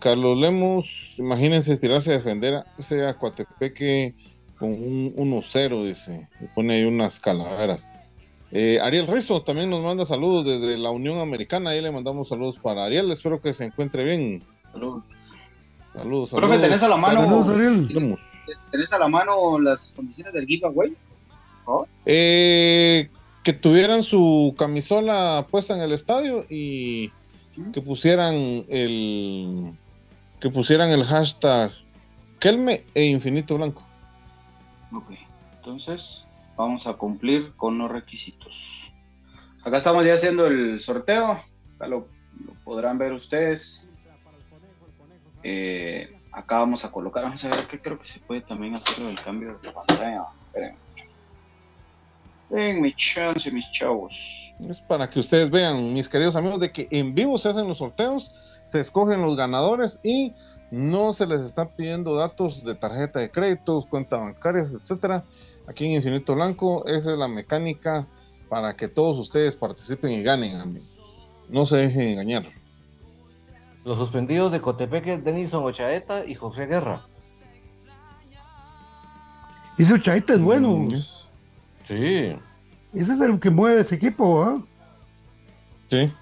Carlos 0.00 0.38
Lemos, 0.38 1.14
imagínense 1.18 1.76
tirarse 1.76 2.12
a 2.12 2.14
defender 2.14 2.54
a 2.54 2.66
ese 2.78 3.06
Acuatepeque 3.06 4.14
con 4.58 4.70
un 4.70 5.14
1-0, 5.14 5.84
dice. 5.84 6.28
Y 6.40 6.46
pone 6.46 6.74
ahí 6.74 6.84
unas 6.84 7.20
calaveras. 7.20 7.90
Eh, 8.50 8.78
Ariel 8.82 9.06
Risto 9.06 9.42
también 9.42 9.68
nos 9.68 9.82
manda 9.84 10.04
saludos 10.04 10.44
desde 10.44 10.78
la 10.78 10.90
Unión 10.90 11.18
Americana. 11.18 11.70
Ahí 11.70 11.82
le 11.82 11.90
mandamos 11.90 12.28
saludos 12.28 12.58
para 12.58 12.84
Ariel. 12.84 13.10
Espero 13.10 13.40
que 13.40 13.52
se 13.52 13.64
encuentre 13.64 14.04
bien. 14.04 14.42
Saludos. 14.72 15.36
Saludos. 15.92 16.30
Creo 16.30 16.48
que 16.48 16.58
tenés 16.58 16.82
a 16.82 16.88
la 16.88 16.96
mano. 16.96 17.24
Saludos, 17.24 17.48
Ariel. 17.48 18.16
¿Tenés 18.70 18.92
a 18.92 18.98
la 18.98 19.08
mano 19.08 19.58
las 19.60 19.92
condiciones 19.94 20.32
del 20.32 20.46
giveaway? 20.46 20.96
Eh, 22.06 23.10
que 23.44 23.52
tuvieran 23.52 24.02
su 24.02 24.54
camisola 24.56 25.46
puesta 25.50 25.74
en 25.74 25.82
el 25.82 25.92
estadio 25.92 26.46
y 26.48 27.12
que 27.72 27.82
pusieran 27.82 28.34
el 28.68 29.72
que 30.40 30.50
pusieran 30.50 30.90
el 30.90 31.04
hashtag 31.04 31.72
Kelme 32.38 32.84
e 32.94 33.04
Infinito 33.04 33.56
Blanco. 33.56 33.84
Ok, 34.92 35.10
entonces 35.56 36.24
vamos 36.56 36.86
a 36.86 36.94
cumplir 36.94 37.52
con 37.56 37.78
los 37.78 37.90
requisitos. 37.90 38.92
Acá 39.64 39.78
estamos 39.78 40.04
ya 40.04 40.14
haciendo 40.14 40.46
el 40.46 40.80
sorteo, 40.80 41.40
acá 41.76 41.88
lo, 41.88 42.08
podrán 42.64 42.98
ver 42.98 43.12
ustedes. 43.12 43.84
Eh, 45.42 46.16
acá 46.32 46.58
vamos 46.58 46.84
a 46.84 46.92
colocar, 46.92 47.24
vamos 47.24 47.44
a 47.44 47.48
ver 47.48 47.66
que 47.66 47.80
creo 47.80 47.98
que 47.98 48.06
se 48.06 48.20
puede 48.20 48.40
también 48.42 48.74
hacer 48.76 49.04
el 49.04 49.20
cambio 49.20 49.58
de 49.62 49.72
pantalla. 49.72 50.26
En 50.54 50.76
mi 52.50 52.92
chance, 52.94 53.50
mis 53.50 53.70
chavos. 53.72 54.54
Es 54.68 54.80
para 54.80 55.08
que 55.08 55.20
ustedes 55.20 55.50
vean, 55.50 55.92
mis 55.92 56.08
queridos 56.08 56.34
amigos, 56.34 56.60
de 56.60 56.72
que 56.72 56.88
en 56.90 57.14
vivo 57.14 57.38
se 57.38 57.50
hacen 57.50 57.68
los 57.68 57.78
sorteos, 57.78 58.34
se 58.64 58.80
escogen 58.80 59.22
los 59.22 59.36
ganadores 59.36 60.00
y 60.02 60.34
no 60.70 61.12
se 61.12 61.26
les 61.26 61.40
está 61.40 61.76
pidiendo 61.76 62.14
datos 62.16 62.64
de 62.64 62.74
tarjeta 62.74 63.20
de 63.20 63.30
crédito, 63.30 63.86
cuentas 63.88 64.20
bancarias, 64.20 64.72
etcétera. 64.72 65.24
Aquí 65.66 65.84
en 65.84 65.92
Infinito 65.92 66.34
Blanco, 66.34 66.86
esa 66.86 67.12
es 67.12 67.18
la 67.18 67.28
mecánica 67.28 68.06
para 68.48 68.74
que 68.74 68.88
todos 68.88 69.18
ustedes 69.18 69.54
participen 69.54 70.10
y 70.12 70.22
ganen, 70.22 70.56
amigos. 70.56 70.96
No 71.48 71.64
se 71.64 71.76
dejen 71.76 72.08
engañar. 72.08 72.46
Los 73.84 73.98
suspendidos 73.98 74.50
de 74.52 74.60
Cotepeque, 74.60 75.18
Denison 75.18 75.64
Ochaeta 75.64 76.26
y 76.26 76.34
José 76.34 76.66
Guerra. 76.66 77.06
Ese 79.78 79.94
Ochaeta 79.94 80.34
es 80.34 80.40
bueno. 80.40 80.76
Mm, 80.78 80.88
Sí. 81.88 82.36
Ese 82.94 83.12
es 83.14 83.20
el 83.20 83.40
que 83.40 83.50
mueve 83.50 83.80
ese 83.80 83.96
equipo, 83.96 84.42
¿ah? 84.44 84.60
Sí. 85.90 86.12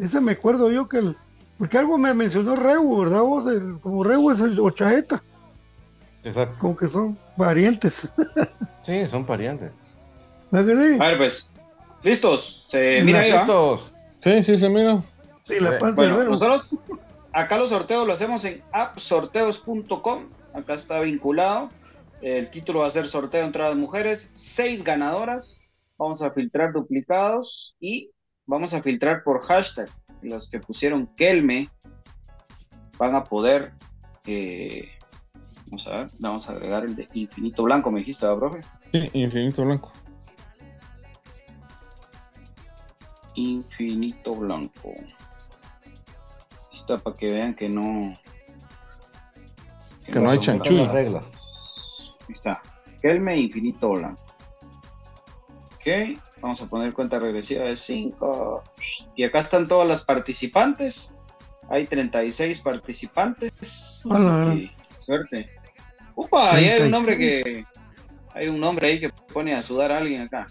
Ese 0.00 0.20
me 0.20 0.32
acuerdo 0.32 0.70
yo 0.70 0.88
que 0.88 0.98
el, 0.98 1.16
porque 1.58 1.76
algo 1.78 1.98
me 1.98 2.14
mencionó 2.14 2.56
Reu, 2.56 2.98
¿verdad? 3.00 3.22
Vos? 3.22 3.46
El- 3.52 3.78
como 3.80 4.02
Reu 4.04 4.30
es 4.30 4.40
el 4.40 4.58
Ochaeta, 4.58 5.22
Exacto. 6.24 6.56
como 6.60 6.76
que 6.76 6.88
son 6.88 7.18
parientes. 7.36 8.08
Sí, 8.82 9.06
son 9.06 9.24
parientes. 9.24 9.70
¿No 10.50 10.66
que 10.66 10.72
sí? 10.74 10.96
A 11.00 11.08
ver, 11.10 11.16
pues, 11.18 11.48
listos. 12.02 12.64
Se 12.66 13.00
mira 13.04 13.20
ahí. 13.20 13.32
Sí, 14.18 14.42
sí, 14.42 14.58
se 14.58 14.68
mira. 14.68 15.04
Sí, 15.44 15.60
la 15.60 15.72
de 15.72 15.92
Bueno, 15.92 16.16
Reu. 16.18 16.30
nosotros 16.30 16.74
acá 17.32 17.58
los 17.58 17.70
sorteos 17.70 18.04
lo 18.04 18.12
hacemos 18.12 18.44
en 18.44 18.60
appsorteos.com. 18.72 20.24
Acá 20.52 20.74
está 20.74 20.98
vinculado. 20.98 21.70
El 22.22 22.50
título 22.50 22.80
va 22.80 22.86
a 22.86 22.90
ser 22.90 23.08
sorteo 23.08 23.44
entre 23.44 23.62
las 23.62 23.76
mujeres. 23.76 24.30
Seis 24.34 24.82
ganadoras. 24.84 25.60
Vamos 25.98 26.22
a 26.22 26.30
filtrar 26.30 26.72
duplicados 26.72 27.74
y 27.80 28.10
vamos 28.46 28.72
a 28.74 28.82
filtrar 28.82 29.22
por 29.24 29.42
hashtag. 29.42 29.88
Los 30.22 30.48
que 30.48 30.60
pusieron 30.60 31.06
Kelme 31.16 31.68
van 32.98 33.14
a 33.16 33.24
poder. 33.24 33.72
eh, 34.26 34.88
vamos 35.66 35.86
a 35.88 35.96
ver, 35.96 36.06
vamos 36.20 36.48
a 36.48 36.52
agregar 36.52 36.84
el 36.84 36.94
de 36.94 37.08
infinito 37.14 37.62
blanco, 37.64 37.90
me 37.90 38.00
dijiste, 38.00 38.24
¿verdad, 38.26 38.38
profe? 38.38 38.60
Sí, 38.92 39.10
Infinito 39.14 39.64
Blanco. 39.64 39.90
Infinito 43.34 44.34
blanco. 44.36 44.92
Está 46.72 46.96
para 46.98 47.16
que 47.16 47.32
vean 47.32 47.54
que 47.54 47.68
no. 47.68 48.12
Que 50.04 50.20
no 50.20 50.30
hay 50.30 50.38
chanchullo. 50.38 50.84
las 50.84 50.92
reglas. 50.92 51.61
Ahí 52.32 52.34
está. 52.34 52.62
Kelme 53.02 53.36
infinito 53.36 53.90
blanco. 53.90 54.22
Ok. 55.74 56.18
Vamos 56.40 56.62
a 56.62 56.66
poner 56.66 56.94
cuenta 56.94 57.18
regresiva 57.18 57.64
de 57.64 57.76
5. 57.76 58.62
Y 59.16 59.24
acá 59.24 59.40
están 59.40 59.68
todas 59.68 59.86
las 59.86 60.02
participantes. 60.02 61.12
Hay 61.68 61.86
36 61.86 62.60
participantes. 62.60 64.02
A 64.10 64.18
la 64.18 64.36
gran. 64.38 64.58
Sí, 64.58 64.70
suerte. 64.98 65.50
Upa, 66.14 66.54
ahí 66.54 66.64
hay 66.64 66.80
un 66.82 66.90
36. 66.90 66.90
nombre 66.90 67.18
que. 67.18 67.64
Hay 68.34 68.48
un 68.48 68.60
nombre 68.60 68.86
ahí 68.86 68.98
que 68.98 69.10
pone 69.10 69.54
a 69.54 69.62
sudar 69.62 69.92
a 69.92 69.98
alguien 69.98 70.22
acá. 70.22 70.46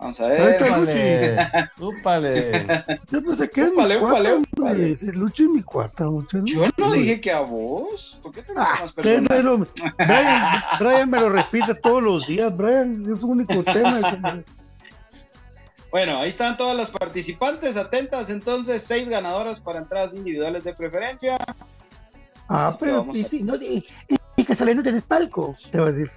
Vamos 0.00 0.18
a 0.20 0.26
ver. 0.28 0.52
está. 0.52 1.72
Úpale. 1.78 2.66
Úpale. 2.66 2.66
Yo 3.10 3.22
pensé 3.22 3.50
que 3.50 3.60
es 3.60 3.68
Úpale, 3.68 3.94
mi 3.94 4.00
cuata, 4.00 4.34
úpale, 4.34 4.92
es 4.92 5.48
mi 5.50 5.62
cuata, 5.62 6.04
muchacho. 6.04 6.44
Yo 6.46 6.66
no 6.78 6.92
dije 6.92 7.20
que 7.20 7.30
a 7.30 7.40
vos. 7.40 8.18
¿Por 8.22 8.32
qué 8.32 8.42
te 8.42 8.52
Ah, 8.56 8.86
lo- 9.42 9.58
Brian, 9.98 10.62
Brian 10.78 11.10
me 11.10 11.20
lo 11.20 11.28
repite 11.28 11.74
todos 11.74 12.02
los 12.02 12.26
días, 12.26 12.56
Brian, 12.56 13.04
es 13.12 13.20
su 13.20 13.26
único 13.28 13.62
tema. 13.62 14.42
Bueno, 15.90 16.18
ahí 16.18 16.28
están 16.30 16.56
todas 16.56 16.76
las 16.76 16.88
participantes, 16.88 17.76
atentas, 17.76 18.30
entonces, 18.30 18.82
seis 18.86 19.08
ganadoras 19.08 19.60
para 19.60 19.80
entradas 19.80 20.14
individuales 20.14 20.64
de 20.64 20.72
preferencia. 20.72 21.36
Ah, 22.48 22.76
pero 22.80 23.06
y 23.12 23.22
a- 23.24 23.28
si 23.28 23.42
no, 23.42 23.54
y, 23.56 23.84
y 24.36 24.44
que 24.44 24.54
saliendo 24.54 24.82
tienes 24.82 25.02
palco, 25.02 25.56
te 25.70 25.78
va 25.78 25.88
a 25.88 25.92
decir. 25.92 26.10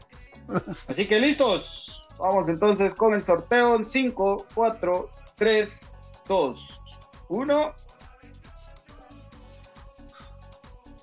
Así 0.88 1.06
que 1.06 1.20
listos. 1.20 2.03
Vamos 2.20 2.48
entonces 2.48 2.96
con 2.96 3.14
el 3.14 3.26
sorteo 3.26 3.76
en 3.76 3.86
5, 3.86 4.46
4, 4.54 5.10
3, 5.36 6.02
2, 6.28 6.82
1. 7.30 7.74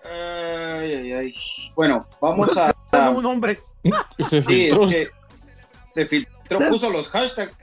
Ay, 0.04 0.94
ay, 0.94 1.12
ay. 1.12 1.34
Bueno, 1.74 2.06
vamos 2.20 2.56
a. 2.56 2.72
Un 3.10 3.26
hombre. 3.26 3.60
Y 4.18 4.24
se 4.24 4.42
Sí, 4.42 4.48
filtró. 4.68 4.84
es 4.86 4.94
que 4.94 5.08
se 5.86 6.06
filtró, 6.06 6.58
puso 6.68 6.90
los 6.90 7.08
hashtags. 7.10 7.56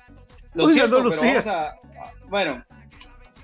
Lo 0.54 0.68
siento, 0.70 0.98
no 1.00 1.04
lo 1.06 1.10
pero 1.12 1.22
siga. 1.22 1.42
vamos 1.42 1.48
a. 1.48 1.76
Bueno, 2.30 2.64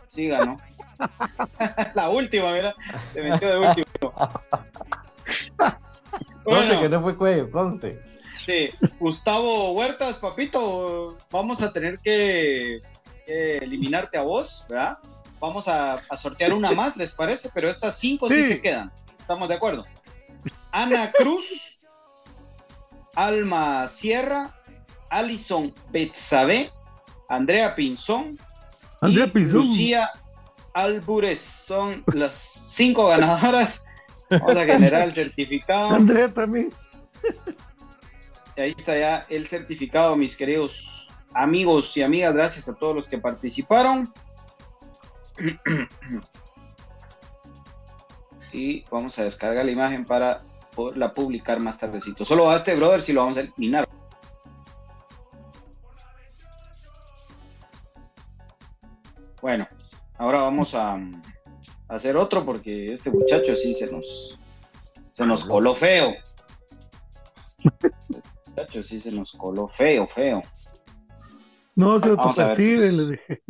sí 0.08 0.28
ganó. 0.28 0.58
La 1.96 2.10
última, 2.10 2.54
mira. 2.54 2.74
Se 3.14 3.22
metió 3.22 3.50
de 3.50 3.60
último. 3.68 4.14
Que 6.46 6.90
no 6.90 7.02
fue 7.02 7.16
cuello, 7.16 7.50
conste. 7.50 8.00
Gustavo 9.00 9.72
Huertas, 9.74 10.16
papito, 10.18 11.18
vamos 11.32 11.62
a 11.62 11.72
tener 11.74 12.00
que, 12.00 12.80
que 13.26 13.58
eliminarte 13.58 14.18
a 14.18 14.22
vos, 14.24 14.66
¿verdad? 14.70 14.98
Vamos 15.40 15.68
a, 15.68 15.94
a 16.10 16.18
sortear 16.18 16.54
una 16.54 16.72
más, 16.74 16.96
¿les 16.98 17.12
parece? 17.14 17.50
Pero 17.54 17.70
estas 17.70 17.98
cinco 18.00 18.28
sí 18.30 18.36
Sí. 18.36 18.52
se 18.54 18.62
quedan. 18.62 18.92
¿Estamos 19.20 19.48
de 19.50 19.56
acuerdo? 19.56 19.86
Ana 20.72 21.12
Cruz, 21.12 21.78
Alma 23.16 23.88
Sierra, 23.88 24.56
Alison 25.10 25.74
Betsabe, 25.92 26.72
Andrea 27.30 27.76
Pinzón, 27.76 28.38
Andrea 29.02 29.28
Pinzón. 29.28 29.68
Lucía 29.68 30.10
Albures 30.74 31.40
son 31.40 32.04
las 32.14 32.36
cinco 32.36 33.08
ganadoras. 33.08 33.82
Vamos 34.30 34.56
a 34.56 34.66
generar 34.66 35.04
el 35.10 35.14
certificado. 35.14 35.90
Andrea 35.96 36.28
también. 36.34 36.74
Ahí 38.58 38.76
está 38.78 38.98
ya 38.98 39.26
el 39.30 39.48
certificado, 39.48 40.16
mis 40.16 40.36
queridos 40.36 41.10
amigos 41.34 41.96
y 41.98 42.04
amigas. 42.04 42.36
Gracias 42.36 42.70
a 42.70 42.76
todos 42.76 42.96
los 42.96 43.08
que 43.08 43.18
participaron. 43.18 44.14
Y 48.56 48.86
vamos 48.92 49.18
a 49.18 49.24
descargar 49.24 49.66
la 49.66 49.72
imagen 49.72 50.06
para 50.06 50.44
poderla 50.76 51.12
publicar 51.12 51.60
más 51.60 51.80
tardecito. 51.80 52.24
Solo 52.24 52.52
a 52.52 52.58
este 52.58 52.76
brother 52.76 53.02
si 53.02 53.12
lo 53.12 53.22
vamos 53.22 53.38
a 53.38 53.40
eliminar. 53.42 53.90
Bueno, 59.42 59.68
ahora 60.20 60.42
vamos 60.42 60.76
a, 60.76 60.94
a 60.94 61.02
hacer 61.88 62.16
otro 62.16 62.46
porque 62.46 62.94
este 62.94 63.10
muchacho 63.10 63.56
sí 63.56 63.74
se 63.74 63.88
nos 63.88 64.38
se 65.12 65.26
nos 65.26 65.46
coló 65.46 65.74
feo. 65.74 66.14
Este 68.56 68.62
muchacho 68.62 68.84
sí 68.84 69.00
se 69.00 69.12
nos 69.12 69.32
coló 69.34 69.68
feo, 69.68 70.08
feo. 70.08 70.44
No 71.76 72.00
se 72.00 72.10
ver, 72.10 72.20
autopercibe, 72.20 72.78
pues. 72.78 72.94
le 72.94 73.12
dije. 73.12 73.42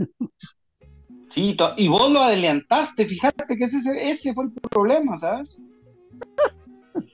Sí, 1.30 1.58
y 1.78 1.88
vos 1.88 2.12
lo 2.12 2.22
adelantaste, 2.22 3.06
fíjate 3.06 3.56
que 3.56 3.64
ese, 3.64 3.78
ese 4.10 4.34
fue 4.34 4.45
el 4.45 4.51
problema, 4.51 5.18
¿sabes? 5.18 5.60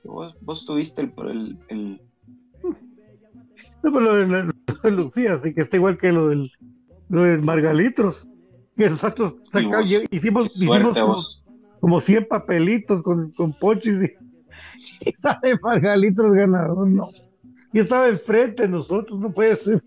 Vos, 0.03 0.35
vos 0.41 0.65
tuviste 0.65 1.01
el, 1.01 1.13
el- 1.29 1.57
el- 1.69 2.01
No, 3.81 3.93
pero 3.93 3.99
lo 4.01 4.15
de, 4.15 4.27
la- 4.27 4.43
lo 4.43 4.73
de 4.83 4.91
Lucía, 4.91 5.33
así 5.35 5.53
que 5.53 5.61
está 5.61 5.77
igual 5.77 5.97
que 5.97 6.11
lo 6.11 6.27
del, 6.27 6.51
lo 7.07 7.23
del 7.23 7.41
Margalitros. 7.41 8.27
Que 8.75 8.89
nosotros 8.89 9.35
Y 9.53 9.65
vos, 9.65 9.89
hicimos, 10.11 10.55
hicimos 10.55 10.97
como, 10.97 11.17
como 11.79 12.01
100 12.01 12.27
papelitos 12.27 13.01
con, 13.01 13.31
con 13.31 13.53
pochis 13.53 13.97
y, 14.01 14.13
y 15.09 15.13
sale 15.13 15.57
Margalitros 15.61 16.33
ganador, 16.33 16.87
no. 16.87 17.09
Y 17.71 17.79
estaba 17.79 18.07
enfrente 18.07 18.63
de 18.63 18.69
nosotros, 18.69 19.19
no 19.19 19.31
puede 19.31 19.55
ser. 19.55 19.83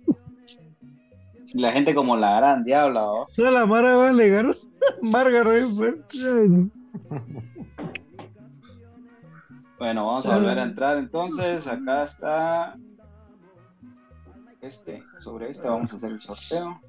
La 1.55 1.72
gente 1.72 1.95
como 1.95 2.16
la 2.16 2.37
gran 2.37 2.64
diabla, 2.64 3.05
¿o? 3.05 3.26
La 3.37 3.66
Mara 3.66 3.97
va 3.97 4.07
a 4.07 4.11
alegar. 4.11 4.57
Bueno, 9.78 10.07
vamos 10.07 10.26
a 10.26 10.37
volver 10.37 10.61
a 10.61 10.62
entrar 10.62 10.97
entonces. 10.97 11.66
Acá 11.66 12.05
está. 12.05 12.76
Este, 14.61 15.03
sobre 15.18 15.51
este 15.51 15.66
vamos 15.66 15.93
a 15.93 15.97
hacer 15.97 16.12
el 16.12 16.20
sorteo. 16.20 16.80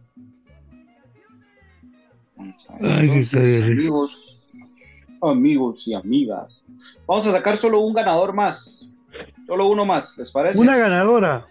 Vamos 2.36 2.70
a 2.70 2.78
ver, 2.78 3.04
entonces, 3.06 3.64
amigos, 3.64 5.08
amigos 5.24 5.88
y 5.88 5.96
amigas. 5.96 6.64
Vamos 7.08 7.26
a 7.26 7.32
sacar 7.32 7.58
solo 7.58 7.80
un 7.80 7.94
ganador 7.94 8.32
más. 8.32 8.86
Solo 9.48 9.68
uno 9.68 9.86
más, 9.86 10.18
¿les 10.18 10.32
parece? 10.32 10.60
Una 10.60 10.78
ganadora. 10.78 11.48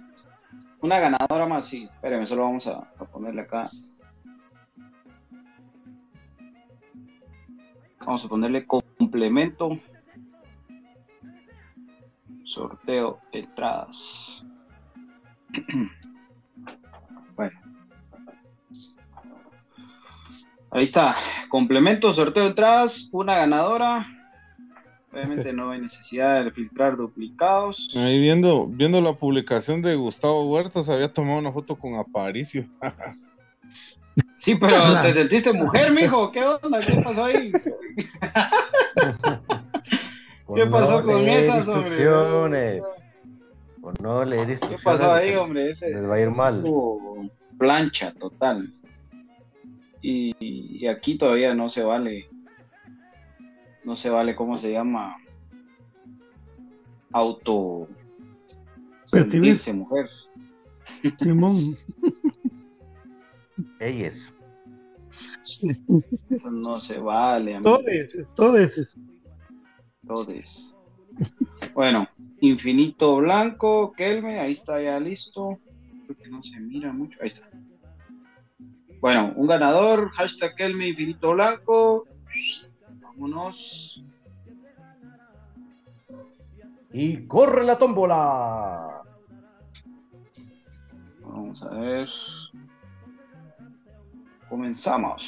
Una 0.80 0.98
ganadora 0.98 1.46
más, 1.46 1.66
sí. 1.66 1.84
Espérenme, 1.84 2.26
solo 2.26 2.42
vamos 2.42 2.66
a, 2.66 2.78
a 2.98 3.04
ponerle 3.04 3.42
acá. 3.42 3.70
Vamos 8.04 8.24
a 8.24 8.28
ponerle 8.28 8.66
complemento. 8.66 9.78
Sorteo 12.44 13.20
entradas. 13.32 14.44
Bueno. 17.34 17.58
Ahí 20.70 20.84
está. 20.84 21.16
Complemento, 21.48 22.12
sorteo 22.12 22.46
entradas. 22.46 23.08
Una 23.10 23.36
ganadora. 23.36 24.06
Obviamente 25.12 25.52
no 25.52 25.70
hay 25.70 25.80
necesidad 25.80 26.42
de 26.42 26.50
filtrar 26.50 26.96
duplicados. 26.96 27.94
Ahí 27.96 28.18
viendo, 28.18 28.66
viendo 28.66 29.00
la 29.02 29.12
publicación 29.12 29.82
de 29.82 29.94
Gustavo 29.94 30.50
Huertas, 30.50 30.88
había 30.88 31.12
tomado 31.12 31.38
una 31.38 31.52
foto 31.52 31.76
con 31.76 31.96
Aparicio. 31.96 32.66
Sí, 34.36 34.54
pero 34.56 35.00
te 35.00 35.12
sentiste 35.12 35.52
mujer, 35.52 35.92
mijo. 35.92 36.32
¿Qué 36.32 36.44
onda? 36.44 36.80
¿Qué 36.80 37.00
pasó 37.02 37.24
ahí? 37.24 37.52
¿Qué 40.54 40.66
pasó 40.66 41.02
con 41.02 41.20
esas, 41.28 41.68
hombre? 41.68 42.80
Por 43.80 44.00
no 44.00 44.24
leer 44.24 44.60
¿Qué 44.60 44.76
pasó 44.82 45.12
ahí, 45.12 45.34
hombre? 45.34 45.70
Ese, 45.70 45.90
les 45.90 46.08
va 46.08 46.16
a 46.16 46.20
ir 46.20 46.30
mal. 46.30 46.62
plancha 47.58 48.12
total. 48.14 48.72
Y, 50.00 50.34
y 50.40 50.86
aquí 50.88 51.16
todavía 51.16 51.54
no 51.54 51.68
se 51.70 51.82
vale. 51.82 52.28
No 53.84 53.96
se 53.96 54.10
vale, 54.10 54.34
¿cómo 54.36 54.58
se 54.58 54.72
llama? 54.72 55.16
Auto. 57.12 57.88
Sentirse 59.06 59.72
mujer. 59.72 60.08
Simón. 61.18 61.56
Ellos. 63.80 64.32
Eso 66.30 66.50
no 66.50 66.80
se 66.80 66.98
vale, 66.98 67.56
amigo. 67.56 67.78
Todes, 67.78 68.26
todes. 68.34 68.98
Todes. 70.06 70.76
Bueno, 71.74 72.08
infinito 72.40 73.16
blanco, 73.16 73.92
Kelme, 73.92 74.38
ahí 74.38 74.52
está 74.52 74.80
ya 74.80 74.98
listo. 74.98 75.58
Creo 76.06 76.16
que 76.16 76.28
no 76.28 76.42
se 76.42 76.58
mira 76.60 76.92
mucho. 76.92 77.18
Ahí 77.20 77.28
está. 77.28 77.48
Bueno, 79.00 79.32
un 79.36 79.46
ganador, 79.46 80.10
hashtag 80.10 80.54
Kelme 80.54 80.88
infinito 80.88 81.32
blanco. 81.32 82.06
Vámonos. 83.22 84.02
Y 86.92 87.24
corre 87.28 87.64
la 87.64 87.78
tómbola. 87.78 89.02
Vamos 91.20 91.62
a 91.62 91.68
ver. 91.68 92.08
Comenzamos. 94.48 95.22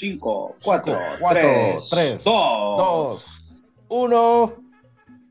5, 0.00 0.56
4, 0.64 0.98
cuatro, 1.20 1.40
3, 1.42 1.90
tres, 1.90 2.24
2, 2.24 2.24
Dos, 2.24 3.56
uno, 3.88 4.54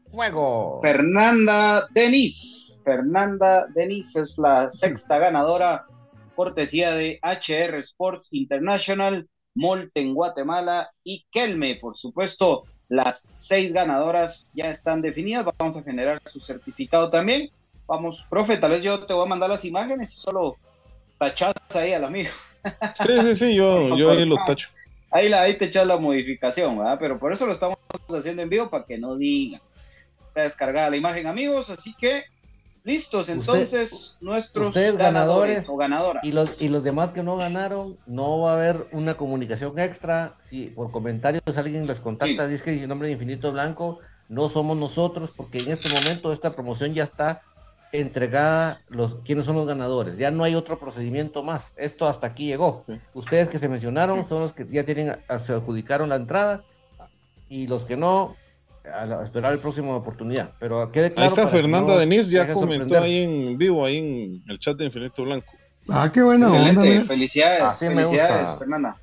fuego. 0.08 0.80
Fernanda 0.84 1.88
Denis. 1.96 2.80
Fernanda 2.86 3.66
Denis 3.74 4.16
es 4.18 4.38
la 4.38 4.70
sexta 4.70 5.18
ganadora, 5.18 5.88
cortesía 6.36 6.92
de 6.92 7.20
HR 7.24 7.80
Sports 7.80 8.28
International, 8.32 9.28
Molte 9.58 10.02
en 10.02 10.14
Guatemala 10.14 10.92
y 11.04 11.26
Kelme, 11.32 11.76
por 11.76 11.98
supuesto. 11.98 12.64
Las 12.90 13.28
seis 13.34 13.74
ganadoras 13.74 14.46
ya 14.54 14.70
están 14.70 15.02
definidas. 15.02 15.46
Vamos 15.58 15.76
a 15.76 15.84
generar 15.84 16.22
su 16.28 16.40
certificado 16.40 17.10
también. 17.10 17.50
Vamos, 17.88 18.26
profe, 18.30 18.58
tal 18.58 18.72
vez 18.72 18.84
yo 18.84 19.06
te 19.06 19.14
voy 19.14 19.26
a 19.26 19.30
mandar 19.30 19.50
las 19.50 19.66
imágenes 19.66 20.14
y 20.14 20.18
solo 20.18 20.58
tachas 21.18 21.56
ahí 21.74 21.94
al 21.94 22.06
amigo. 22.06 22.30
Sí, 22.96 23.20
sí, 23.22 23.36
sí, 23.36 23.56
yo, 23.56 23.98
yo 23.98 24.12
ahí 24.12 24.26
lo 24.26 24.36
tacho. 24.46 24.70
Ahí, 25.10 25.28
la, 25.28 25.42
ahí 25.42 25.58
te 25.58 25.66
echas 25.66 25.88
la 25.88 25.98
modificación, 25.98 26.78
¿verdad? 26.78 26.98
Pero 27.00 27.18
por 27.18 27.34
eso 27.34 27.48
lo 27.48 27.54
estamos 27.54 27.78
haciendo 28.10 28.44
en 28.44 28.50
vivo 28.50 28.70
para 28.70 28.86
que 28.86 29.00
no 29.00 29.16
digan. 29.18 29.62
Está 30.24 30.44
descargada 30.44 30.92
la 30.92 30.98
imagen, 30.98 31.26
amigos, 31.26 31.72
así 31.72 31.96
que 31.96 32.26
listos. 32.88 33.28
Entonces, 33.30 34.16
nuestros 34.22 34.74
ganadores, 34.74 34.98
ganadores 34.98 35.70
o 35.70 35.76
ganadoras. 35.76 36.24
Y 36.24 36.32
los, 36.32 36.62
y 36.62 36.70
los 36.70 36.84
demás 36.84 37.12
que 37.12 37.22
no 37.22 37.36
ganaron, 37.36 37.98
no 38.08 38.40
va 38.40 38.52
a 38.52 38.54
haber 38.54 38.88
una 38.94 39.16
comunicación 39.16 39.78
extra. 39.78 40.36
Si 40.50 40.68
por 40.68 40.90
comentarios 40.92 41.44
alguien 41.56 41.86
les 41.86 42.00
contacta, 42.00 42.48
dice 42.48 42.64
que 42.64 42.72
dice 42.72 42.88
nombre 42.88 43.10
de 43.10 43.14
Infinito 43.14 43.52
Blanco, 43.52 44.00
no 44.30 44.50
somos 44.50 44.78
nosotros, 44.78 45.32
porque 45.36 45.60
en 45.60 45.72
este 45.72 45.90
momento 45.90 46.32
esta 46.32 46.54
promoción 46.54 46.94
ya 46.94 47.04
está 47.04 47.42
entregada 47.92 48.82
los 48.88 49.18
quiénes 49.18 49.46
son 49.46 49.58
los 49.58 49.68
ganadores. 49.68 50.18
Ya 50.18 50.32
no 50.32 50.46
hay 50.46 50.56
otro 50.56 50.80
procedimiento 50.80 51.44
más. 51.44 51.74
Esto 51.76 52.08
hasta 52.08 52.28
aquí 52.28 52.48
llegó. 52.48 52.86
Sí. 52.88 53.00
Ustedes 53.14 53.50
que 53.50 53.60
se 53.60 53.70
mencionaron 53.70 54.28
son 54.30 54.42
los 54.42 54.54
que 54.54 54.66
ya 54.72 54.84
tienen 54.84 55.18
se 55.46 55.54
adjudicaron 55.54 56.10
la 56.10 56.16
entrada 56.16 56.64
y 57.50 57.68
los 57.68 57.84
que 57.84 57.98
no 57.98 58.36
a, 58.94 59.06
la- 59.06 59.22
a 59.22 59.24
esperar 59.24 59.56
la 59.56 59.62
próxima 59.62 59.96
oportunidad. 59.96 60.52
Pero 60.60 60.92
quede 60.92 61.12
claro 61.12 61.22
ahí 61.24 61.28
está 61.28 61.48
Fernanda 61.48 61.94
no 61.94 62.00
Denis, 62.00 62.30
ya 62.30 62.52
comentó 62.54 63.00
ahí 63.00 63.22
en 63.24 63.58
vivo, 63.58 63.86
ahí 63.86 63.98
en 63.98 64.44
el 64.52 64.60
chat 64.60 64.76
de 64.78 64.86
Infinito 64.86 65.24
Blanco. 65.24 65.54
Ah, 65.90 66.12
qué 66.14 66.22
buena 66.22 66.48
Excelente, 66.48 67.06
felicidades, 67.06 67.62
Así 67.62 67.88
felicidades. 67.88 68.60
Fernanda. 68.60 68.98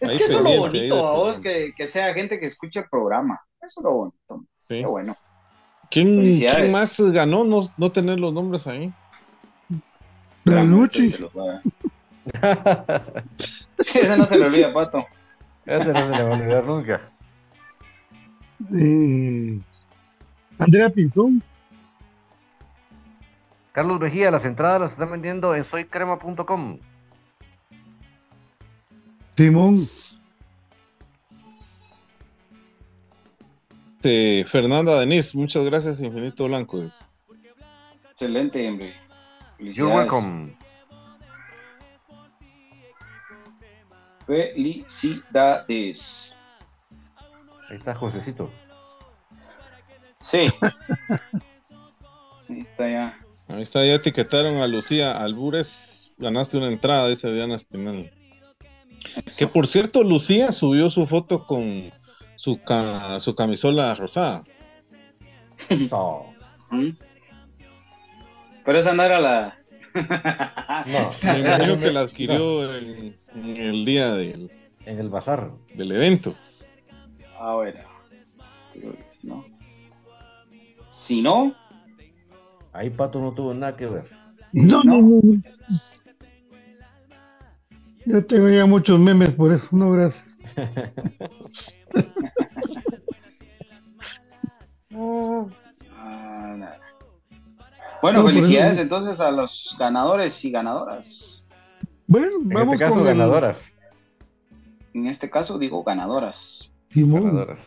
Es 0.00 0.10
Ahí 0.10 0.16
que 0.16 0.24
eso 0.24 0.38
es 0.38 0.44
lo 0.44 0.56
bonito, 0.58 1.06
a 1.06 1.12
vos, 1.12 1.38
que, 1.40 1.72
que 1.76 1.86
sea 1.86 2.12
gente 2.14 2.40
que 2.40 2.46
escuche 2.46 2.80
el 2.80 2.86
programa. 2.90 3.40
Eso 3.62 3.80
es 3.80 3.84
lo 3.84 3.92
bonito. 3.92 4.44
Sí. 4.68 4.78
Qué 4.80 4.86
bueno. 4.86 5.16
¿Quién, 5.90 6.38
quién 6.38 6.72
más 6.72 6.98
ganó? 7.12 7.44
No, 7.44 7.68
no 7.76 7.92
tener 7.92 8.18
los 8.18 8.32
nombres 8.32 8.66
ahí. 8.66 8.90
Sí, 10.46 10.54
ese 14.00 14.16
no 14.16 14.24
se 14.24 14.38
le 14.38 14.46
olvida, 14.46 14.72
Pato. 14.72 15.06
Ese 15.66 15.92
no 15.92 16.00
se 16.00 16.08
le 16.16 16.22
va 16.22 16.36
a 16.36 16.38
olvidar 16.38 16.64
nunca. 16.64 17.00
Eh, 18.72 19.60
Andrea 20.58 20.90
Pinzón. 20.90 21.42
Carlos 23.72 24.00
Mejía, 24.00 24.30
las 24.30 24.44
entradas 24.44 24.80
las 24.80 24.92
están 24.92 25.10
vendiendo 25.10 25.54
en 25.54 25.64
soycrema.com. 25.64 26.78
Simón. 29.36 29.88
Este, 34.04 34.44
Fernanda 34.46 35.00
Denis, 35.00 35.34
muchas 35.34 35.64
gracias, 35.64 35.98
Infinito 36.02 36.44
Blanco. 36.44 36.84
Excelente, 38.10 38.68
hombre. 38.68 38.92
You're 39.58 39.90
welcome. 39.94 40.54
Felicidades. 44.26 45.16
Ahí 47.74 47.78
está 47.78 47.92
Josecito. 47.96 48.52
Sí. 50.22 50.48
Ahí 52.48 52.60
está 52.60 52.88
ya. 52.88 53.18
Ahí 53.48 53.62
está, 53.62 53.84
ya 53.84 53.94
etiquetaron 53.94 54.58
a 54.58 54.68
Lucía 54.68 55.20
Albures. 55.20 56.12
Ganaste 56.18 56.56
una 56.56 56.68
entrada, 56.68 57.08
dice 57.08 57.32
Diana 57.32 57.56
Espinal. 57.56 58.12
Que 59.36 59.48
por 59.48 59.66
cierto, 59.66 60.04
Lucía 60.04 60.52
subió 60.52 60.88
su 60.88 61.04
foto 61.08 61.48
con 61.48 61.90
su, 62.36 62.62
ca- 62.62 63.18
su 63.18 63.34
camisola 63.34 63.92
rosada. 63.96 64.44
Eso. 65.68 66.26
¿Mm? 66.70 66.90
Pero 68.64 68.78
esa 68.78 68.94
no 68.94 69.02
era 69.02 69.20
la. 69.20 69.58
No, 70.86 71.10
Me 71.32 71.40
imagino 71.40 71.78
que 71.78 71.90
la 71.90 72.00
adquirió 72.02 72.76
en, 72.78 73.16
en 73.34 73.56
el 73.56 73.84
día 73.84 74.12
del, 74.14 74.48
en 74.86 74.98
el 75.00 75.08
bazar. 75.08 75.50
del 75.74 75.90
evento. 75.90 76.34
Ah, 77.46 77.52
porque 77.52 77.84
Si 79.10 79.28
no. 79.28 79.44
Si 80.88 81.20
no, 81.20 81.54
Ahí 82.72 82.88
Pato 82.88 83.20
no 83.20 83.32
tuvo 83.34 83.52
nada 83.52 83.76
que 83.76 83.86
ver. 83.86 84.04
No, 84.52 84.82
no, 84.82 85.00
no. 85.02 85.20
no. 85.22 85.42
Yo 88.06 88.24
tengo 88.26 88.48
ya 88.48 88.64
muchos 88.64 88.98
memes 88.98 89.30
por 89.30 89.52
eso. 89.52 89.68
No, 89.76 89.92
gracias. 89.92 90.24
Ah, 95.98 96.54
nada. 96.56 96.80
Bueno, 98.00 98.22
No, 98.22 98.26
felicidades 98.26 98.78
entonces 98.78 99.20
a 99.20 99.30
los 99.30 99.76
ganadores 99.78 100.42
y 100.46 100.50
ganadoras. 100.50 101.46
Bueno, 102.06 102.38
vamos 102.40 102.74
este 102.74 102.84
caso, 102.84 102.94
con 102.96 103.04
ganadoras. 103.04 103.58
En 104.94 105.06
este 105.06 105.28
caso 105.28 105.58
digo 105.58 105.84
ganadoras. 105.84 106.73
Ganadoras. 106.94 107.60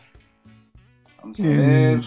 Vamos 1.18 1.38
a 1.38 1.42
ver. 1.42 2.02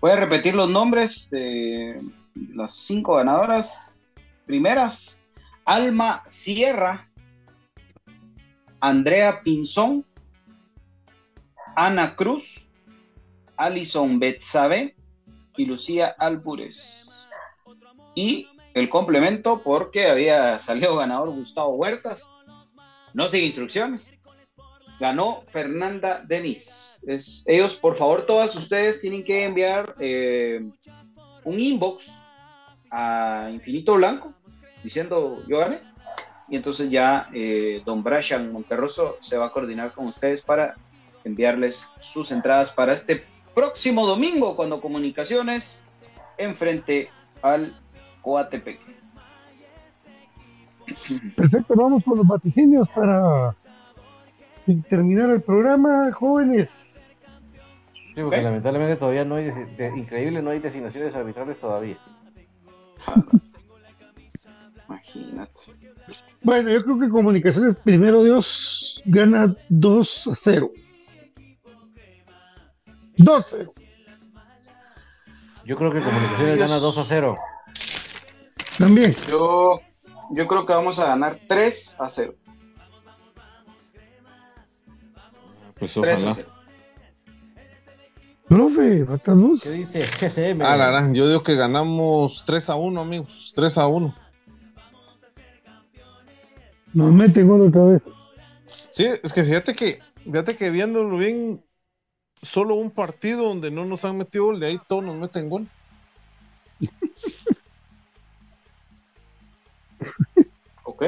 Voy 0.00 0.10
a 0.10 0.16
repetir 0.16 0.54
los 0.54 0.68
nombres 0.68 1.30
de 1.30 2.00
las 2.34 2.72
cinco 2.72 3.16
ganadoras. 3.16 4.00
Primeras, 4.46 5.20
Alma 5.64 6.22
Sierra, 6.26 7.08
Andrea 8.80 9.42
Pinzón, 9.42 10.04
Ana 11.76 12.16
Cruz, 12.16 12.66
Alison 13.56 14.18
Betsabe 14.18 14.96
y 15.56 15.66
Lucía 15.66 16.08
Albures. 16.18 17.28
Y 18.16 18.48
el 18.74 18.88
complemento 18.88 19.62
porque 19.62 20.08
había 20.08 20.58
salido 20.58 20.96
ganador 20.96 21.30
Gustavo 21.30 21.74
Huertas. 21.74 22.28
No 23.14 23.28
sigue 23.28 23.46
instrucciones. 23.46 24.12
Ganó 25.00 25.44
Fernanda 25.48 26.22
Denis. 26.26 27.02
Es, 27.06 27.42
ellos, 27.46 27.74
por 27.74 27.96
favor, 27.96 28.26
todas 28.26 28.54
ustedes 28.54 29.00
tienen 29.00 29.24
que 29.24 29.44
enviar 29.44 29.96
eh, 29.98 30.60
un 31.42 31.58
inbox 31.58 32.12
a 32.90 33.48
Infinito 33.50 33.94
Blanco 33.94 34.34
diciendo 34.84 35.42
yo 35.48 35.58
gané. 35.58 35.80
Y 36.48 36.56
entonces 36.56 36.90
ya 36.90 37.30
eh, 37.32 37.80
don 37.86 38.02
Brashan 38.02 38.52
Monterroso 38.52 39.16
se 39.20 39.38
va 39.38 39.46
a 39.46 39.52
coordinar 39.52 39.92
con 39.92 40.08
ustedes 40.08 40.42
para 40.42 40.76
enviarles 41.24 41.88
sus 42.00 42.30
entradas 42.30 42.70
para 42.70 42.92
este 42.92 43.24
próximo 43.54 44.06
domingo 44.06 44.54
cuando 44.56 44.80
Comunicaciones 44.80 45.80
enfrente 46.36 47.08
al 47.40 47.74
Coatepeque. 48.20 49.00
Perfecto, 51.36 51.74
vamos 51.74 52.02
con 52.04 52.18
los 52.18 52.26
vaticinios 52.26 52.88
para 52.90 53.54
terminar 54.88 55.30
el 55.30 55.42
programa, 55.42 56.12
jóvenes. 56.12 57.16
Sí, 58.14 58.22
porque 58.22 58.42
lamentablemente 58.42 58.96
todavía 58.96 59.24
no 59.24 59.36
hay, 59.36 59.50
increíble, 59.96 60.42
no 60.42 60.50
hay 60.50 60.58
designaciones 60.58 61.14
arbitrales 61.14 61.58
todavía. 61.60 61.98
Imagínate. 64.88 65.60
Bueno, 66.42 66.70
yo 66.70 66.82
creo 66.82 66.98
que 66.98 67.08
Comunicaciones, 67.08 67.76
primero 67.76 68.24
Dios, 68.24 69.00
gana 69.04 69.54
2 69.68 70.28
a 70.28 70.34
0. 70.34 70.70
2 73.16 73.38
a 73.38 73.48
0. 73.48 73.72
Yo 75.64 75.76
creo 75.76 75.92
que 75.92 76.00
Comunicaciones 76.00 76.58
gana 76.58 76.76
2 76.78 76.98
a 76.98 77.04
0. 77.04 77.36
También. 78.78 79.14
Yo, 79.28 79.78
yo 80.30 80.48
creo 80.48 80.66
que 80.66 80.72
vamos 80.72 80.98
a 80.98 81.06
ganar 81.06 81.38
3 81.46 81.96
a 81.98 82.08
0. 82.08 82.34
Pues 85.80 85.96
ojalá. 85.96 86.36
Profe, 88.46 89.06
luz. 89.34 89.62
¿Qué 89.62 89.70
dice 89.70 90.02
GCM? 90.02 90.62
Ah, 90.62 90.76
la, 90.76 90.90
la, 90.90 91.12
yo 91.12 91.26
digo 91.26 91.42
que 91.42 91.54
ganamos 91.54 92.44
3 92.44 92.70
a 92.70 92.74
1, 92.74 93.00
amigos. 93.00 93.52
3 93.54 93.78
a 93.78 93.86
1. 93.86 94.14
Nos 96.92 97.12
meten 97.12 97.48
gol 97.48 97.68
otra 97.68 97.84
vez. 97.84 98.02
Sí, 98.90 99.06
es 99.22 99.32
que 99.32 99.44
fíjate 99.44 99.74
que, 99.74 100.00
fíjate 100.24 100.56
que 100.56 100.70
viéndolo 100.70 101.16
bien, 101.16 101.62
solo 102.42 102.74
un 102.74 102.90
partido 102.90 103.44
donde 103.44 103.70
no 103.70 103.84
nos 103.84 104.04
han 104.04 104.18
metido 104.18 104.46
gol, 104.46 104.60
de 104.60 104.66
ahí 104.66 104.80
todos 104.88 105.04
nos 105.04 105.16
meten 105.16 105.48
gol. 105.48 105.68
ok, 110.84 111.02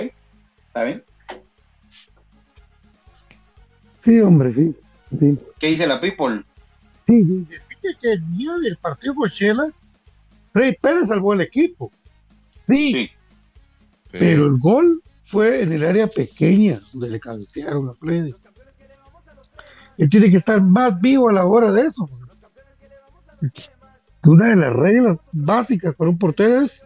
está 0.68 0.85
bien. 0.85 1.05
Sí, 4.05 4.20
hombre, 4.20 4.55
sí. 4.55 4.74
sí. 5.18 5.38
¿Qué 5.59 5.68
dice 5.68 5.86
la 5.86 6.00
People? 6.00 6.44
Sí, 7.07 7.22
dice 7.22 7.76
que 8.00 8.12
el 8.12 8.36
día 8.36 8.53
del 8.57 8.76
partido 8.76 9.14
con 9.14 9.28
Shela, 9.28 9.70
Rey 10.55 10.76
Pérez 10.80 11.09
salvó 11.09 11.34
el 11.34 11.42
equipo. 11.42 11.90
Sí. 12.53 12.92
sí. 12.92 13.11
Pero 14.11 14.46
el 14.46 14.59
gol 14.59 15.03
fue 15.22 15.62
en 15.62 15.72
el 15.72 15.84
área 15.84 16.07
pequeña 16.07 16.80
donde 16.92 17.11
le 17.11 17.20
cabecearon 17.20 17.88
a 17.88 17.94
Freddy. 17.94 18.34
Él 19.98 20.11
tiene 20.11 20.30
que 20.30 20.36
estar 20.36 20.61
más 20.62 21.00
vivo 21.00 21.28
a 21.28 21.32
la 21.32 21.46
hora 21.46 21.72
de 21.72 21.86
eso. 21.86 22.09
Una 24.24 24.48
de 24.48 24.57
las 24.57 24.72
reglas 24.72 25.18
básicas 25.32 25.94
para 25.94 26.11
un 26.11 26.18
portero 26.18 26.61
es 26.61 26.80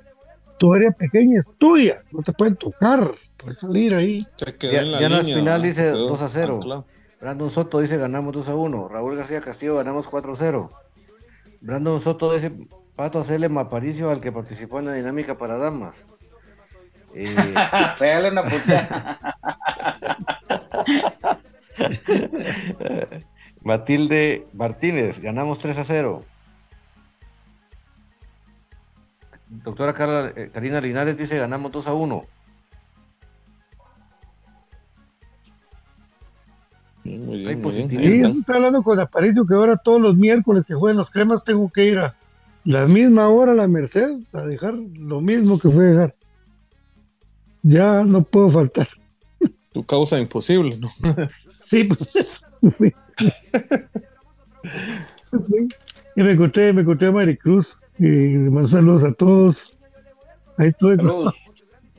tu 0.58 0.72
área 0.72 0.90
pequeña 0.90 1.40
es 1.40 1.46
tuya, 1.58 2.02
no 2.12 2.22
te 2.22 2.32
pueden 2.32 2.56
tocar, 2.56 3.12
puedes 3.36 3.58
salir 3.58 3.94
ahí. 3.94 4.26
ya, 4.60 4.80
en 4.80 5.12
la 5.12 5.22
final 5.22 5.62
dice 5.62 5.90
2 5.90 6.22
a 6.22 6.28
0. 6.28 6.86
Brandon 7.20 7.50
Soto 7.50 7.80
dice 7.80 7.96
ganamos 7.96 8.34
2 8.34 8.48
a 8.48 8.54
1. 8.54 8.88
Raúl 8.88 9.16
García 9.16 9.40
Castillo 9.40 9.76
ganamos 9.76 10.06
4 10.08 10.32
a 10.32 10.36
0. 10.36 10.70
Brandon 11.60 12.02
Soto 12.02 12.32
dice 12.34 12.52
Pato 12.94 13.18
hacerle 13.18 13.48
Maparicio 13.48 14.10
al 14.10 14.20
que 14.20 14.32
participó 14.32 14.78
en 14.78 14.86
la 14.86 14.94
dinámica 14.94 15.36
para 15.36 15.56
damas. 15.58 15.96
Eh... 17.14 17.34
una 18.30 18.44
puta. 18.44 19.18
Matilde 23.62 24.46
Martínez, 24.52 25.20
ganamos 25.20 25.58
3 25.58 25.78
a 25.78 25.84
0. 25.84 26.22
Doctora 29.48 29.92
Carla, 29.92 30.32
eh, 30.36 30.50
Karina 30.52 30.80
Linares 30.80 31.16
dice 31.16 31.38
ganamos 31.38 31.72
2 31.72 31.86
a 31.86 31.94
1. 31.94 32.24
Muy 37.06 37.38
bien, 37.38 37.62
muy 37.62 37.72
bien. 37.72 37.90
Sí, 37.90 38.38
está 38.40 38.54
hablando 38.54 38.82
con 38.82 38.98
Aparicio 38.98 39.46
que 39.46 39.54
ahora 39.54 39.76
todos 39.76 40.00
los 40.00 40.16
miércoles 40.16 40.64
que 40.66 40.74
juegan 40.74 40.96
los 40.96 41.10
cremas 41.10 41.44
tengo 41.44 41.70
que 41.70 41.86
ir 41.86 41.98
a 41.98 42.14
la 42.64 42.86
misma 42.86 43.28
hora 43.28 43.52
a 43.52 43.54
la 43.54 43.68
Merced 43.68 44.16
a 44.32 44.42
dejar 44.42 44.74
lo 44.74 45.20
mismo 45.20 45.58
que 45.58 45.70
fue 45.70 45.84
a 45.84 45.90
dejar 45.90 46.14
ya 47.68 48.04
no 48.04 48.22
puedo 48.22 48.50
faltar. 48.50 48.88
Tu 49.72 49.84
causa 49.84 50.18
imposible, 50.18 50.78
¿no? 50.78 50.90
sí, 51.64 51.84
pues. 51.84 52.90
Y 56.16 56.22
me 56.22 56.32
encontré, 56.32 56.72
me 56.72 56.80
encontré 56.80 57.08
a 57.08 57.12
Maricruz, 57.12 57.76
y 57.98 58.04
me 58.04 58.50
mando 58.50 58.68
saludos 58.68 59.04
a 59.04 59.12
todos. 59.12 59.76
Ahí 60.56 60.68
estuve 60.68 60.96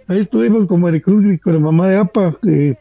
ahí 0.08 0.20
estuvimos 0.22 0.66
con 0.66 0.82
Maricruz 0.82 1.24
y 1.26 1.38
con 1.38 1.54
la 1.54 1.60
mamá 1.60 1.90
de 1.90 1.98
APA, 1.98 2.36
eh, 2.48 2.76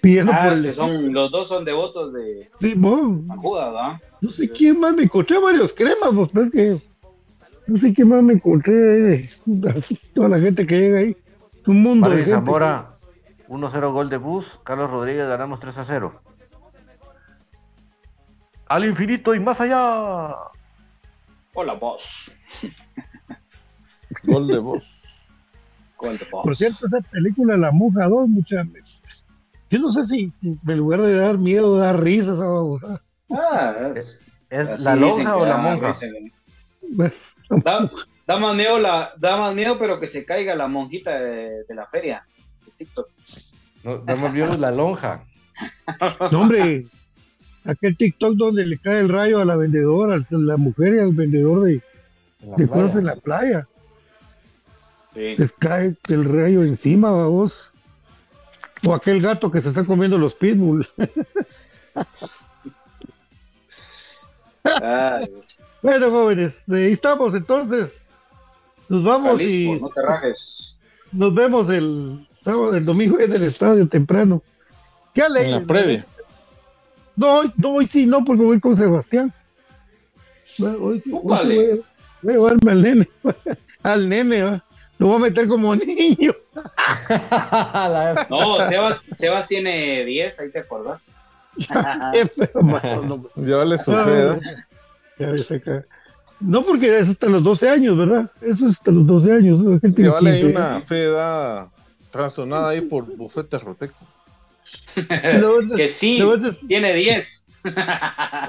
pidiendo 0.00 0.32
ah, 0.32 0.48
por 0.48 0.74
son, 0.74 1.12
los 1.12 1.30
dos 1.30 1.48
son 1.48 1.64
devotos 1.64 2.12
de 2.12 2.50
sí, 2.60 2.72
San 2.72 3.38
Judas, 3.38 3.72
¿no? 3.72 4.00
No 4.20 4.30
sé 4.30 4.48
quién 4.50 4.80
más 4.80 4.94
me 4.94 5.04
encontré 5.04 5.38
varios 5.38 5.72
cremas, 5.72 6.14
vos, 6.14 6.30
pues, 6.32 6.50
que 6.50 6.80
no 7.66 7.76
sé 7.76 7.92
quién 7.92 8.08
más 8.08 8.22
me 8.22 8.34
encontré, 8.34 9.30
toda 10.14 10.28
la 10.28 10.40
gente 10.40 10.66
que 10.66 10.78
llega 10.78 10.98
ahí. 11.00 11.16
Un 11.66 11.82
mundo 11.82 12.08
de 12.08 12.24
Zamora, 12.24 12.96
1-0 13.48 13.92
gol 13.92 14.08
de 14.08 14.16
Bus. 14.16 14.46
Carlos 14.64 14.90
Rodríguez 14.90 15.28
ganamos 15.28 15.60
3 15.60 15.76
a 15.76 15.84
0. 15.84 16.20
Al 18.68 18.84
infinito 18.86 19.34
y 19.34 19.40
más 19.40 19.60
allá. 19.60 20.34
Hola, 21.52 21.74
vos. 21.74 22.32
gol 24.24 24.46
de 24.46 24.58
Bus. 24.58 24.82
Gol 25.98 26.16
de 26.16 26.26
Bus. 26.30 26.42
Por 26.42 26.56
cierto, 26.56 26.86
esa 26.86 27.00
película 27.02 27.58
La 27.58 27.70
Muja 27.70 28.08
2, 28.08 28.28
muchas 28.28 28.66
Yo 29.70 29.78
no 29.78 29.90
sé 29.90 30.06
si, 30.06 30.32
en 30.42 30.78
lugar 30.78 31.02
de 31.02 31.14
dar 31.14 31.38
miedo, 31.38 31.76
da 31.76 31.92
risas 31.92 32.38
o. 32.40 32.78
Ah, 33.30 33.92
es, 33.94 34.18
¿Es 34.50 34.80
la 34.80 34.96
lonja 34.96 35.36
o 35.36 35.44
la 35.44 35.58
monja? 35.58 35.94
Bueno, 36.90 37.12
Da 38.26 38.38
más 38.38 38.54
miedo, 38.54 38.78
la, 38.78 39.14
da 39.16 39.38
más 39.38 39.54
miedo 39.54 39.78
pero 39.78 39.98
que 39.98 40.06
se 40.06 40.26
caiga 40.26 40.54
la 40.54 40.68
monjita 40.68 41.18
de, 41.18 41.64
la 41.70 41.86
feria 41.86 42.24
de 42.64 42.72
TikTok. 42.76 43.08
No, 43.84 43.98
da 43.98 44.16
más 44.16 44.34
miedo 44.34 44.56
la 44.56 44.70
lonja. 44.70 45.22
No, 46.30 46.42
hombre, 46.42 46.86
aquel 47.64 47.96
TikTok 47.96 48.34
donde 48.34 48.64
le 48.66 48.78
cae 48.78 49.00
el 49.00 49.08
rayo 49.08 49.40
a 49.40 49.44
la 49.44 49.56
vendedora, 49.56 50.14
a 50.14 50.24
la 50.30 50.56
mujer 50.56 50.94
y 50.94 50.98
al 51.00 51.12
vendedor 51.12 51.64
de, 51.64 51.82
de 52.40 52.68
cosas 52.68 52.96
en 52.96 53.06
la 53.06 53.16
playa. 53.16 53.66
Sí. 55.14 55.34
Les 55.36 55.50
cae 55.52 55.96
el 56.08 56.24
rayo 56.24 56.62
encima, 56.62 57.10
vos. 57.10 57.72
O 58.86 58.94
aquel 58.94 59.20
gato 59.20 59.50
que 59.50 59.60
se 59.60 59.70
está 59.70 59.84
comiendo 59.84 60.16
los 60.18 60.34
pitbulls. 60.34 60.88
bueno, 65.82 66.10
jóvenes, 66.10 66.62
ahí 66.68 66.92
estamos 66.92 67.34
entonces. 67.34 68.08
Nos 68.88 69.04
vamos 69.04 69.40
y. 69.40 69.78
No 69.80 69.88
te 69.88 70.02
rajes. 70.02 70.78
Nos 71.12 71.34
vemos 71.34 71.68
el 71.70 72.26
sábado, 72.42 72.74
el 72.74 72.84
domingo 72.84 73.18
en 73.18 73.32
el 73.32 73.42
estadio 73.44 73.88
temprano. 73.88 74.42
Qué 75.14 75.22
alegre. 75.22 75.48
En 75.48 75.54
la 75.60 75.66
previa. 75.66 76.06
No, 77.16 77.42
no, 77.56 77.70
hoy 77.74 77.86
sí, 77.86 78.06
no, 78.06 78.24
porque 78.24 78.44
voy 78.44 78.60
con 78.60 78.76
Sebastián. 78.76 79.32
Hoy, 80.60 80.76
hoy, 80.80 81.02
voy, 81.06 81.36
a, 81.36 81.42
llevarme 82.22 82.70
al 82.70 82.82
nene. 82.82 83.08
al 83.82 84.08
nene, 84.08 84.42
¿va? 84.42 84.64
Lo 84.98 85.06
voy 85.08 85.16
a 85.16 85.18
meter 85.20 85.48
como 85.48 85.74
niño. 85.76 86.34
no, 88.28 88.68
Sebas, 88.68 89.00
Sebas 89.16 89.48
tiene 89.48 90.04
10, 90.04 90.40
ahí 90.40 90.50
te 90.50 90.58
acordás. 90.58 91.06
Llévale 93.36 93.78
su 93.78 93.92
fe. 93.92 94.40
No, 96.40 96.64
porque 96.64 96.98
es 96.98 97.08
hasta 97.08 97.26
los 97.26 97.42
12 97.42 97.68
años, 97.68 97.96
¿verdad? 97.96 98.30
Eso 98.40 98.68
es 98.68 98.76
hasta 98.76 98.90
los 98.90 99.06
12 99.06 99.32
años. 99.32 99.82
Llévale 99.82 100.30
ahí 100.30 100.44
una 100.44 100.80
fe 100.80 101.04
edad 101.04 101.68
razonada 102.12 102.70
ahí 102.70 102.80
por 102.80 103.04
bufete 103.16 103.58
roteco. 103.58 103.98
que 105.76 105.88
sí, 105.88 106.22
tiene 106.66 106.94
10. 106.94 107.38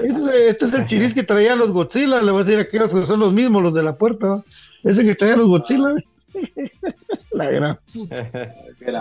Este, 0.00 0.48
este, 0.48 0.64
es 0.66 0.74
el 0.74 0.86
chiris 0.86 1.14
que 1.14 1.22
traía 1.22 1.56
los 1.56 1.70
Godzilla. 1.70 2.22
Le 2.22 2.30
voy 2.30 2.42
a 2.42 2.44
decir 2.44 2.58
a 2.58 2.62
aquellos 2.62 2.90
que 2.92 3.06
son 3.06 3.20
los 3.20 3.32
mismos, 3.32 3.62
los 3.62 3.74
de 3.74 3.82
la 3.82 3.96
puerta. 3.96 4.42
Ese 4.84 5.04
que 5.04 5.14
traía 5.14 5.36
los 5.36 5.48
Godzilla. 5.48 5.94
la 7.32 7.50
gran. 7.50 7.78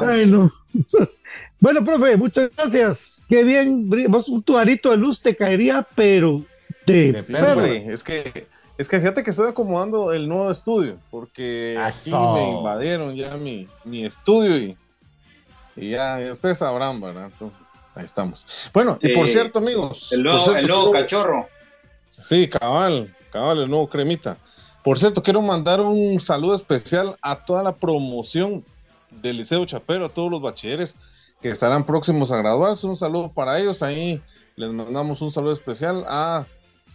Ay, 0.02 0.26
no. 0.26 0.52
bueno, 1.60 1.86
profe, 1.86 2.18
muchas 2.18 2.52
gracias. 2.56 2.98
Qué 3.28 3.44
bien. 3.44 3.90
un 4.28 4.44
tuarito 4.44 4.92
de 4.92 4.98
luz 4.98 5.22
te 5.22 5.36
caería, 5.36 5.88
pero 5.96 6.44
de 6.86 7.10
Es 7.88 8.04
que 8.04 8.48
es 8.80 8.88
que 8.88 8.98
fíjate 8.98 9.24
que 9.24 9.32
estoy 9.32 9.50
acomodando 9.50 10.14
el 10.14 10.30
nuevo 10.30 10.50
estudio, 10.50 10.98
porque 11.12 11.78
aquí 11.78 12.12
me 12.12 12.50
invadieron 12.50 13.14
ya 13.14 13.36
mi, 13.36 13.68
mi 13.84 14.06
estudio 14.06 14.58
y, 14.58 14.78
y 15.76 15.90
ya, 15.90 16.18
ustedes 16.32 16.60
sabrán, 16.60 17.02
¿verdad? 17.02 17.26
Entonces, 17.26 17.60
ahí 17.94 18.06
estamos. 18.06 18.46
Bueno, 18.74 18.98
y 19.02 19.10
por 19.10 19.28
cierto, 19.28 19.60
amigos. 19.60 20.14
El 20.14 20.24
nuevo, 20.24 20.94
cachorro. 20.94 21.50
Sí, 22.24 22.48
cabal, 22.48 23.14
cabal, 23.32 23.64
el 23.64 23.70
nuevo 23.70 23.90
cremita. 23.90 24.38
Por 24.84 24.98
cierto, 24.98 25.22
quiero 25.22 25.42
mandar 25.42 25.82
un 25.82 26.20
saludo 26.20 26.56
especial 26.56 27.18
a 27.22 27.44
toda 27.44 27.64
la 27.64 27.76
promoción 27.76 28.64
del 29.12 29.38
Liceo 29.38 29.66
Chapero, 29.66 30.06
a 30.06 30.10
todos 30.10 30.32
los 30.32 30.42
bachilleres 30.42 30.96
que 31.42 31.50
estarán 31.50 31.86
próximos 31.86 32.32
a 32.32 32.38
graduarse. 32.38 32.88
Un 32.88 32.96
saludo 32.96 33.32
para 33.32 33.60
ellos. 33.60 33.84
Ahí 33.84 34.22
les 34.56 34.72
mandamos 34.72 35.22
un 35.22 35.32
saludo 35.32 35.54
especial 35.54 36.06
a 36.08 36.46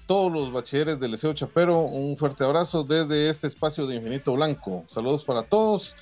todos 0.06 0.32
los 0.32 0.52
bachilleres 0.52 1.00
del 1.00 1.12
Liceo 1.12 1.32
Chapero, 1.32 1.78
un 1.80 2.16
fuerte 2.16 2.44
abrazo 2.44 2.84
desde 2.84 3.30
este 3.30 3.46
espacio 3.46 3.86
de 3.86 3.96
Infinito 3.96 4.34
Blanco. 4.34 4.84
Saludos 4.86 5.24
para 5.24 5.42
todos 5.42 5.94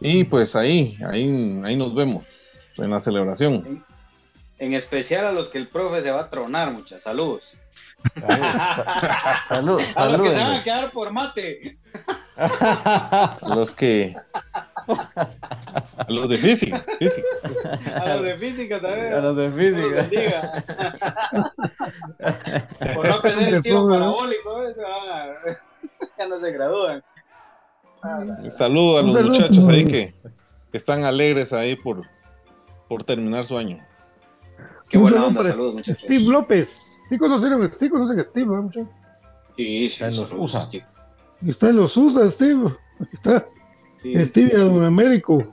y 0.00 0.24
pues 0.24 0.54
ahí, 0.56 0.96
ahí, 1.08 1.60
ahí 1.64 1.76
nos 1.76 1.94
vemos 1.94 2.26
en 2.78 2.90
la 2.90 3.00
celebración. 3.00 3.84
En 4.58 4.74
especial 4.74 5.26
a 5.26 5.32
los 5.32 5.48
que 5.48 5.58
el 5.58 5.68
profe 5.68 6.02
se 6.02 6.10
va 6.10 6.22
a 6.22 6.30
tronar, 6.30 6.72
muchas 6.72 7.02
saludos. 7.02 7.56
Saludos. 9.48 9.82
a 9.96 10.08
los 10.08 10.20
que 10.20 10.28
se 10.28 10.34
van 10.34 10.52
a 10.54 10.64
quedar 10.64 10.90
por 10.92 11.12
mate. 11.12 11.76
los 13.48 13.74
que 13.74 14.14
a 14.86 16.06
los 16.08 16.28
de 16.28 16.38
física, 16.38 16.84
A 17.94 18.14
los 18.16 18.24
de 18.24 18.38
física 18.38 18.80
también. 18.80 19.12
A 19.12 19.20
los 19.20 19.36
de 19.36 19.50
física. 19.50 20.64
Por 22.94 23.08
no 23.08 23.14
aprender 23.14 23.54
el 23.54 23.62
tiro 23.62 23.88
parabólico, 23.88 24.62
eso, 24.64 24.82
ah, 24.86 25.32
ya 26.18 26.28
no 26.28 26.38
se 26.40 26.52
gradúan. 26.52 27.02
Saludo 28.48 28.98
a 28.98 29.02
los 29.02 29.22
muchachos 29.22 29.66
ahí 29.68 29.84
que, 29.84 30.14
están 30.72 31.04
alegres 31.04 31.52
ahí 31.54 31.74
por, 31.74 32.02
por 32.86 33.02
terminar 33.02 33.44
su 33.46 33.56
año. 33.56 33.82
Qué 34.90 34.98
buena 34.98 35.24
onda, 35.26 35.42
saludos 35.42 35.74
muchachos. 35.74 36.02
Steve 36.04 36.24
López. 36.24 36.85
Sí 37.08 37.18
conocieron, 37.18 37.72
sí 37.72 37.88
conocen 37.88 38.20
a 38.20 38.24
Steve, 38.24 38.46
¿no, 38.46 38.62
muchachos? 38.62 38.88
Sí, 39.56 39.64
sí, 39.64 39.86
está 39.86 40.08
en 40.08 40.16
los 40.16 40.32
USA. 40.32 40.68
Está 41.46 41.68
en 41.68 41.76
los 41.76 41.96
USA, 41.96 42.30
Steve. 42.30 42.76
Está. 43.12 43.46
Steve 44.02 44.56
Don 44.56 44.84
Américo. 44.84 45.44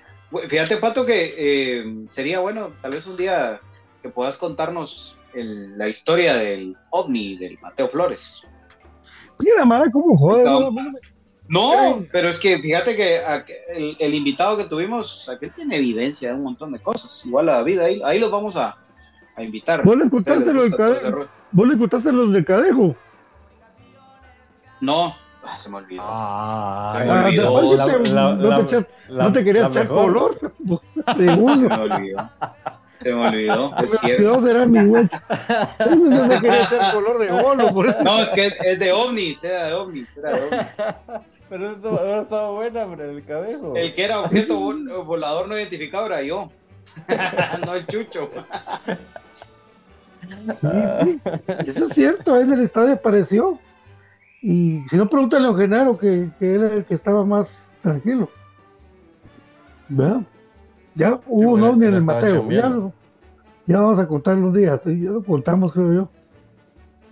Fíjate, 0.49 0.77
Pato, 0.77 1.05
que 1.05 1.35
eh, 1.37 1.83
sería 2.09 2.39
bueno 2.39 2.71
tal 2.81 2.93
vez 2.93 3.05
un 3.05 3.17
día 3.17 3.61
que 4.01 4.09
puedas 4.09 4.39
contarnos 4.39 5.19
la 5.33 5.87
historia 5.87 6.33
del 6.35 6.75
ovni 6.89 7.37
del 7.37 7.59
Mateo 7.59 7.87
Flores. 7.89 8.41
Mira, 9.39 9.65
Mara, 9.65 9.89
cómo 9.91 10.15
joder. 10.17 10.45
No, 10.45 10.71
pero 12.11 12.29
es 12.29 12.39
que 12.39 12.59
fíjate 12.59 12.95
que 12.95 13.21
el, 13.99 14.13
invitado 14.13 14.57
que 14.57 14.65
tuvimos, 14.65 15.27
aquel 15.29 15.51
tiene 15.51 15.77
evidencia 15.77 16.29
de 16.29 16.35
un 16.35 16.43
montón 16.43 16.71
de 16.71 16.79
cosas. 16.79 17.23
Igual 17.25 17.49
a 17.49 17.57
la 17.57 17.63
vida, 17.63 17.85
ahí, 17.85 18.01
ahí 18.03 18.19
los 18.19 18.31
vamos 18.31 18.55
a, 18.55 18.75
a 19.35 19.43
invitar. 19.43 19.83
¿Vos 19.83 19.97
le 19.97 20.09
contaste 20.09 20.53
los 20.53 20.71
de 20.71 20.77
Cadejo? 20.77 21.27
¿Vos 21.51 21.67
le 21.67 21.77
contaste 21.77 22.11
los 22.11 22.31
de 22.31 22.45
Cadejo? 22.45 22.95
No, 24.81 25.15
ah, 25.43 25.57
se 25.57 25.69
me 25.69 25.77
olvidó. 25.77 26.01
Ah, 26.05 26.95
se 26.97 27.05
me 27.05 27.11
olvidó. 27.11 28.87
no, 29.09 29.31
te, 29.33 29.43
querías 29.43 29.69
echar 29.69 29.87
color. 29.87 30.37
se 31.15 31.21
me 31.21 31.31
olvidó. 31.31 32.29
Se 33.01 33.13
me 33.13 33.27
olvidó, 33.27 33.75
es 33.83 33.99
cierto. 33.99 34.45
será 34.45 34.65
mi 34.65 34.85
güey. 34.85 35.09
No 35.79 36.27
me 36.27 36.39
quería 36.39 36.63
echar 36.63 36.93
color 36.93 37.19
de 37.19 37.31
bolo. 37.41 37.73
Por 37.73 37.87
eso. 37.87 38.03
No, 38.03 38.21
es 38.21 38.29
que 38.29 38.51
es 38.63 38.79
de 38.79 38.91
ovnis, 38.91 39.43
era 39.43 39.67
de 39.67 39.73
ovnis, 39.73 40.17
era 40.17 40.33
de 40.33 40.43
ovnis. 40.43 40.67
Pero 41.49 41.71
eso 41.71 42.21
estaba 42.21 42.49
buena, 42.49 42.87
pero 42.87 43.11
el 43.11 43.23
cadejo. 43.25 43.75
El 43.75 43.93
que 43.93 44.05
era 44.05 44.21
objeto 44.21 44.73
volador 45.05 45.47
no 45.47 45.55
identificado 45.55 46.07
era 46.07 46.23
yo. 46.23 46.49
no 47.65 47.75
el 47.75 47.85
chucho. 47.85 48.31
Eso 51.67 51.85
es 51.85 51.93
cierto, 51.93 52.39
en 52.39 52.53
el 52.53 52.61
estadio 52.61 52.93
apareció. 52.93 53.59
Y 54.41 54.83
si 54.89 54.97
no, 54.97 55.07
pregúntale 55.07 55.47
a 55.47 55.53
Genaro, 55.53 55.95
que, 55.95 56.29
que 56.39 56.55
era 56.55 56.73
el 56.73 56.85
que 56.85 56.95
estaba 56.95 57.23
más 57.23 57.77
tranquilo. 57.83 58.29
Ya 60.95 61.19
hubo 61.27 61.53
un 61.53 61.63
ovni 61.63 61.87
en 61.87 61.95
el 61.95 62.03
Mateo. 62.03 62.47
Ya, 63.65 63.79
vamos 63.79 63.99
a 63.99 64.07
contarlo 64.07 64.47
un 64.47 64.53
día. 64.53 64.79
Ya 64.85 65.11
lo 65.11 65.23
contamos, 65.23 65.73
creo 65.73 65.93
yo. 65.93 66.09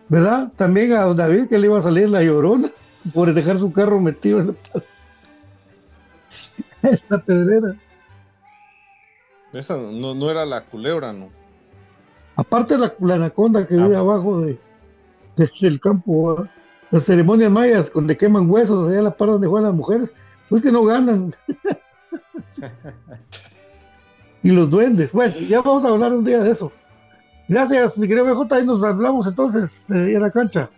¿Verdad? 0.10 0.52
También 0.56 0.92
a 0.94 1.04
don 1.04 1.16
David 1.16 1.48
que 1.48 1.58
le 1.58 1.68
iba 1.68 1.80
a 1.80 1.82
salir 1.82 2.10
la 2.10 2.22
llorona 2.22 2.70
por 3.14 3.34
dejar 3.34 3.58
su 3.58 3.72
carro 3.72 4.00
metido 4.00 4.42
en 4.42 4.48
la, 4.48 4.54
esta 6.90 7.18
pedrera. 7.20 7.76
Esa 9.54 9.78
no, 9.78 10.14
no 10.14 10.30
era 10.30 10.46
la 10.46 10.66
culebra, 10.66 11.14
¿no? 11.14 11.30
Aparte 12.36 12.78
la, 12.78 12.94
la 13.00 13.16
anaconda 13.16 13.66
que 13.66 13.76
vive 13.76 13.96
ah. 13.96 14.00
abajo 14.00 14.42
de, 14.42 14.60
del 15.36 15.80
campo, 15.80 16.48
las 16.90 17.04
ceremonias 17.04 17.52
mayas 17.52 17.92
donde 17.92 18.18
queman 18.18 18.50
huesos 18.50 18.90
allá 18.90 19.02
la 19.02 19.16
par 19.16 19.30
donde 19.30 19.48
juegan 19.48 19.66
las 19.66 19.76
mujeres, 19.76 20.14
pues 20.50 20.62
que 20.62 20.72
no 20.72 20.84
ganan. 20.84 21.34
y 24.44 24.52
los 24.52 24.70
duendes. 24.70 25.12
Bueno, 25.12 25.36
ya 25.40 25.62
vamos 25.62 25.86
a 25.86 25.90
hablar 25.90 26.14
un 26.14 26.24
día 26.24 26.40
de 26.40 26.52
eso. 26.52 26.72
Gracias, 27.48 27.98
mi 27.98 28.08
querido 28.08 28.26
BJ, 28.26 28.56
ahí 28.56 28.66
nos 28.66 28.84
hablamos 28.84 29.28
entonces 29.28 29.90
eh, 29.92 30.16
en 30.16 30.22
la 30.22 30.32
cancha. 30.32 30.70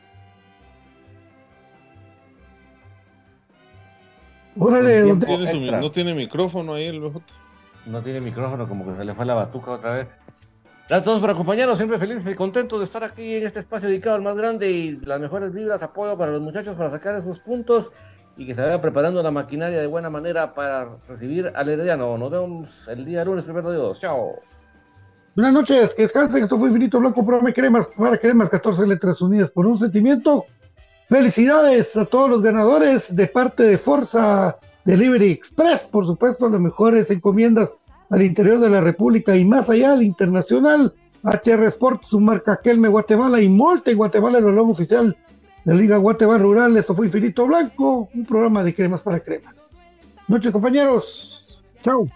Órale, 4.57 5.13
no 5.13 5.91
tiene 5.91 6.13
micrófono 6.13 6.73
ahí 6.73 6.85
el 6.85 6.99
BJ. 6.99 7.21
No 7.85 8.01
tiene 8.01 8.21
micrófono, 8.21 8.67
como 8.67 8.85
que 8.85 8.97
se 8.97 9.03
le 9.03 9.13
fue 9.13 9.25
la 9.25 9.33
batuca 9.33 9.71
otra 9.71 9.93
vez. 9.93 10.07
Gracias 10.87 11.01
a 11.01 11.03
todos 11.03 11.19
por 11.19 11.29
acompañarnos, 11.29 11.77
siempre 11.77 11.97
felices 11.97 12.31
y 12.31 12.35
contentos 12.35 12.79
de 12.79 12.85
estar 12.85 13.03
aquí 13.03 13.35
en 13.35 13.45
este 13.45 13.59
espacio 13.59 13.87
dedicado 13.87 14.15
al 14.15 14.21
más 14.21 14.37
grande 14.37 14.69
y 14.69 14.97
las 14.97 15.19
mejores 15.19 15.53
vibras, 15.53 15.81
apoyo 15.81 16.17
para 16.17 16.31
los 16.31 16.41
muchachos 16.41 16.75
para 16.75 16.91
sacar 16.91 17.15
esos 17.15 17.39
puntos 17.39 17.91
y 18.35 18.45
que 18.45 18.55
se 18.55 18.61
vaya 18.61 18.81
preparando 18.81 19.21
la 19.21 19.31
maquinaria 19.31 19.79
de 19.79 19.87
buena 19.87 20.09
manera 20.09 20.53
para 20.53 20.97
recibir 21.07 21.51
al 21.53 21.69
Herediano. 21.69 22.17
Nos 22.17 22.31
vemos 22.31 22.87
el 22.87 23.05
día 23.05 23.23
lunes, 23.23 23.45
primero 23.45 23.69
de 23.69 23.77
Dios. 23.77 23.99
Chao. 23.99 24.33
Buenas 25.35 25.53
noches, 25.53 25.93
que 25.93 26.03
descansen. 26.03 26.43
Esto 26.43 26.57
fue 26.57 26.67
Infinito 26.67 26.99
Blanco, 26.99 27.25
programa 27.25 27.51
Cremas 27.51 27.89
para 27.97 28.17
Cremas, 28.17 28.49
14 28.49 28.87
letras 28.87 29.21
unidas 29.21 29.51
por 29.51 29.65
un 29.65 29.77
sentimiento. 29.77 30.45
Felicidades 31.05 31.95
a 31.97 32.05
todos 32.05 32.29
los 32.29 32.41
ganadores 32.41 33.15
de 33.15 33.27
parte 33.27 33.63
de 33.63 33.77
Forza 33.77 34.57
Delivery 34.85 35.31
Express, 35.31 35.85
por 35.85 36.05
supuesto, 36.05 36.49
las 36.49 36.61
mejores 36.61 37.09
encomiendas 37.11 37.73
al 38.09 38.21
interior 38.21 38.59
de 38.59 38.69
la 38.69 38.81
República 38.81 39.35
y 39.35 39.45
más 39.45 39.69
allá 39.69 39.93
al 39.93 40.03
internacional. 40.03 40.93
HR 41.23 41.63
Sport, 41.67 42.03
su 42.03 42.19
marca 42.19 42.59
Kelme 42.61 42.89
Guatemala 42.89 43.41
y 43.41 43.47
Molte 43.47 43.93
Guatemala, 43.93 44.39
el 44.39 44.45
logo 44.45 44.71
oficial 44.71 45.15
de 45.63 45.75
Liga 45.75 45.97
Guatemala 45.97 46.39
Rural. 46.39 46.77
Esto 46.77 46.95
fue 46.95 47.07
Infinito 47.07 47.45
Blanco, 47.45 48.09
un 48.13 48.25
programa 48.25 48.63
de 48.63 48.73
cremas 48.73 49.01
para 49.01 49.19
cremas. 49.19 49.69
Noche 50.27 50.51
compañeros. 50.51 51.61
Chao. 51.81 52.07